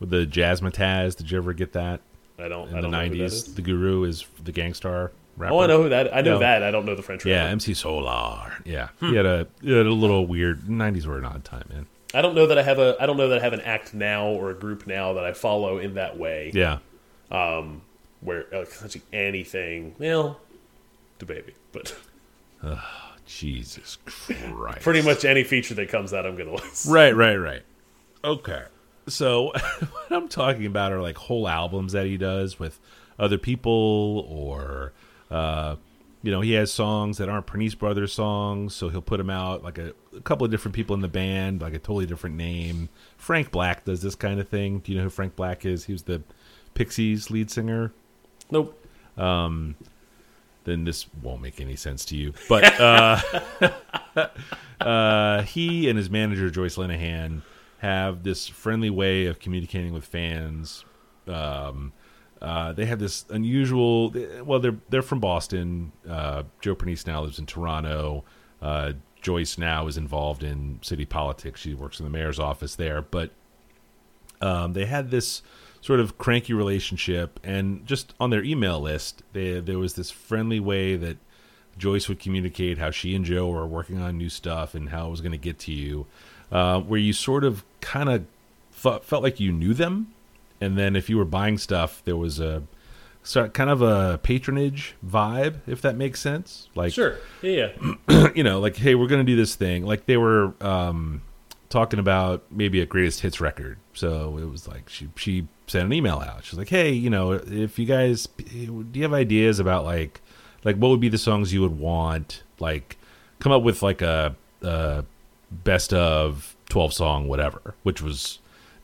with 0.00 0.10
the 0.10 0.26
Jazzmatazz? 0.26 1.16
Did 1.16 1.30
you 1.30 1.38
ever 1.38 1.54
get 1.54 1.72
that? 1.72 2.02
I 2.38 2.48
don't. 2.48 2.68
in 2.68 2.74
I 2.74 2.76
the 2.76 2.82
don't 2.82 2.90
that 2.90 2.98
nineties. 2.98 3.54
The 3.54 3.62
Guru 3.62 4.04
is 4.04 4.26
the 4.44 4.52
Gang 4.52 4.74
Starr 4.74 5.12
rapper. 5.36 5.54
Oh, 5.54 5.60
I 5.60 5.66
know 5.66 5.82
who 5.82 5.88
that. 5.90 6.14
I 6.14 6.20
know 6.22 6.34
No. 6.34 6.38
that. 6.40 6.62
I 6.62 6.70
don't 6.70 6.84
know 6.86 6.94
the 6.94 7.02
French. 7.02 7.24
Yeah, 7.26 7.38
rapper. 7.42 7.52
MC 7.52 7.72
Solaar. 7.72 8.52
Yeah, 8.64 8.88
Hmm. 9.00 9.10
he 9.10 9.16
had 9.16 9.26
a 9.26 9.46
he 9.62 9.76
had 9.76 9.86
a 9.86 9.90
little 9.92 10.26
weird. 10.26 10.68
Nineties 10.68 11.06
were 11.06 11.18
an 11.18 11.24
odd 11.24 11.44
time, 11.44 11.64
man. 11.72 11.86
I 12.14 12.22
don't 12.22 12.34
know 12.34 12.46
that 12.46 12.56
I 12.58 12.62
have 12.62 12.78
a. 12.78 12.96
I 13.00 13.06
don't 13.06 13.16
know 13.16 13.28
that 13.28 13.38
I 13.38 13.42
have 13.42 13.52
an 13.52 13.60
act 13.62 13.92
now 13.94 14.26
or 14.28 14.50
a 14.50 14.54
group 14.54 14.86
now 14.86 15.12
that 15.14 15.24
I 15.24 15.32
follow 15.32 15.78
in 15.78 15.94
that 15.94 16.18
way. 16.18 16.50
Yeah, 16.54 16.78
Um, 17.30 17.82
Where 18.20 18.46
uh, 18.54 18.60
essentially 18.62 19.02
anything. 19.12 19.94
Well, 19.98 20.40
the 21.18 21.26
baby, 21.26 21.54
but 21.72 21.94
Jesus 23.26 23.98
Christ. 24.04 24.80
pretty 24.82 25.02
much 25.02 25.24
any 25.24 25.42
feature 25.44 25.74
that 25.74 25.88
comes 25.88 26.14
out, 26.14 26.26
I'm 26.26 26.36
gonna 26.36 26.54
list. 26.54 26.86
Right, 26.88 27.14
right, 27.14 27.36
right. 27.36 27.62
Okay. 28.24 28.62
So 29.08 29.52
what 29.78 30.10
I'm 30.10 30.28
talking 30.28 30.66
about 30.66 30.92
are 30.92 31.00
like 31.02 31.16
whole 31.16 31.48
albums 31.48 31.92
that 31.92 32.06
he 32.06 32.16
does 32.16 32.58
with 32.58 32.78
other 33.18 33.38
people 33.38 34.26
or 34.28 34.92
uh 35.30 35.76
you 36.22 36.32
know, 36.32 36.40
he 36.40 36.54
has 36.54 36.72
songs 36.72 37.18
that 37.18 37.28
aren't 37.28 37.46
Pernice 37.46 37.76
Brothers 37.76 38.12
songs, 38.12 38.74
so 38.74 38.88
he'll 38.88 39.00
put 39.00 39.18
them 39.18 39.30
out 39.30 39.62
like 39.62 39.78
a, 39.78 39.92
a 40.16 40.20
couple 40.22 40.44
of 40.44 40.50
different 40.50 40.74
people 40.74 40.94
in 40.94 41.00
the 41.00 41.06
band, 41.06 41.60
like 41.60 41.72
a 41.72 41.78
totally 41.78 42.04
different 42.04 42.34
name. 42.34 42.88
Frank 43.16 43.52
Black 43.52 43.84
does 43.84 44.02
this 44.02 44.16
kind 44.16 44.40
of 44.40 44.48
thing. 44.48 44.80
Do 44.80 44.90
you 44.90 44.98
know 44.98 45.04
who 45.04 45.10
Frank 45.10 45.36
Black 45.36 45.64
is? 45.64 45.84
He 45.84 45.92
was 45.92 46.02
the 46.02 46.22
Pixies 46.74 47.30
lead 47.30 47.48
singer. 47.48 47.92
Nope. 48.50 48.76
then 49.16 49.74
this 50.64 51.06
won't 51.22 51.42
make 51.42 51.60
any 51.60 51.76
sense 51.76 52.04
to 52.06 52.16
you. 52.16 52.32
But 52.48 52.80
uh, 52.80 53.20
uh, 54.80 55.42
he 55.42 55.88
and 55.88 55.96
his 55.96 56.10
manager 56.10 56.50
Joyce 56.50 56.76
Linehan 56.76 57.42
have 57.78 58.24
this 58.24 58.48
friendly 58.48 58.90
way 58.90 59.26
of 59.26 59.38
communicating 59.38 59.92
with 59.92 60.04
fans. 60.04 60.84
Um, 61.28 61.92
uh, 62.42 62.72
they 62.72 62.86
have 62.86 62.98
this 62.98 63.24
unusual. 63.30 64.12
Well, 64.44 64.60
they're 64.60 64.76
they're 64.90 65.02
from 65.02 65.20
Boston. 65.20 65.92
Uh, 66.08 66.44
Joe 66.60 66.74
Pernice 66.74 67.06
now 67.06 67.22
lives 67.22 67.38
in 67.38 67.46
Toronto. 67.46 68.24
Uh, 68.60 68.92
Joyce 69.22 69.58
now 69.58 69.86
is 69.86 69.96
involved 69.96 70.42
in 70.42 70.78
city 70.82 71.04
politics. 71.04 71.60
She 71.60 71.74
works 71.74 71.98
in 71.98 72.04
the 72.04 72.10
mayor's 72.10 72.38
office 72.38 72.76
there. 72.76 73.02
But 73.02 73.30
um, 74.40 74.74
they 74.74 74.86
had 74.86 75.10
this 75.10 75.42
sort 75.80 76.00
of 76.00 76.18
cranky 76.18 76.52
relationship, 76.52 77.40
and 77.42 77.86
just 77.86 78.12
on 78.20 78.30
their 78.30 78.42
email 78.42 78.80
list, 78.80 79.22
they, 79.32 79.60
there 79.60 79.78
was 79.78 79.94
this 79.94 80.10
friendly 80.10 80.60
way 80.60 80.96
that 80.96 81.16
Joyce 81.78 82.08
would 82.08 82.20
communicate 82.20 82.78
how 82.78 82.90
she 82.90 83.14
and 83.14 83.24
Joe 83.24 83.48
were 83.48 83.66
working 83.66 84.00
on 84.00 84.18
new 84.18 84.28
stuff 84.28 84.74
and 84.74 84.90
how 84.90 85.08
it 85.08 85.10
was 85.10 85.20
going 85.20 85.32
to 85.32 85.38
get 85.38 85.58
to 85.60 85.72
you, 85.72 86.06
uh, 86.50 86.80
where 86.80 86.98
you 86.98 87.12
sort 87.12 87.44
of 87.44 87.64
kind 87.80 88.08
of 88.08 88.24
felt 88.70 89.22
like 89.22 89.40
you 89.40 89.52
knew 89.52 89.74
them, 89.74 90.12
and 90.60 90.78
then 90.78 90.96
if 90.96 91.08
you 91.10 91.16
were 91.18 91.24
buying 91.24 91.58
stuff, 91.58 92.02
there 92.04 92.16
was 92.16 92.40
a 92.40 92.62
sort 93.22 93.52
kind 93.54 93.70
of 93.70 93.82
a 93.82 94.18
patronage 94.22 94.94
vibe, 95.04 95.56
if 95.66 95.82
that 95.82 95.96
makes 95.96 96.20
sense. 96.20 96.68
Like, 96.74 96.92
Sure. 96.92 97.16
Yeah. 97.42 97.72
yeah. 98.08 98.28
you 98.34 98.42
know, 98.44 98.60
like, 98.60 98.76
hey, 98.76 98.94
we're 98.94 99.08
going 99.08 99.24
to 99.24 99.30
do 99.30 99.36
this 99.36 99.54
thing. 99.54 99.84
Like 99.84 100.06
they 100.06 100.16
were 100.16 100.54
um, 100.60 101.22
talking 101.68 101.98
about 101.98 102.44
maybe 102.50 102.80
a 102.80 102.86
greatest 102.86 103.20
hits 103.20 103.40
record. 103.40 103.78
So 103.94 104.38
it 104.38 104.44
was 104.44 104.68
like 104.68 104.88
she 104.88 105.08
she 105.16 105.48
sent 105.66 105.86
an 105.86 105.92
email 105.92 106.18
out. 106.18 106.44
She's 106.44 106.58
like, 106.58 106.68
hey, 106.68 106.92
you 106.92 107.10
know, 107.10 107.32
if 107.32 107.78
you 107.78 107.86
guys 107.86 108.26
do 108.26 108.86
you 108.92 109.02
have 109.02 109.12
ideas 109.12 109.58
about 109.58 109.84
like 109.84 110.20
like 110.64 110.76
what 110.76 110.88
would 110.88 111.00
be 111.00 111.08
the 111.08 111.18
songs 111.18 111.52
you 111.52 111.62
would 111.62 111.78
want? 111.78 112.42
Like 112.60 112.96
come 113.40 113.52
up 113.52 113.62
with 113.62 113.82
like 113.82 114.02
a, 114.02 114.36
a 114.62 115.04
best 115.50 115.92
of 115.92 116.56
twelve 116.68 116.92
song 116.92 117.28
whatever, 117.28 117.74
which 117.82 118.00
was 118.02 118.38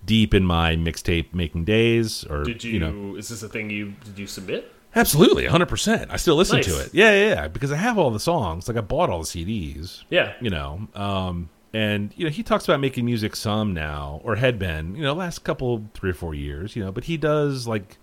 deep 0.05 0.35
in 0.35 0.45
my 0.45 0.75
mixtape 0.77 1.33
making 1.35 1.65
days. 1.65 2.25
Or 2.25 2.45
Did 2.45 2.65
you? 2.65 2.79
know, 2.79 3.17
Is 3.17 3.29
this 3.29 3.43
a 3.43 3.49
thing 3.49 3.71
you 3.71 3.95
did 4.05 4.19
you 4.19 4.27
submit? 4.27 4.73
absolutely, 4.95 5.47
hundred 5.47 5.69
percent. 5.71 6.11
I 6.11 6.17
still 6.17 6.37
listen 6.37 6.61
to 6.63 6.79
it. 6.81 6.91
Yeah, 6.93 7.13
yeah, 7.13 7.29
yeah, 7.35 7.49
because 7.49 7.73
I 7.73 7.77
have 7.77 7.97
all 7.99 8.11
the 8.11 8.21
songs. 8.21 8.69
Like 8.69 8.77
I 8.77 8.83
bought 8.83 9.09
all 9.11 9.21
the 9.21 9.25
CDs 9.27 10.05
Yeah. 10.11 10.35
you 10.41 10.51
know 10.51 10.87
um 10.95 11.49
and 11.75 12.13
you 12.17 12.25
know 12.25 12.31
he 12.31 12.43
talks 12.43 12.65
about 12.69 12.79
making 12.81 13.05
music 13.07 13.35
some 13.35 13.73
now 13.73 14.21
or 14.25 14.37
had 14.37 14.59
been 14.59 14.95
you 14.95 15.03
know 15.03 15.15
last 15.15 15.43
couple 15.45 15.89
three 15.95 16.11
or 16.11 16.15
four 16.15 16.35
years 16.35 16.77
you 16.77 16.85
know 16.85 16.93
but 16.93 17.05
he 17.05 17.17
does 17.17 17.67
like 17.67 17.97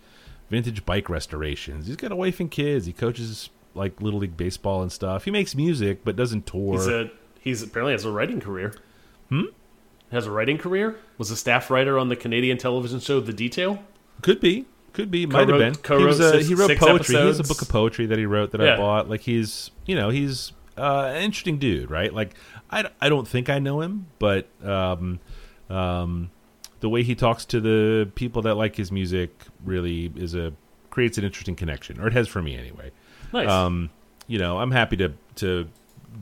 vintage 0.50 0.84
bike 0.88 1.08
restorations 1.08 1.86
he's 1.86 1.96
got 1.96 2.12
a 2.12 2.16
wife 2.16 2.40
and 2.40 2.50
kids 2.50 2.88
he 2.88 2.92
coaches 2.94 3.52
like 3.76 4.02
little 4.02 4.20
league 4.22 4.36
baseball 4.36 4.82
and 4.82 4.92
stuff 4.92 5.26
he 5.26 5.30
makes 5.30 5.54
music 5.54 6.04
but 6.04 6.16
doesn't 6.16 6.48
tour 6.48 6.74
He's 6.74 6.88
a 6.88 7.12
he's 7.40 7.62
apparently 7.62 7.92
has 7.94 8.06
a 8.06 8.12
writing 8.12 8.40
career. 8.40 8.74
Hmm. 9.30 9.44
Has 10.12 10.26
a 10.26 10.32
writing 10.32 10.58
career. 10.58 10.96
Was 11.18 11.30
a 11.32 11.36
staff 11.38 11.70
writer 11.70 11.98
on 12.00 12.10
the 12.10 12.16
Canadian 12.16 12.58
television 12.58 13.00
show 13.00 13.20
The 13.20 13.34
Detail. 13.34 13.84
could 14.22 14.40
be 14.40 14.66
could 14.92 15.12
be 15.12 15.26
might 15.28 15.48
have 15.48 15.60
been 15.60 16.00
he, 16.00 16.04
was 16.04 16.20
a, 16.20 16.32
six- 16.32 16.48
he 16.48 16.56
wrote 16.56 16.76
poetry 16.78 17.16
he 17.16 17.22
has 17.22 17.40
a 17.40 17.44
book 17.44 17.62
of 17.62 17.70
poetry 17.70 18.08
that 18.08 18.18
he 18.18 18.26
wrote 18.26 18.50
that 18.52 18.60
i 18.60 18.76
bought 18.76 19.08
like 19.08 19.22
he's 19.22 19.70
you 19.86 19.96
know 19.96 20.10
he's 20.10 20.52
uh, 20.80 21.12
an 21.16 21.22
interesting 21.22 21.60
dude 21.60 21.92
right 21.92 22.12
like 22.12 22.34
I, 22.72 22.90
I 23.00 23.08
don't 23.08 23.28
think 23.28 23.50
i 23.50 23.60
know 23.60 23.82
him 23.82 24.08
but 24.18 24.48
um 24.66 25.20
um 25.70 26.32
the 26.80 26.90
way 26.90 27.04
he 27.04 27.14
talks 27.14 27.46
to 27.46 27.62
the 27.62 28.10
people 28.16 28.42
that 28.42 28.56
like 28.56 28.76
his 28.76 28.92
music 28.92 29.30
really 29.64 30.12
is 30.16 30.34
a 30.34 30.54
creates 30.90 31.20
an 31.20 31.24
interesting 31.24 31.56
connection 31.56 32.00
or 32.02 32.08
it 32.08 32.14
has 32.14 32.28
for 32.28 32.42
me 32.42 32.58
anyway 32.58 32.92
Nice. 33.32 33.48
um 33.48 33.92
you 34.28 34.40
know 34.40 34.58
i'm 34.58 34.72
happy 34.72 34.98
to 34.98 35.14
to 35.36 35.68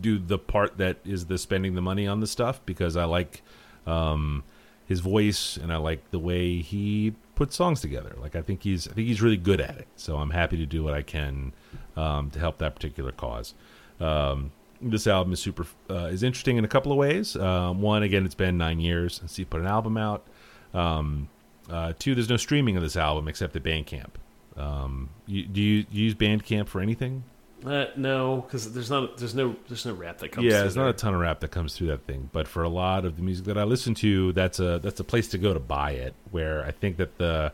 do 0.01 0.19
the 0.19 0.37
part 0.37 0.77
that 0.77 0.97
is 1.05 1.27
the 1.27 1.37
spending 1.37 1.73
the 1.75 1.81
money 1.81 2.05
on 2.05 2.19
the 2.19 2.27
stuff 2.27 2.59
because 2.65 2.97
i 2.97 3.05
like 3.05 3.41
um 3.87 4.43
his 4.85 4.99
voice 4.99 5.57
and 5.57 5.71
i 5.73 5.77
like 5.77 6.11
the 6.11 6.19
way 6.19 6.59
he 6.59 7.13
puts 7.35 7.55
songs 7.55 7.81
together. 7.81 8.15
Like 8.19 8.35
i 8.35 8.41
think 8.41 8.63
he's 8.63 8.87
i 8.87 8.93
think 8.93 9.07
he's 9.07 9.21
really 9.21 9.37
good 9.37 9.61
at 9.61 9.77
it. 9.77 9.87
So 9.95 10.17
i'm 10.17 10.31
happy 10.31 10.57
to 10.57 10.65
do 10.65 10.83
what 10.83 10.93
i 10.93 11.01
can 11.01 11.53
um 11.95 12.29
to 12.31 12.39
help 12.39 12.57
that 12.59 12.75
particular 12.75 13.11
cause. 13.11 13.53
Um 13.99 14.51
this 14.81 15.07
album 15.07 15.33
is 15.33 15.39
super 15.39 15.65
uh, 15.89 16.05
is 16.05 16.23
interesting 16.23 16.57
in 16.57 16.65
a 16.65 16.67
couple 16.67 16.91
of 16.91 16.97
ways. 16.97 17.35
Um, 17.35 17.81
one 17.81 18.03
again 18.03 18.25
it's 18.25 18.35
been 18.35 18.57
nine 18.57 18.79
years 18.79 19.15
since 19.15 19.35
he 19.35 19.45
put 19.45 19.61
an 19.61 19.67
album 19.67 19.97
out. 19.97 20.25
Um, 20.73 21.29
uh, 21.69 21.93
two 21.97 22.15
there's 22.15 22.29
no 22.29 22.37
streaming 22.37 22.77
of 22.77 22.83
this 22.83 22.95
album 22.95 23.27
except 23.27 23.55
at 23.55 23.63
bandcamp. 23.63 24.11
Um, 24.55 25.09
you, 25.25 25.45
do 25.45 25.61
you 25.61 25.85
use 25.91 26.15
bandcamp 26.15 26.67
for 26.67 26.81
anything 26.81 27.23
Uh, 27.65 27.85
no, 27.95 28.41
because 28.41 28.71
there's 28.73 28.89
not 28.91 29.17
there's 29.17 29.33
no 29.33 29.55
there's 29.67 29.85
no 29.85 29.93
rap 29.93 30.19
that 30.19 30.31
comes. 30.31 30.45
yeah, 30.45 30.59
there's 30.61 30.75
not 30.75 30.89
a 30.89 30.93
ton 30.93 31.13
of 31.15 31.19
rap 31.19 31.39
that 31.39 31.49
comes 31.49 31.75
through 31.75 31.87
that 31.87 32.05
thing, 32.05 32.29
but 32.31 32.47
for 32.47 32.61
a 32.63 32.69
lot 32.69 33.03
of 33.03 33.15
the 33.17 33.23
music 33.23 33.45
that 33.45 33.57
I 33.57 33.63
listen 33.63 33.95
to, 33.95 34.31
that's 34.33 34.59
a 34.59 34.79
that's 34.79 34.99
a 34.99 35.03
place 35.03 35.27
to 35.29 35.37
go 35.39 35.53
to 35.53 35.59
buy 35.59 35.91
it. 35.91 36.13
Where 36.29 36.63
I 36.63 36.71
think 36.71 36.97
that 36.97 37.17
the 37.17 37.51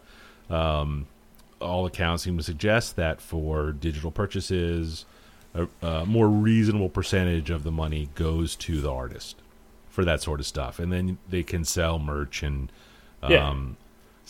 um, 0.50 1.08
all 1.62 1.86
accounts 1.86 2.24
seem 2.24 2.38
to 2.38 2.44
suggest 2.44 2.98
that 2.98 3.22
for 3.22 3.72
digital 3.72 4.12
purchases, 4.12 5.06
a, 5.54 5.68
a 5.82 6.06
more 6.06 6.28
reasonable 6.28 6.90
percentage 6.90 7.50
of 7.50 7.64
the 7.64 7.72
money 7.72 8.10
goes 8.16 8.56
to 8.58 8.82
the 8.82 8.92
artist 8.92 9.38
for 9.90 10.04
that 10.04 10.22
sort 10.22 10.42
of 10.42 10.46
stuff, 10.46 10.80
and 10.80 10.92
then 10.92 11.18
they 11.30 11.44
can 11.44 11.64
sell 11.64 11.98
merch 11.98 12.44
and 12.44 12.70
Yeah. 13.30 13.48
um, 13.48 13.78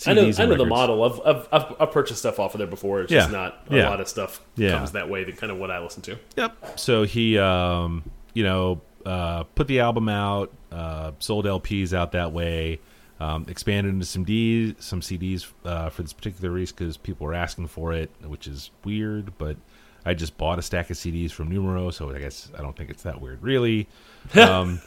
I 0.08 0.14
know, 0.14 0.32
I 0.38 0.46
know 0.46 0.56
the 0.56 0.66
model. 0.66 1.04
I've, 1.04 1.20
I've, 1.26 1.48
I've, 1.52 1.76
I've 1.82 1.92
purchased 1.92 2.20
stuff 2.20 2.40
off 2.40 2.56
of 2.56 2.58
there 2.60 2.68
before. 2.68 3.02
It's 3.02 3.12
Yeah. 3.12 3.20
just 3.22 3.32
not 3.32 3.64
a 3.70 3.76
Yeah. 3.78 3.90
lot 3.90 4.02
of 4.02 4.08
stuff 4.08 4.42
Yeah. 4.56 4.72
comes 4.72 4.92
that 4.94 5.10
way. 5.10 5.24
That 5.24 5.38
kind 5.38 5.52
of 5.52 5.58
what 5.60 5.70
I 5.72 5.80
listen 5.80 6.02
to. 6.04 6.18
Yep. 6.36 6.80
So 6.80 7.04
he, 7.04 7.38
um, 7.38 8.04
you 8.34 8.44
know, 8.44 8.82
uh, 9.06 9.44
put 9.56 9.68
the 9.68 9.80
album 9.82 10.10
out, 10.10 10.52
uh, 10.72 11.12
sold 11.20 11.46
LPs 11.46 11.94
out 11.94 12.12
that 12.14 12.32
way, 12.32 12.80
um, 13.20 13.46
expanded 13.48 13.94
into 13.94 14.06
some 14.06 14.24
D, 14.24 14.76
some 14.80 15.02
CDs 15.02 15.46
uh, 15.66 15.90
for 15.90 16.02
this 16.02 16.14
particular 16.14 16.50
release 16.50 16.72
because 16.72 16.98
people 16.98 17.28
were 17.28 17.34
asking 17.36 17.68
for 17.68 17.94
it, 17.94 18.10
which 18.26 18.48
is 18.48 18.72
weird. 18.84 19.38
But 19.38 19.58
I 20.06 20.14
just 20.16 20.38
bought 20.38 20.58
a 20.58 20.62
stack 20.62 20.90
of 20.90 20.98
CDs 20.98 21.32
from 21.32 21.50
Numero, 21.50 21.92
so 21.92 22.10
I 22.10 22.18
guess 22.20 22.50
I 22.58 22.62
don't 22.62 22.76
think 22.76 22.90
it's 22.90 23.04
that 23.04 23.22
weird, 23.22 23.44
really. 23.44 23.88
Um, 24.36 24.82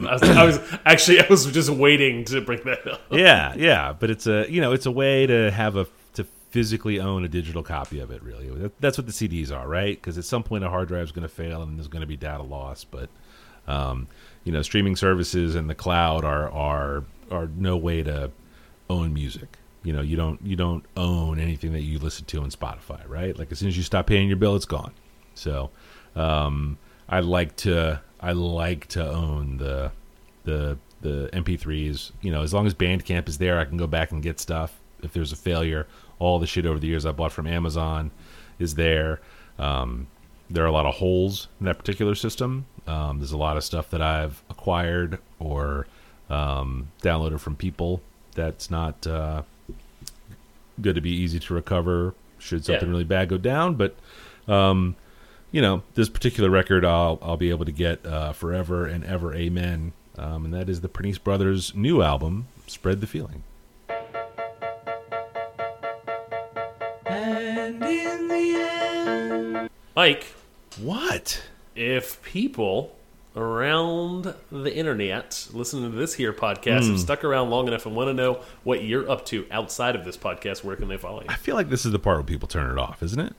I 0.00 0.12
was, 0.12 0.22
I 0.22 0.44
was 0.44 0.60
actually 0.84 1.20
I 1.20 1.26
was 1.28 1.46
just 1.46 1.70
waiting 1.70 2.24
to 2.26 2.40
bring 2.40 2.62
that 2.64 2.86
up. 2.86 3.00
yeah, 3.10 3.54
yeah. 3.56 3.92
But 3.92 4.10
it's 4.10 4.26
a, 4.26 4.50
you 4.50 4.60
know, 4.60 4.72
it's 4.72 4.86
a 4.86 4.90
way 4.90 5.26
to 5.26 5.50
have 5.50 5.76
a 5.76 5.86
to 6.14 6.24
physically 6.50 7.00
own 7.00 7.24
a 7.24 7.28
digital 7.28 7.62
copy 7.62 8.00
of 8.00 8.10
it. 8.10 8.22
Really, 8.22 8.70
that's 8.80 8.98
what 8.98 9.06
the 9.06 9.12
CDs 9.12 9.54
are, 9.56 9.68
right? 9.68 9.96
Because 9.96 10.18
at 10.18 10.24
some 10.24 10.42
point 10.42 10.64
a 10.64 10.70
hard 10.70 10.88
drive 10.88 11.04
is 11.04 11.12
going 11.12 11.28
to 11.28 11.34
fail 11.34 11.62
and 11.62 11.78
there's 11.78 11.88
going 11.88 12.02
to 12.02 12.06
be 12.06 12.16
data 12.16 12.42
loss. 12.42 12.84
But 12.84 13.10
um, 13.66 14.08
you 14.44 14.52
know, 14.52 14.62
streaming 14.62 14.96
services 14.96 15.54
and 15.54 15.68
the 15.68 15.74
cloud 15.74 16.24
are 16.24 16.50
are 16.50 17.04
are 17.30 17.48
no 17.56 17.76
way 17.76 18.02
to 18.02 18.30
own 18.90 19.14
music. 19.14 19.58
You 19.84 19.92
know, 19.92 20.00
you 20.00 20.16
don't 20.16 20.40
you 20.44 20.56
don't 20.56 20.84
own 20.96 21.38
anything 21.38 21.72
that 21.72 21.82
you 21.82 21.98
listen 21.98 22.24
to 22.26 22.42
on 22.42 22.50
Spotify, 22.50 23.00
right? 23.08 23.36
Like 23.36 23.50
as 23.52 23.58
soon 23.58 23.68
as 23.68 23.76
you 23.76 23.82
stop 23.82 24.06
paying 24.06 24.28
your 24.28 24.36
bill, 24.36 24.54
it's 24.54 24.64
gone. 24.64 24.92
So 25.34 25.70
um, 26.14 26.78
I 27.08 27.20
like 27.20 27.56
to 27.56 28.00
I 28.22 28.32
like 28.32 28.86
to 28.88 29.06
own 29.06 29.58
the 29.58 29.90
the 30.44 30.78
the 31.00 31.28
MP3s. 31.32 32.12
You 32.22 32.30
know, 32.32 32.42
as 32.42 32.54
long 32.54 32.66
as 32.66 32.74
Bandcamp 32.74 33.28
is 33.28 33.38
there, 33.38 33.58
I 33.58 33.64
can 33.64 33.76
go 33.76 33.86
back 33.86 34.12
and 34.12 34.22
get 34.22 34.38
stuff. 34.38 34.78
If 35.02 35.12
there's 35.12 35.32
a 35.32 35.36
failure, 35.36 35.86
all 36.20 36.38
the 36.38 36.46
shit 36.46 36.64
over 36.64 36.78
the 36.78 36.86
years 36.86 37.04
I 37.04 37.10
bought 37.12 37.32
from 37.32 37.46
Amazon 37.48 38.12
is 38.60 38.76
there. 38.76 39.20
Um, 39.58 40.06
there 40.48 40.62
are 40.62 40.68
a 40.68 40.72
lot 40.72 40.86
of 40.86 40.94
holes 40.94 41.48
in 41.58 41.66
that 41.66 41.78
particular 41.78 42.14
system. 42.14 42.66
Um, 42.86 43.18
there's 43.18 43.32
a 43.32 43.36
lot 43.38 43.56
of 43.56 43.64
stuff 43.64 43.90
that 43.90 44.00
I've 44.02 44.42
acquired 44.50 45.18
or 45.40 45.86
um, 46.30 46.88
downloaded 47.02 47.40
from 47.40 47.56
people 47.56 48.00
that's 48.34 48.70
not 48.70 49.04
uh, 49.06 49.42
good 50.80 50.94
to 50.94 51.00
be 51.00 51.10
easy 51.10 51.38
to 51.40 51.54
recover 51.54 52.14
should 52.38 52.64
something 52.64 52.86
Yeah. 52.88 52.90
really 52.92 53.04
bad 53.04 53.28
go 53.28 53.38
down. 53.38 53.74
But 53.74 53.96
um, 54.48 54.94
you 55.52 55.60
know, 55.62 55.82
this 55.94 56.08
particular 56.08 56.50
record 56.50 56.84
I'll 56.84 57.18
I'll 57.22 57.36
be 57.36 57.50
able 57.50 57.66
to 57.66 57.72
get 57.72 58.04
uh, 58.04 58.32
forever 58.32 58.86
and 58.86 59.04
ever, 59.04 59.34
amen. 59.34 59.92
Um, 60.18 60.46
and 60.46 60.54
that 60.54 60.68
is 60.68 60.80
the 60.80 60.88
Pernice 60.88 61.18
Brothers' 61.18 61.74
new 61.74 62.02
album, 62.02 62.48
"Spread 62.66 63.00
the 63.00 63.06
Feeling." 63.06 63.44
And 67.06 67.82
in 67.84 68.28
the 68.28 68.54
end 68.56 69.70
Mike, 69.94 70.34
What? 70.80 71.42
if 71.74 72.22
people 72.22 72.96
around 73.34 74.34
the 74.50 74.74
internet 74.74 75.48
listening 75.52 75.90
to 75.90 75.96
this 75.96 76.12
here 76.14 76.32
podcast 76.34 76.88
have 76.90 77.00
stuck 77.00 77.24
around 77.24 77.48
long 77.48 77.66
enough 77.66 77.86
and 77.86 77.96
want 77.96 78.08
to 78.08 78.14
know 78.14 78.40
what 78.62 78.84
you're 78.84 79.10
up 79.10 79.24
to 79.26 79.46
outside 79.50 79.96
of 79.96 80.04
this 80.04 80.16
podcast, 80.18 80.62
where 80.64 80.76
can 80.76 80.88
they 80.88 80.98
follow 80.98 81.20
you? 81.20 81.26
I 81.30 81.34
feel 81.36 81.54
like 81.54 81.70
this 81.70 81.86
is 81.86 81.92
the 81.92 81.98
part 81.98 82.18
where 82.18 82.24
people 82.24 82.48
turn 82.48 82.70
it 82.70 82.78
off, 82.78 83.02
isn't 83.02 83.20
it? 83.20 83.34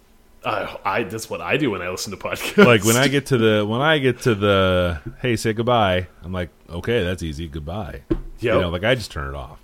I, 0.46 0.78
I 0.84 1.04
that's 1.04 1.30
what 1.30 1.42
I 1.42 1.58
do 1.58 1.72
when 1.72 1.82
I 1.82 1.90
listen 1.90 2.12
to 2.12 2.18
podcasts. 2.18 2.66
Like 2.66 2.84
when 2.84 2.98
I 2.98 3.08
get 3.08 3.28
to 3.28 3.38
the 3.38 3.66
when 3.68 3.82
I 3.82 3.98
get 4.00 4.22
to 4.22 4.36
the 4.36 5.00
hey, 5.22 5.36
say 5.36 5.54
goodbye. 5.54 6.08
I'm 6.24 6.32
like, 6.34 6.50
okay, 6.70 7.04
that's 7.04 7.24
easy. 7.24 7.48
Goodbye. 7.48 8.02
You 8.40 8.50
know, 8.52 8.70
like 8.70 8.84
I 8.84 8.94
just 8.96 9.10
turn 9.12 9.30
it 9.30 9.36
off. 9.36 9.60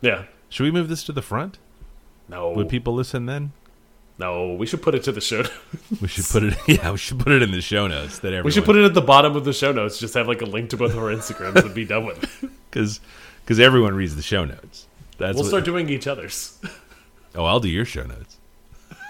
yeah, 0.00 0.24
Should 0.48 0.64
we 0.64 0.70
move 0.70 0.88
this 0.88 1.04
to 1.04 1.12
the 1.12 1.20
front? 1.22 1.58
no, 2.28 2.50
Would 2.52 2.70
people 2.70 2.94
listen 2.94 3.26
then? 3.26 3.52
No, 4.18 4.54
we 4.54 4.66
should 4.66 4.80
put 4.82 4.94
it 4.94 5.02
to 5.04 5.12
the 5.12 5.20
show. 5.20 5.42
We 6.00 6.06
should 6.08 6.24
put 6.26 6.42
it. 6.44 6.54
Yeah, 6.68 6.92
we 6.92 6.96
should 6.98 7.18
put 7.18 7.32
it 7.32 7.42
in 7.42 7.50
the 7.50 7.60
show 7.60 7.86
notes. 7.88 8.20
That 8.20 8.28
everyone, 8.28 8.44
we 8.44 8.50
should 8.52 8.64
put 8.64 8.76
it 8.76 8.84
at 8.84 8.94
the 8.94 9.00
bottom 9.02 9.36
of 9.36 9.44
the 9.44 9.52
show 9.52 9.72
notes. 9.72 9.98
Just 9.98 10.14
have 10.14 10.28
like 10.28 10.40
a 10.42 10.46
link 10.46 10.70
to 10.70 10.76
both 10.76 10.92
of 10.92 10.98
our 10.98 11.12
Instagrams 11.12 11.56
and 11.62 11.74
be 11.74 11.84
done 11.84 12.06
with 12.06 12.22
it. 12.22 12.50
because 12.70 13.00
because 13.44 13.58
everyone 13.60 13.94
reads 13.94 14.14
the 14.16 14.22
show 14.22 14.44
notes. 14.44 14.86
That's 15.18 15.34
We'll 15.34 15.44
what, 15.44 15.48
start 15.48 15.64
doing 15.64 15.88
each 15.90 16.06
other's. 16.06 16.58
Oh, 17.34 17.44
I'll 17.44 17.60
do 17.60 17.68
your 17.68 17.84
show 17.84 18.04
notes. 18.04 18.36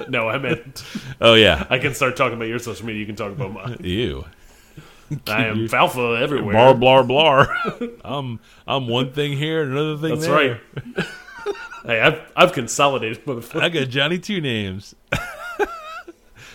No, 0.08 0.28
I 0.28 0.38
meant 0.38 0.84
Oh 1.20 1.34
yeah, 1.34 1.66
I 1.70 1.78
can 1.78 1.94
start 1.94 2.16
talking 2.16 2.34
about 2.36 2.48
your 2.48 2.58
social 2.58 2.86
media. 2.86 3.00
You 3.00 3.06
can 3.06 3.16
talk 3.16 3.32
about 3.32 3.52
mine. 3.52 3.76
you. 3.84 4.24
I 5.26 5.44
am 5.46 5.68
Falfa 5.68 6.20
everywhere. 6.20 6.54
Blar 6.54 7.06
blar 7.06 7.06
blar. 7.06 8.00
I'm 8.04 8.40
I'm 8.66 8.88
one 8.88 9.12
thing 9.12 9.36
here 9.36 9.62
and 9.62 9.72
another 9.72 9.98
thing 9.98 10.18
That's 10.18 10.26
there. 10.26 10.60
right. 10.96 11.06
hey, 11.86 12.00
I've 12.00 12.32
I've 12.34 12.52
consolidated. 12.52 13.20
I 13.54 13.68
got 13.68 13.88
Johnny 13.88 14.18
two 14.18 14.40
names. 14.40 14.94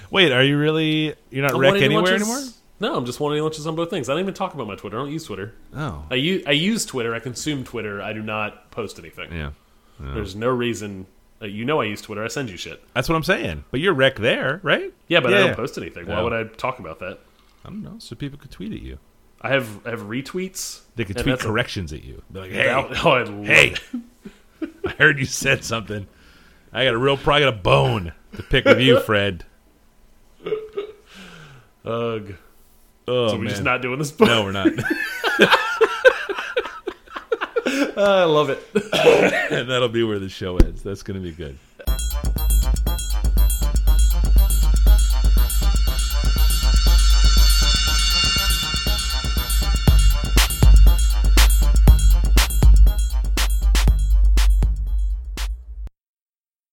Wait, 0.10 0.32
are 0.32 0.44
you 0.44 0.58
really? 0.58 1.16
You're 1.30 1.44
not 1.44 1.54
I'm 1.54 1.60
wreck 1.60 1.82
anywhere 1.82 2.04
lunches- 2.04 2.22
anymore? 2.22 2.54
No, 2.80 2.96
I'm 2.96 3.06
just 3.06 3.20
wanting 3.20 3.42
lunches 3.42 3.66
on 3.66 3.76
both 3.76 3.90
things. 3.90 4.08
I 4.08 4.14
don't 4.14 4.22
even 4.22 4.34
talk 4.36 4.54
about 4.54 4.68
my 4.68 4.76
Twitter. 4.76 4.98
I 4.98 5.02
don't 5.02 5.12
use 5.12 5.26
Twitter. 5.26 5.54
Oh, 5.76 6.06
I 6.10 6.16
use 6.16 6.44
I 6.48 6.52
use 6.52 6.86
Twitter. 6.86 7.14
I 7.14 7.20
consume 7.20 7.64
Twitter. 7.64 8.02
I 8.02 8.14
do 8.14 8.22
not 8.22 8.72
post 8.72 9.00
anything. 9.00 9.34
yeah. 9.34 9.52
There's 10.00 10.36
no 10.36 10.50
reason. 10.50 11.08
Uh, 11.42 11.46
you 11.46 11.66
know 11.66 11.82
I 11.82 11.86
use 11.86 12.02
Twitter. 12.02 12.24
I 12.24 12.28
send 12.30 12.50
you 12.50 12.58
shit. 12.58 12.84
That's 12.94 13.08
what 13.08 13.16
I'm 13.16 13.24
saying. 13.24 13.64
But 13.72 13.80
you're 13.80 13.94
wreck 13.94 14.16
there, 14.18 14.60
right? 14.64 14.94
Yeah, 15.08 15.20
but 15.20 15.34
I 15.34 15.40
don't 15.40 15.56
post 15.56 15.78
anything. 15.78 16.08
Why 16.08 16.22
would 16.22 16.34
I 16.34 16.44
talk 16.46 16.80
about 16.80 17.00
that? 17.00 17.20
I 17.66 17.70
don't 17.70 17.84
know. 17.84 17.96
So 18.00 18.16
people 18.16 18.40
could 18.40 18.52
tweet 18.52 18.72
at 18.74 18.82
you. 18.82 18.98
I 19.42 19.50
have 19.50 19.86
I 19.86 19.92
have 19.92 20.02
retweets. 20.02 20.82
They 20.96 21.06
could 21.06 21.16
tweet 21.18 21.28
that's 21.28 21.44
a- 21.44 21.48
corrections 21.48 21.94
at 21.94 22.04
you. 22.04 22.24
Be 22.32 22.40
like, 22.40 22.52
hey, 22.52 22.70
Oh, 23.04 23.12
I 23.12 23.26
hey. 23.46 23.76
I 24.88 24.92
heard 24.98 25.20
you 25.20 25.26
said 25.26 25.64
something. 25.64 26.08
I 26.74 26.86
got 26.86 26.96
a 26.96 26.98
real, 26.98 27.18
probably 27.18 27.42
got 27.42 27.54
a 27.54 27.58
bone 27.58 28.14
to 28.36 28.44
pick 28.44 28.66
with 28.66 28.80
you, 28.80 29.00
Fred. 29.00 29.46
Ugh. 31.86 32.34
Oh 33.10 33.28
So 33.30 33.36
we're 33.36 33.44
man, 33.44 33.50
just 33.50 33.64
not 33.64 33.82
doing 33.82 34.00
this. 34.00 34.18
no, 34.20 34.44
we're 34.44 34.52
not. 34.52 34.68
I 37.98 38.24
love 38.26 38.50
it. 38.50 38.62
and 39.52 39.70
that'll 39.70 39.90
be 39.90 40.04
where 40.04 40.20
the 40.20 40.30
show 40.30 40.58
ends. 40.58 40.84
That's 40.84 41.04
gonna 41.04 41.20
be 41.20 41.32
good. 41.32 41.58